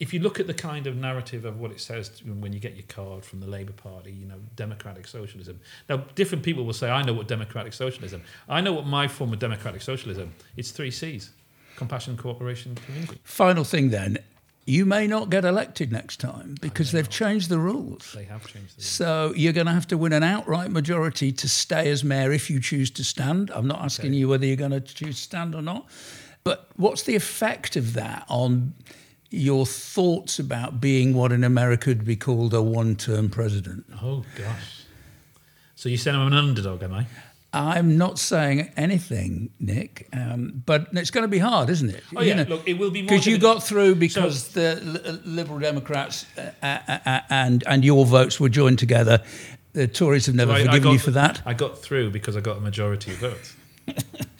if 0.03 0.13
you 0.13 0.19
look 0.19 0.37
at 0.37 0.47
the 0.47 0.53
kind 0.53 0.85
of 0.85 0.97
narrative 0.97 1.45
of 1.45 1.61
what 1.61 1.71
it 1.71 1.79
says 1.79 2.21
when 2.25 2.51
you 2.51 2.59
get 2.59 2.75
your 2.75 2.85
card 2.89 3.23
from 3.23 3.39
the 3.39 3.47
Labour 3.47 3.71
Party, 3.71 4.11
you 4.11 4.25
know, 4.25 4.35
democratic 4.57 5.07
socialism. 5.07 5.61
Now, 5.87 6.03
different 6.15 6.43
people 6.43 6.65
will 6.65 6.73
say, 6.73 6.89
I 6.89 7.03
know 7.03 7.13
what 7.13 7.29
democratic 7.29 7.71
socialism. 7.71 8.21
I 8.49 8.59
know 8.59 8.73
what 8.73 8.85
my 8.85 9.07
form 9.07 9.31
of 9.31 9.39
democratic 9.39 9.81
socialism. 9.81 10.33
It's 10.57 10.71
three 10.71 10.91
C's: 10.91 11.31
compassion, 11.77 12.17
cooperation, 12.17 12.75
community. 12.75 13.17
Final 13.23 13.63
thing 13.63 13.91
then, 13.91 14.17
you 14.65 14.85
may 14.85 15.07
not 15.07 15.29
get 15.29 15.45
elected 15.45 15.93
next 15.93 16.19
time 16.19 16.57
because 16.59 16.91
they've 16.91 17.09
changed 17.09 17.47
the 17.47 17.59
rules. 17.59 18.11
They 18.13 18.25
have 18.25 18.45
changed. 18.45 18.79
The 18.79 18.81
So 18.81 19.31
you're 19.37 19.53
going 19.53 19.67
to 19.67 19.73
have 19.73 19.87
to 19.87 19.97
win 19.97 20.11
an 20.11 20.23
outright 20.23 20.69
majority 20.69 21.31
to 21.31 21.47
stay 21.47 21.89
as 21.89 22.03
mayor 22.03 22.33
if 22.33 22.49
you 22.49 22.59
choose 22.59 22.91
to 22.91 23.05
stand. 23.05 23.51
I'm 23.51 23.67
not 23.67 23.79
asking 23.79 24.15
you 24.15 24.27
whether 24.27 24.45
you're 24.45 24.57
going 24.57 24.71
to 24.71 24.81
choose 24.81 25.15
to 25.15 25.21
stand 25.21 25.55
or 25.55 25.61
not. 25.61 25.87
But 26.43 26.67
what's 26.75 27.03
the 27.03 27.15
effect 27.15 27.77
of 27.77 27.93
that 27.93 28.25
on 28.27 28.73
your 29.33 29.65
thoughts 29.65 30.37
about 30.39 30.79
being 30.79 31.13
what 31.15 31.31
in 31.31 31.43
America 31.43 31.89
would 31.89 32.05
be 32.05 32.15
called 32.15 32.53
a 32.53 32.61
one-term 32.61 33.29
president? 33.29 33.85
oh 34.01 34.23
gosh. 34.37 34.83
So 35.75 35.89
you 35.89 35.97
said 35.97 36.15
I'm 36.15 36.27
an 36.27 36.33
underdog, 36.33 36.83
am 36.83 36.93
I? 36.93 37.07
I'm 37.55 37.97
not 37.97 38.17
saying 38.17 38.71
anything, 38.77 39.51
Nik, 39.59 40.07
um, 40.13 40.63
but 40.65 40.87
it's 40.93 41.11
going 41.11 41.23
to 41.23 41.27
be 41.27 41.37
hard, 41.39 41.69
isn't 41.69 41.89
it? 41.89 42.03
Oh, 42.15 42.21
yeah, 42.23 42.45
look, 42.47 42.67
it 42.67 42.79
will 42.79 42.89
be 42.89 43.01
more 43.03 43.09
because 43.09 43.27
you 43.27 43.37
got 43.37 43.61
through 43.63 43.95
because 43.95 44.49
the 44.49 45.19
Liberal 45.23 45.59
Democrats 45.59 46.25
uh, 46.37 46.49
uh, 46.63 46.97
uh, 47.05 47.19
and 47.29 47.63
and 47.67 47.83
your 47.85 48.05
votes 48.05 48.39
were 48.39 48.49
joined 48.49 48.79
together. 48.79 49.21
The 49.73 49.87
Tories 49.87 50.25
have 50.27 50.35
never 50.35 50.51
I- 50.51 50.61
I 50.61 50.65
forgiven 50.65 50.83
got- 50.83 50.91
you 50.93 50.99
for 50.99 51.11
that 51.11 51.41
I 51.45 51.53
got 51.53 51.77
through 51.79 52.09
because 52.11 52.35
I 52.37 52.41
got 52.41 52.57
a 52.57 52.61
majority 52.61 53.11
of 53.11 53.17
votes. 53.17 53.55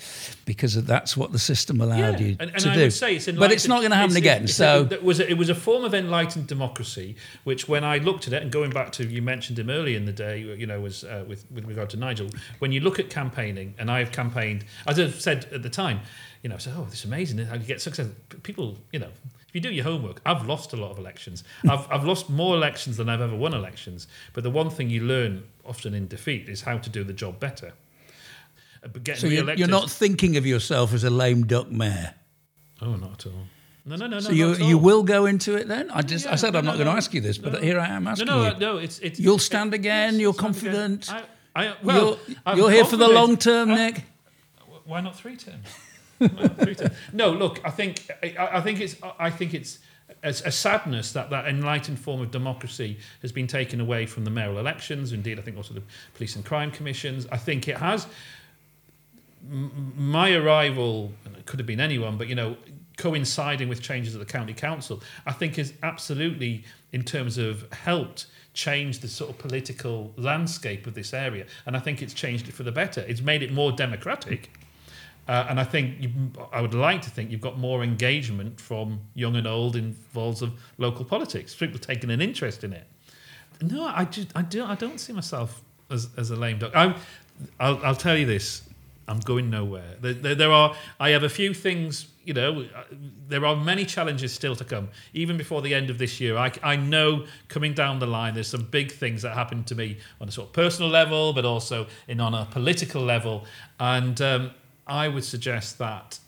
because 0.46 0.76
that's 0.84 1.16
what 1.16 1.32
the 1.32 1.40
system 1.40 1.80
allowed 1.82 2.20
you 2.20 2.36
and, 2.40 2.50
and 2.52 2.60
to 2.60 2.72
I 2.72 2.76
do. 2.76 2.90
say 2.92 3.16
it's 3.16 3.26
but 3.32 3.52
it's 3.52 3.68
not 3.68 3.80
going 3.80 3.92
to 3.92 3.96
happen 3.96 4.18
it's- 4.18 4.18
again. 4.18 4.44
it's- 4.44 4.56
so 4.56 4.88
it 4.92 5.04
was 5.04 5.20
a, 5.20 5.30
it 5.30 5.38
was 5.38 5.50
a 5.50 5.56
form 5.56 5.84
of 5.86 5.94
enlightened 5.94 6.48
democracy, 6.48 7.16
which 7.44 7.68
when 7.68 7.84
I 7.84 7.98
looked 7.98 8.28
at 8.28 8.34
it, 8.34 8.42
and 8.44 8.52
going 8.52 8.72
back 8.72 8.92
to 8.94 9.06
you 9.08 9.22
mentioned 9.22 9.60
him 9.60 9.70
earlier 9.70 9.98
in 9.98 10.06
the 10.06 10.12
day, 10.12 10.40
you 10.40 10.66
know, 10.66 10.80
was 10.82 11.04
uh, 11.04 11.24
with 11.28 11.46
with 11.52 11.66
regard 11.66 11.90
to 11.92 11.98
Nigel. 11.98 12.30
When 12.60 12.72
you 12.72 12.82
look 12.82 13.00
at 13.00 13.10
campaigning, 13.10 13.74
and 13.78 13.90
I've 13.90 14.12
campaigned, 14.12 14.66
as 14.88 15.00
I've 15.00 15.20
said 15.22 15.46
at 15.54 15.64
the 15.64 15.70
time, 15.70 16.02
you 16.42 16.50
know, 16.50 16.56
I 16.56 16.58
said, 16.60 16.74
oh, 16.78 16.84
this 16.86 17.00
is 17.00 17.06
amazing 17.06 17.38
how 17.40 17.56
you 17.56 17.66
get 17.66 17.82
success. 17.82 18.08
People, 18.44 18.78
you 18.92 19.00
know. 19.00 19.10
If 19.48 19.58
you 19.58 19.62
do 19.62 19.72
your 19.72 19.84
homework, 19.84 20.20
I've 20.26 20.48
lost 20.48 20.74
a 20.74 20.78
lot 20.78 20.90
of 20.90 20.98
elections. 20.98 21.44
I've, 21.70 21.88
I've 21.92 22.06
lost 22.06 22.28
more 22.28 22.56
elections 22.56 22.98
than 22.98 23.08
I've 23.08 23.22
ever 23.22 23.36
won 23.36 23.54
elections. 23.54 24.08
But 24.34 24.44
the 24.44 24.50
one 24.50 24.72
thing 24.72 24.90
you 24.90 25.02
learn 25.04 25.44
often 25.64 25.94
in 25.94 26.08
defeat 26.08 26.50
is 26.50 26.62
how 26.62 26.80
to 26.80 26.90
do 26.90 27.04
the 27.04 27.14
job 27.14 27.40
better. 27.40 27.74
Getting 29.04 29.16
so 29.22 29.28
you're, 29.28 29.42
re-elected- 29.42 29.60
you're 29.60 29.68
not 29.70 29.90
thinking 29.90 30.36
of 30.38 30.46
yourself 30.46 30.94
as 30.94 31.04
a 31.04 31.10
lame 31.10 31.46
duck 31.46 31.72
mayor. 31.72 32.14
Oh, 32.82 32.96
not 32.96 33.26
at 33.26 33.32
all. 33.32 33.44
No, 33.86 33.96
no, 33.98 34.08
no, 34.08 34.20
So 34.20 34.30
no. 34.30 34.36
you 34.36 34.56
you 34.56 34.78
will 34.78 35.04
go 35.04 35.26
into 35.26 35.56
it 35.56 35.68
then? 35.68 35.90
I 35.92 36.02
just 36.02 36.26
I 36.26 36.36
said 36.36 36.54
no, 36.54 36.60
I'm 36.60 36.66
no, 36.66 36.72
not 36.72 36.78
going 36.78 36.86
to 36.88 36.92
no, 36.94 36.98
ask 36.98 37.14
you 37.14 37.22
this, 37.22 37.40
no. 37.40 37.50
but 37.52 37.64
here 37.64 37.80
I 37.80 37.88
am 37.88 38.08
asking 38.08 38.28
no, 38.28 38.42
you. 38.44 38.48
uh, 38.52 38.58
no. 38.60 38.78
It's 38.78 39.00
it's. 39.00 39.20
You'll 39.20 39.40
stand 39.40 39.74
again, 39.74 40.20
you're 40.20 40.34
stand 40.34 40.56
again. 40.56 40.72
confident. 41.00 41.14
I, 41.56 41.68
I, 41.68 41.76
well, 41.84 42.20
you're 42.28 42.38
I'm 42.46 42.58
you're 42.58 42.72
here 42.72 42.86
for 42.86 42.98
the 42.98 43.08
long 43.10 43.36
term, 43.38 43.72
Uh, 43.72 43.76
Nik. 43.76 44.04
Why 44.86 45.02
not 45.02 45.16
three 45.18 45.36
terms? 45.38 45.66
Not 46.20 46.58
three 46.60 46.76
terms? 46.76 46.94
No, 47.14 47.32
look. 47.32 47.60
I 47.66 47.72
think 47.72 48.10
I, 48.22 48.36
I 48.54 48.62
think 48.62 48.80
it's 48.82 48.96
I 49.20 49.30
think 49.30 49.54
it's 49.54 49.80
a, 50.24 50.30
a 50.30 50.52
sadness 50.52 51.12
that 51.14 51.30
that 51.30 51.48
enlightened 51.48 52.00
form 52.00 52.22
of 52.22 52.32
democracy 52.32 53.00
has 53.22 53.32
been 53.34 53.48
taken 53.48 53.80
away 53.82 54.06
from 54.06 54.24
the 54.24 54.32
mayoral 54.32 54.60
elections. 54.60 55.12
Indeed, 55.12 55.40
I 55.40 55.42
think 55.42 55.58
also 55.58 55.74
the 55.74 55.84
police 56.16 56.36
and 56.38 56.46
crime 56.46 56.72
commissions. 56.72 57.28
I 57.32 57.38
think 57.38 57.68
it 57.68 57.78
has. 57.78 58.08
My 59.50 60.34
arrival, 60.34 61.12
and 61.26 61.36
it 61.36 61.46
could 61.46 61.60
have 61.60 61.68
been 61.68 61.82
anyone, 61.82 62.18
but 62.18 62.28
you 62.28 62.36
know, 62.36 62.56
coinciding 62.98 63.68
with 63.70 63.82
changes 63.82 64.16
at 64.16 64.20
the 64.20 64.26
county 64.26 64.54
council, 64.54 65.02
I 65.26 65.34
think 65.34 65.58
is 65.58 65.74
absolutely, 65.84 66.64
in 66.92 67.04
terms 67.04 67.38
of 67.38 67.72
helped 67.74 68.28
change 68.54 69.00
the 69.00 69.08
sort 69.08 69.32
of 69.32 69.38
political 69.40 70.14
landscape 70.16 70.88
of 70.88 70.94
this 70.94 71.14
area, 71.14 71.46
and 71.66 71.76
I 71.76 71.80
think 71.80 72.02
it's 72.02 72.14
changed 72.14 72.48
it 72.48 72.54
for 72.54 72.64
the 72.64 72.72
better. 72.72 73.02
It's 73.02 73.22
made 73.22 73.44
it 73.44 73.52
more 73.52 73.72
democratic, 73.72 74.52
uh, 75.28 75.48
and 75.50 75.60
I 75.60 75.64
think 75.64 76.02
you, 76.02 76.12
I 76.52 76.62
would 76.62 76.74
like 76.74 77.02
to 77.02 77.10
think 77.10 77.32
you've 77.32 77.42
got 77.42 77.58
more 77.58 77.84
engagement 77.84 78.62
from 78.62 79.02
young 79.14 79.36
and 79.36 79.48
old 79.48 79.76
in 79.76 79.86
involves 79.86 80.42
of 80.42 80.54
local 80.78 81.04
politics. 81.04 81.56
People 81.56 81.80
taking 81.80 82.12
an 82.12 82.22
interest 82.22 82.64
in 82.64 82.74
it. 82.74 82.86
No, 83.62 83.86
I 83.86 84.06
just 84.06 84.30
I 84.36 84.42
do 84.42 84.64
I 84.64 84.76
don't 84.76 85.00
see 85.00 85.14
myself 85.14 85.62
as, 85.90 86.10
as 86.18 86.32
a 86.32 86.36
lame 86.36 86.60
duck. 86.60 86.72
I'm, 86.76 86.96
I'll, 87.60 87.80
I'll 87.84 87.96
tell 87.96 88.18
you 88.18 88.26
this. 88.26 88.64
I'm 89.08 89.20
going 89.20 89.50
nowhere. 89.50 89.96
There, 90.00 90.14
there, 90.14 90.36
there 90.36 90.52
are. 90.52 90.76
I 91.00 91.10
have 91.10 91.24
a 91.24 91.30
few 91.30 91.54
things. 91.54 92.08
You 92.24 92.34
know, 92.34 92.62
uh, 92.62 92.84
there 93.28 93.46
are 93.46 93.56
many 93.56 93.84
challenges 93.86 94.32
still 94.34 94.56
to 94.56 94.64
come. 94.64 94.90
Even 95.14 95.38
before 95.38 95.62
the 95.62 95.74
end 95.74 95.90
of 95.90 95.98
this 95.98 96.22
year, 96.22 96.38
I, 96.38 96.54
I 96.64 96.78
know 96.78 97.26
coming 97.50 97.74
down 97.74 98.00
the 98.00 98.08
line, 98.08 98.34
there's 98.34 98.48
some 98.48 98.64
big 98.64 98.92
things 98.92 99.22
that 99.24 99.34
happen 99.34 99.66
to 99.66 99.76
me 99.76 99.98
on 100.22 100.30
a 100.30 100.32
sort 100.32 100.48
of 100.48 100.54
personal 100.54 100.90
level, 100.90 101.34
but 101.34 101.44
also 101.44 101.88
in 102.08 102.22
on 102.22 102.34
a 102.34 102.46
political 102.46 103.02
level. 103.02 103.46
And 103.80 104.22
um, 104.22 104.52
I 104.88 105.10
would 105.10 105.26
suggest 105.26 105.78
that 105.80 106.20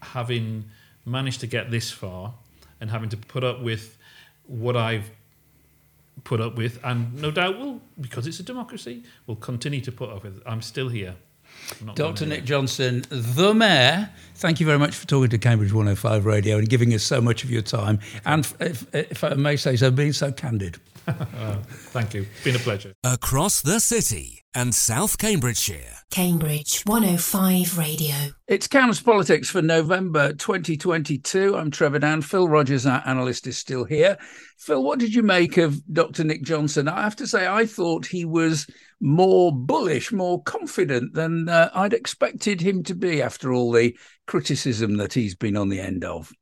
having 0.00 0.64
managed 1.04 1.40
to 1.40 1.46
get 1.46 1.70
this 1.70 1.90
far 1.90 2.32
and 2.80 2.90
having 2.90 3.10
to 3.10 3.16
put 3.16 3.44
up 3.44 3.60
with 3.60 3.98
what 4.46 4.76
I've 4.76 5.10
put 6.24 6.40
up 6.40 6.56
with, 6.56 6.80
and 6.82 7.14
no 7.20 7.30
doubt 7.30 7.58
will, 7.58 7.80
because 8.00 8.26
it's 8.26 8.40
a 8.40 8.42
democracy, 8.42 9.02
will 9.26 9.36
continue 9.36 9.80
to 9.82 9.92
put 9.92 10.08
up 10.10 10.24
with. 10.24 10.42
I'm 10.46 10.62
still 10.62 10.88
here. 10.88 11.16
I'm 11.80 11.86
not 11.86 11.96
going 11.96 12.14
Dr. 12.14 12.26
Nik 12.26 12.44
Johnson, 12.44 13.04
the 13.10 13.54
Mayor, 13.54 14.10
thank 14.34 14.60
you 14.60 14.66
very 14.66 14.78
much 14.78 14.94
for 14.94 15.06
talking 15.06 15.30
to 15.30 15.38
Cambridge 15.38 15.72
105 15.72 16.24
Radio 16.24 16.58
and 16.58 16.68
giving 16.68 16.92
us 16.94 17.02
so 17.02 17.20
much 17.20 17.44
of 17.44 17.50
your 17.50 17.62
time. 17.62 18.00
And 18.24 18.46
if, 18.60 18.86
if 18.94 19.24
I 19.24 19.34
may 19.34 19.56
say 19.56 19.76
so, 19.76 19.90
being 19.90 20.12
so 20.12 20.32
candid. 20.32 20.78
Thank 21.92 22.14
you. 22.14 22.22
It's 22.22 22.44
been 22.44 22.56
a 22.56 22.60
pleasure. 22.60 22.92
Across 23.04 23.62
the 23.62 23.78
city 23.78 24.42
and 24.54 24.74
South 24.74 25.18
Cambridgeshire. 25.18 25.98
Cambridge 26.10 26.82
105 26.84 27.78
Radio. 27.78 28.14
It's 28.48 28.66
Cambs 28.66 29.00
Politics 29.00 29.48
for 29.48 29.62
November 29.62 30.32
2022. 30.32 31.56
I'm 31.56 31.70
Trevor 31.70 32.00
Dann. 32.00 32.22
Phil 32.22 32.48
Rogers, 32.48 32.86
our 32.86 33.02
analyst, 33.06 33.46
is 33.46 33.56
still 33.56 33.84
here. 33.84 34.16
Phil, 34.58 34.82
what 34.82 34.98
did 34.98 35.14
you 35.14 35.22
make 35.22 35.58
of 35.58 35.80
Dr. 35.92 36.24
Nik 36.24 36.42
Johnson? 36.42 36.88
I 36.88 37.02
have 37.02 37.16
to 37.16 37.26
say, 37.26 37.46
I 37.46 37.66
thought 37.66 38.06
he 38.06 38.24
was 38.24 38.66
more 39.00 39.52
bullish, 39.52 40.10
more 40.10 40.42
confident 40.42 41.14
than 41.14 41.48
uh, 41.48 41.70
I'd 41.74 41.92
expected 41.92 42.60
him 42.60 42.82
to 42.84 42.94
be 42.94 43.22
after 43.22 43.52
all 43.52 43.70
the 43.70 43.96
criticism 44.26 44.96
that 44.96 45.12
he's 45.12 45.36
been 45.36 45.56
on 45.56 45.68
the 45.68 45.80
end 45.80 46.04
of. 46.04 46.32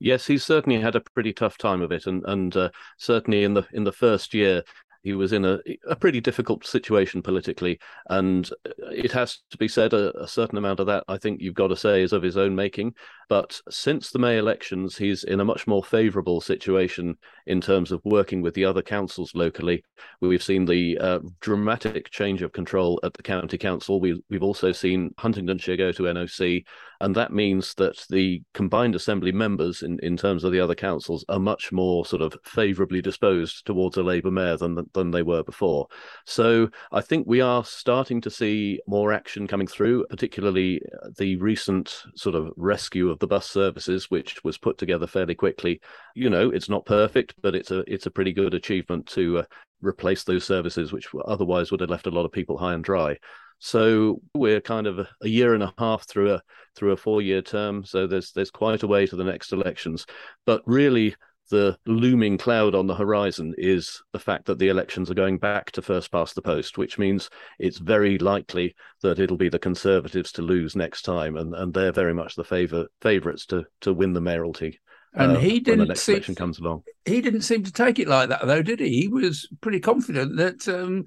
Yes, 0.00 0.26
he's 0.26 0.44
certainly 0.44 0.80
had 0.80 0.96
a 0.96 1.00
pretty 1.00 1.32
tough 1.34 1.58
time 1.58 1.82
of 1.82 1.92
it, 1.92 2.06
and 2.06 2.24
and 2.26 2.56
uh, 2.56 2.70
certainly 2.96 3.44
in 3.44 3.54
the 3.54 3.66
in 3.72 3.84
the 3.84 3.92
first 3.92 4.32
year, 4.32 4.64
he 5.02 5.12
was 5.12 5.32
in 5.32 5.44
a, 5.44 5.58
a 5.88 5.94
pretty 5.96 6.20
difficult 6.20 6.66
situation 6.66 7.22
politically, 7.22 7.78
and 8.08 8.50
it 8.64 9.12
has 9.12 9.40
to 9.50 9.58
be 9.58 9.68
said 9.68 9.92
a, 9.92 10.18
a, 10.18 10.26
certain 10.26 10.58
amount 10.58 10.80
of 10.80 10.86
that 10.86 11.04
I 11.08 11.18
think 11.18 11.40
you've 11.40 11.54
got 11.54 11.68
to 11.68 11.76
say 11.76 12.02
is 12.02 12.12
of 12.12 12.22
his 12.22 12.36
own 12.36 12.54
making. 12.54 12.94
But 13.28 13.60
since 13.70 14.10
the 14.10 14.18
May 14.18 14.38
elections, 14.38 14.96
he's 14.96 15.24
in 15.24 15.40
a 15.40 15.44
much 15.44 15.66
more 15.66 15.84
favourable 15.84 16.40
situation 16.40 17.16
in 17.46 17.60
terms 17.60 17.92
of 17.92 18.00
working 18.04 18.42
with 18.42 18.54
the 18.54 18.64
other 18.64 18.82
councils 18.82 19.32
locally. 19.34 19.82
We've 20.20 20.42
seen 20.42 20.64
the 20.64 20.98
uh, 20.98 21.18
dramatic 21.40 22.10
change 22.10 22.42
of 22.42 22.52
control 22.52 23.00
at 23.02 23.14
the 23.14 23.22
county 23.22 23.58
council. 23.58 24.00
We, 24.00 24.20
we've 24.28 24.42
also 24.42 24.72
seen 24.72 25.14
Huntingdonshire 25.18 25.76
go 25.76 25.92
to 25.92 26.02
NOC, 26.04 26.64
and 27.00 27.14
that 27.16 27.32
means 27.32 27.74
that 27.74 28.04
the 28.10 28.42
combined 28.52 28.94
assembly 28.94 29.32
members, 29.32 29.82
in, 29.82 29.98
in 30.02 30.16
terms 30.16 30.44
of 30.44 30.52
the 30.52 30.60
other 30.60 30.74
councils, 30.74 31.24
are 31.28 31.38
much 31.38 31.72
more 31.72 32.04
sort 32.04 32.22
of 32.22 32.36
favourably 32.44 33.00
disposed 33.00 33.64
towards 33.64 33.96
a 33.96 34.02
Labour 34.02 34.30
mayor 34.30 34.56
than 34.56 34.78
than 34.92 35.10
they 35.10 35.22
were 35.22 35.42
before. 35.42 35.86
So 36.26 36.68
I 36.92 37.00
think 37.00 37.26
we 37.26 37.40
are 37.40 37.64
starting 37.64 38.20
to 38.22 38.30
see 38.30 38.80
more 38.86 39.12
action 39.12 39.46
coming 39.46 39.66
through, 39.66 40.06
particularly 40.08 40.82
the 41.16 41.36
recent 41.36 42.02
sort 42.16 42.34
of 42.34 42.50
rescue 42.56 43.10
of 43.10 43.18
the 43.18 43.26
bus 43.26 43.48
services, 43.48 44.10
which 44.10 44.42
was 44.44 44.58
put 44.58 44.78
together 44.78 45.06
fairly 45.06 45.34
quickly. 45.34 45.80
You 46.14 46.30
know, 46.30 46.50
it's 46.50 46.68
not 46.68 46.86
perfect, 46.86 47.39
but 47.42 47.54
it's 47.54 47.70
a 47.70 47.80
it's 47.92 48.06
a 48.06 48.10
pretty 48.10 48.32
good 48.32 48.54
achievement 48.54 49.06
to 49.08 49.38
uh, 49.38 49.44
replace 49.80 50.24
those 50.24 50.44
services, 50.44 50.92
which 50.92 51.08
otherwise 51.26 51.70
would 51.70 51.80
have 51.80 51.90
left 51.90 52.06
a 52.06 52.10
lot 52.10 52.24
of 52.24 52.32
people 52.32 52.58
high 52.58 52.74
and 52.74 52.84
dry. 52.84 53.16
So 53.60 54.22
we're 54.34 54.62
kind 54.62 54.86
of 54.86 55.06
a, 55.22 55.28
year 55.28 55.52
and 55.52 55.62
a 55.62 55.74
half 55.78 56.08
through 56.08 56.34
a 56.34 56.42
through 56.74 56.92
a 56.92 56.96
four 56.96 57.20
year 57.20 57.42
term. 57.42 57.84
So 57.84 58.06
there's 58.06 58.32
there's 58.32 58.50
quite 58.50 58.82
a 58.82 58.88
way 58.88 59.06
to 59.06 59.16
the 59.16 59.24
next 59.24 59.52
elections. 59.52 60.06
But 60.46 60.62
really, 60.66 61.14
the 61.50 61.76
looming 61.86 62.38
cloud 62.38 62.74
on 62.74 62.86
the 62.86 62.94
horizon 62.94 63.54
is 63.58 64.02
the 64.12 64.18
fact 64.18 64.46
that 64.46 64.58
the 64.58 64.68
elections 64.68 65.10
are 65.10 65.14
going 65.14 65.36
back 65.36 65.70
to 65.72 65.82
first 65.82 66.10
past 66.10 66.34
the 66.34 66.42
post, 66.42 66.78
which 66.78 66.98
means 66.98 67.28
it's 67.58 67.78
very 67.78 68.18
likely 68.18 68.74
that 69.02 69.18
it'll 69.18 69.36
be 69.36 69.48
the 69.48 69.58
Conservatives 69.58 70.32
to 70.32 70.42
lose 70.42 70.74
next 70.74 71.02
time, 71.02 71.36
and, 71.36 71.54
and 71.54 71.74
they're 71.74 71.92
very 71.92 72.14
much 72.14 72.36
the 72.36 72.44
favour 72.44 72.86
favourites 73.02 73.44
to 73.46 73.66
to 73.82 73.92
win 73.92 74.14
the 74.14 74.20
mayoralty. 74.20 74.80
And 75.14 75.32
uh, 75.32 75.40
he 75.40 75.60
didn't 75.60 75.80
when 75.80 75.88
the 75.88 75.94
next 75.94 76.02
seem, 76.02 76.34
comes 76.34 76.58
along. 76.60 76.84
He 77.04 77.20
didn't 77.20 77.42
seem 77.42 77.64
to 77.64 77.72
take 77.72 77.98
it 77.98 78.08
like 78.08 78.28
that, 78.28 78.46
though, 78.46 78.62
did 78.62 78.80
he? 78.80 79.02
He 79.02 79.08
was 79.08 79.48
pretty 79.60 79.80
confident 79.80 80.36
that. 80.36 80.68
Um, 80.68 81.06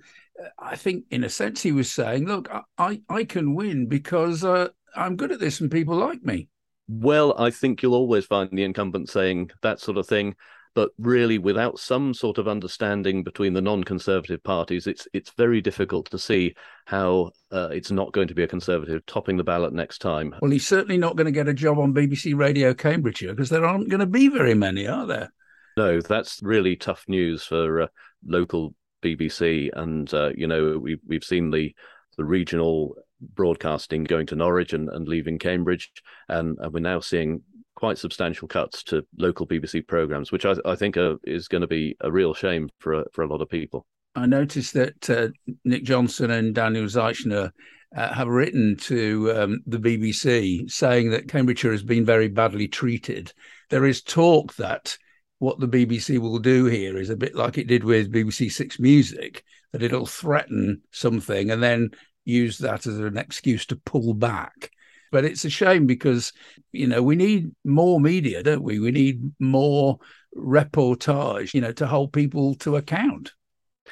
I 0.58 0.76
think, 0.76 1.06
in 1.12 1.24
a 1.24 1.30
sense, 1.30 1.62
he 1.62 1.72
was 1.72 1.92
saying, 1.92 2.26
"Look, 2.26 2.50
I 2.78 3.02
I 3.08 3.24
can 3.24 3.56
win 3.56 3.88
because 3.88 4.44
uh, 4.44 4.70
I'm 4.96 5.16
good 5.16 5.32
at 5.32 5.40
this 5.40 5.62
and 5.62 5.72
people 5.72 5.96
like 5.96 6.24
me." 6.24 6.50
Well, 6.88 7.36
I 7.40 7.52
think 7.52 7.82
you'll 7.82 7.94
always 7.94 8.26
find 8.26 8.50
the 8.52 8.64
incumbent 8.64 9.10
saying 9.10 9.52
that 9.62 9.80
sort 9.80 9.98
of 9.98 10.08
thing, 10.08 10.36
but 10.76 10.90
really, 10.98 11.38
without 11.38 11.80
some 11.80 12.14
sort 12.14 12.38
of 12.38 12.48
understanding 12.48 13.24
between 13.24 13.54
the 13.54 13.62
non-conservative 13.62 14.44
parties, 14.44 14.88
it's 14.88 15.08
it's 15.14 15.32
very 15.38 15.62
difficult 15.62 16.10
to 16.12 16.18
see 16.18 16.56
how 16.86 17.32
uh, 17.52 17.70
it's 17.72 17.92
not 17.92 18.12
going 18.12 18.28
to 18.28 18.34
be 18.34 18.44
a 18.44 18.48
conservative 18.48 19.06
topping 19.06 19.38
the 19.38 19.44
ballot 19.44 19.74
next 19.74 20.00
time. 20.00 20.36
Well, 20.42 20.52
he's 20.52 20.68
certainly 20.68 20.98
not 20.98 21.16
going 21.16 21.26
to 21.26 21.32
get 21.32 21.48
a 21.48 21.54
job 21.54 21.78
on 21.78 21.94
BBC 21.94 22.36
Radio 22.36 22.74
Cambridgeshire 22.74 23.34
because 23.34 23.50
there 23.50 23.66
aren't 23.66 23.90
going 23.90 24.00
to 24.00 24.06
be 24.06 24.30
very 24.30 24.56
many, 24.56 24.88
are 24.88 25.06
there? 25.06 25.34
No, 25.78 26.02
that's 26.02 26.40
really 26.42 26.76
tough 26.76 27.04
news 27.08 27.44
for 27.44 27.82
uh, 27.82 27.88
local 28.26 28.74
BBC, 29.04 29.70
and 29.74 30.12
uh, 30.14 30.32
you 30.36 30.48
know 30.48 30.80
we've 30.80 31.02
we've 31.08 31.24
seen 31.24 31.52
the 31.52 31.76
the 32.18 32.26
regional 32.26 32.96
broadcasting 33.36 34.04
going 34.04 34.26
to 34.28 34.36
Norwich 34.36 34.74
and, 34.74 34.90
and 34.90 35.08
leaving 35.08 35.40
Cambridge, 35.40 35.92
and, 36.30 36.58
and 36.60 36.74
we're 36.74 36.80
now 36.80 37.00
seeing 37.00 37.42
quite 37.84 37.98
substantial 37.98 38.48
cuts 38.48 38.82
to 38.82 39.06
local 39.18 39.46
BBC 39.46 39.86
programs, 39.86 40.32
which 40.32 40.46
I, 40.46 40.56
I 40.64 40.74
think 40.74 40.96
are, 40.96 41.18
is 41.26 41.50
going 41.50 41.64
to 41.64 41.68
be 41.68 41.98
a 42.00 42.10
real 42.10 42.34
shame 42.34 42.70
for 42.80 42.94
a, 42.94 43.04
for 43.12 43.24
a 43.24 43.28
lot 43.28 43.42
of 43.42 43.50
people. 43.50 43.86
I 44.16 44.26
noticed 44.26 44.74
that 44.76 45.10
uh, 45.10 45.28
Nik 45.66 45.84
Johnson 45.84 46.32
and 46.32 46.56
Daniel 46.56 46.86
Zeichner 46.86 47.52
uh, 47.94 48.14
have 48.14 48.30
written 48.30 48.78
to 48.84 49.34
um, 49.36 49.60
the 49.68 49.80
BBC 49.80 50.72
saying 50.72 51.10
that 51.10 51.28
Cambridgeshire 51.28 51.74
has 51.74 51.84
been 51.84 52.06
very 52.06 52.30
badly 52.30 52.70
treated. 52.70 53.34
There 53.70 53.84
is 53.84 54.02
talk 54.02 54.56
that 54.56 54.98
what 55.40 55.60
the 55.60 55.68
BBC 55.68 56.20
will 56.20 56.40
do 56.40 56.68
here 56.68 56.96
is 56.96 57.10
a 57.10 57.18
bit 57.18 57.36
like 57.36 57.58
it 57.58 57.68
did 57.68 57.84
with 57.84 58.14
BBC 58.14 58.50
Six 58.50 58.80
Music, 58.80 59.44
that 59.74 59.84
it'll 59.84 60.06
threaten 60.06 60.84
something 60.92 61.52
and 61.52 61.62
then 61.62 61.90
use 62.24 62.60
that 62.60 62.88
as 62.88 62.98
an 62.98 63.18
excuse 63.18 63.66
to 63.66 63.76
pull 63.76 64.14
back. 64.14 64.72
But 65.14 65.26
it's 65.26 65.46
a 65.46 65.50
shame 65.50 65.86
because, 65.86 66.34
you 66.72 66.88
know, 66.88 67.04
we 67.04 67.16
need 67.16 67.52
more 67.64 68.02
media, 68.02 68.42
don't 68.42 68.64
we? 68.64 68.80
We 68.80 68.90
need 68.90 69.22
more 69.40 70.00
reportage, 70.36 71.54
you 71.54 71.62
know, 71.62 71.72
to 71.74 71.86
hold 71.86 72.12
people 72.12 72.56
to 72.56 72.78
account. 72.78 73.32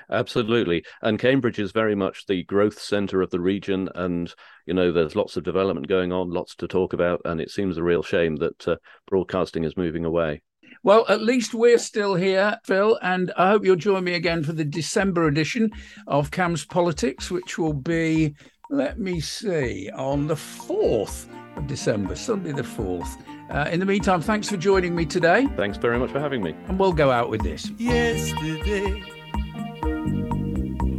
Absolutely. 0.10 0.84
And 1.04 1.20
Cambridge 1.20 1.60
is 1.60 1.72
very 1.72 1.94
much 1.94 2.26
the 2.26 2.44
growth 2.46 2.82
centre 2.82 3.22
of 3.22 3.30
the 3.30 3.40
region. 3.40 3.88
And, 3.94 4.34
you 4.66 4.74
know, 4.74 4.92
there's 4.92 5.16
lots 5.16 5.38
of 5.38 5.44
development 5.44 5.88
going 5.88 6.12
on, 6.12 6.32
lots 6.32 6.56
to 6.56 6.68
talk 6.68 6.94
about. 6.94 7.22
And 7.24 7.40
it 7.40 7.52
seems 7.52 7.78
a 7.78 7.84
real 7.84 8.02
shame 8.02 8.38
that 8.38 8.68
uh, 8.68 8.78
broadcasting 9.08 9.64
is 9.64 9.78
moving 9.78 10.06
away. 10.06 10.42
Well, 10.84 11.06
at 11.10 11.22
least 11.22 11.54
we're 11.54 11.78
still 11.78 12.16
here, 12.16 12.58
Phil, 12.66 12.98
and 13.04 13.32
I 13.38 13.52
hope 13.52 13.64
you'll 13.64 13.76
join 13.76 14.04
me 14.04 14.16
again 14.16 14.44
for 14.44 14.54
the 14.54 14.66
December 14.66 15.28
edition 15.28 15.70
of 16.08 16.32
Cambs 16.32 16.66
Politics, 16.66 17.30
which 17.30 17.60
will 17.60 17.74
be, 17.74 18.34
let 18.72 18.98
me 18.98 19.20
see, 19.20 19.90
on 19.96 20.28
the 20.28 20.36
4th 20.36 21.28
of 21.58 21.68
December, 21.68 22.16
Sunday 22.16 22.54
the 22.54 22.62
4th. 22.64 23.22
Uh, 23.50 23.70
in 23.70 23.82
the 23.82 23.86
meantime, 23.86 24.22
thanks 24.22 24.50
for 24.50 24.56
joining 24.56 24.96
me 24.96 25.06
today. 25.06 25.46
Thanks 25.58 25.78
very 25.78 26.00
much 26.00 26.10
for 26.10 26.22
having 26.22 26.42
me. 26.42 26.56
And 26.70 26.80
we'll 26.80 26.94
go 26.94 27.12
out 27.12 27.30
with 27.30 27.42
this. 27.42 27.70
Yesterday, 27.72 29.04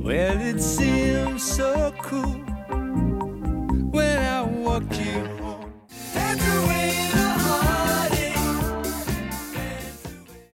well, 0.05 0.39
it 0.39 0.61
seemed 0.61 1.41
so 1.41 1.95
cool 2.03 2.35
when 3.91 4.19
I 4.19 4.43
walked 4.43 5.01
you 5.01 5.43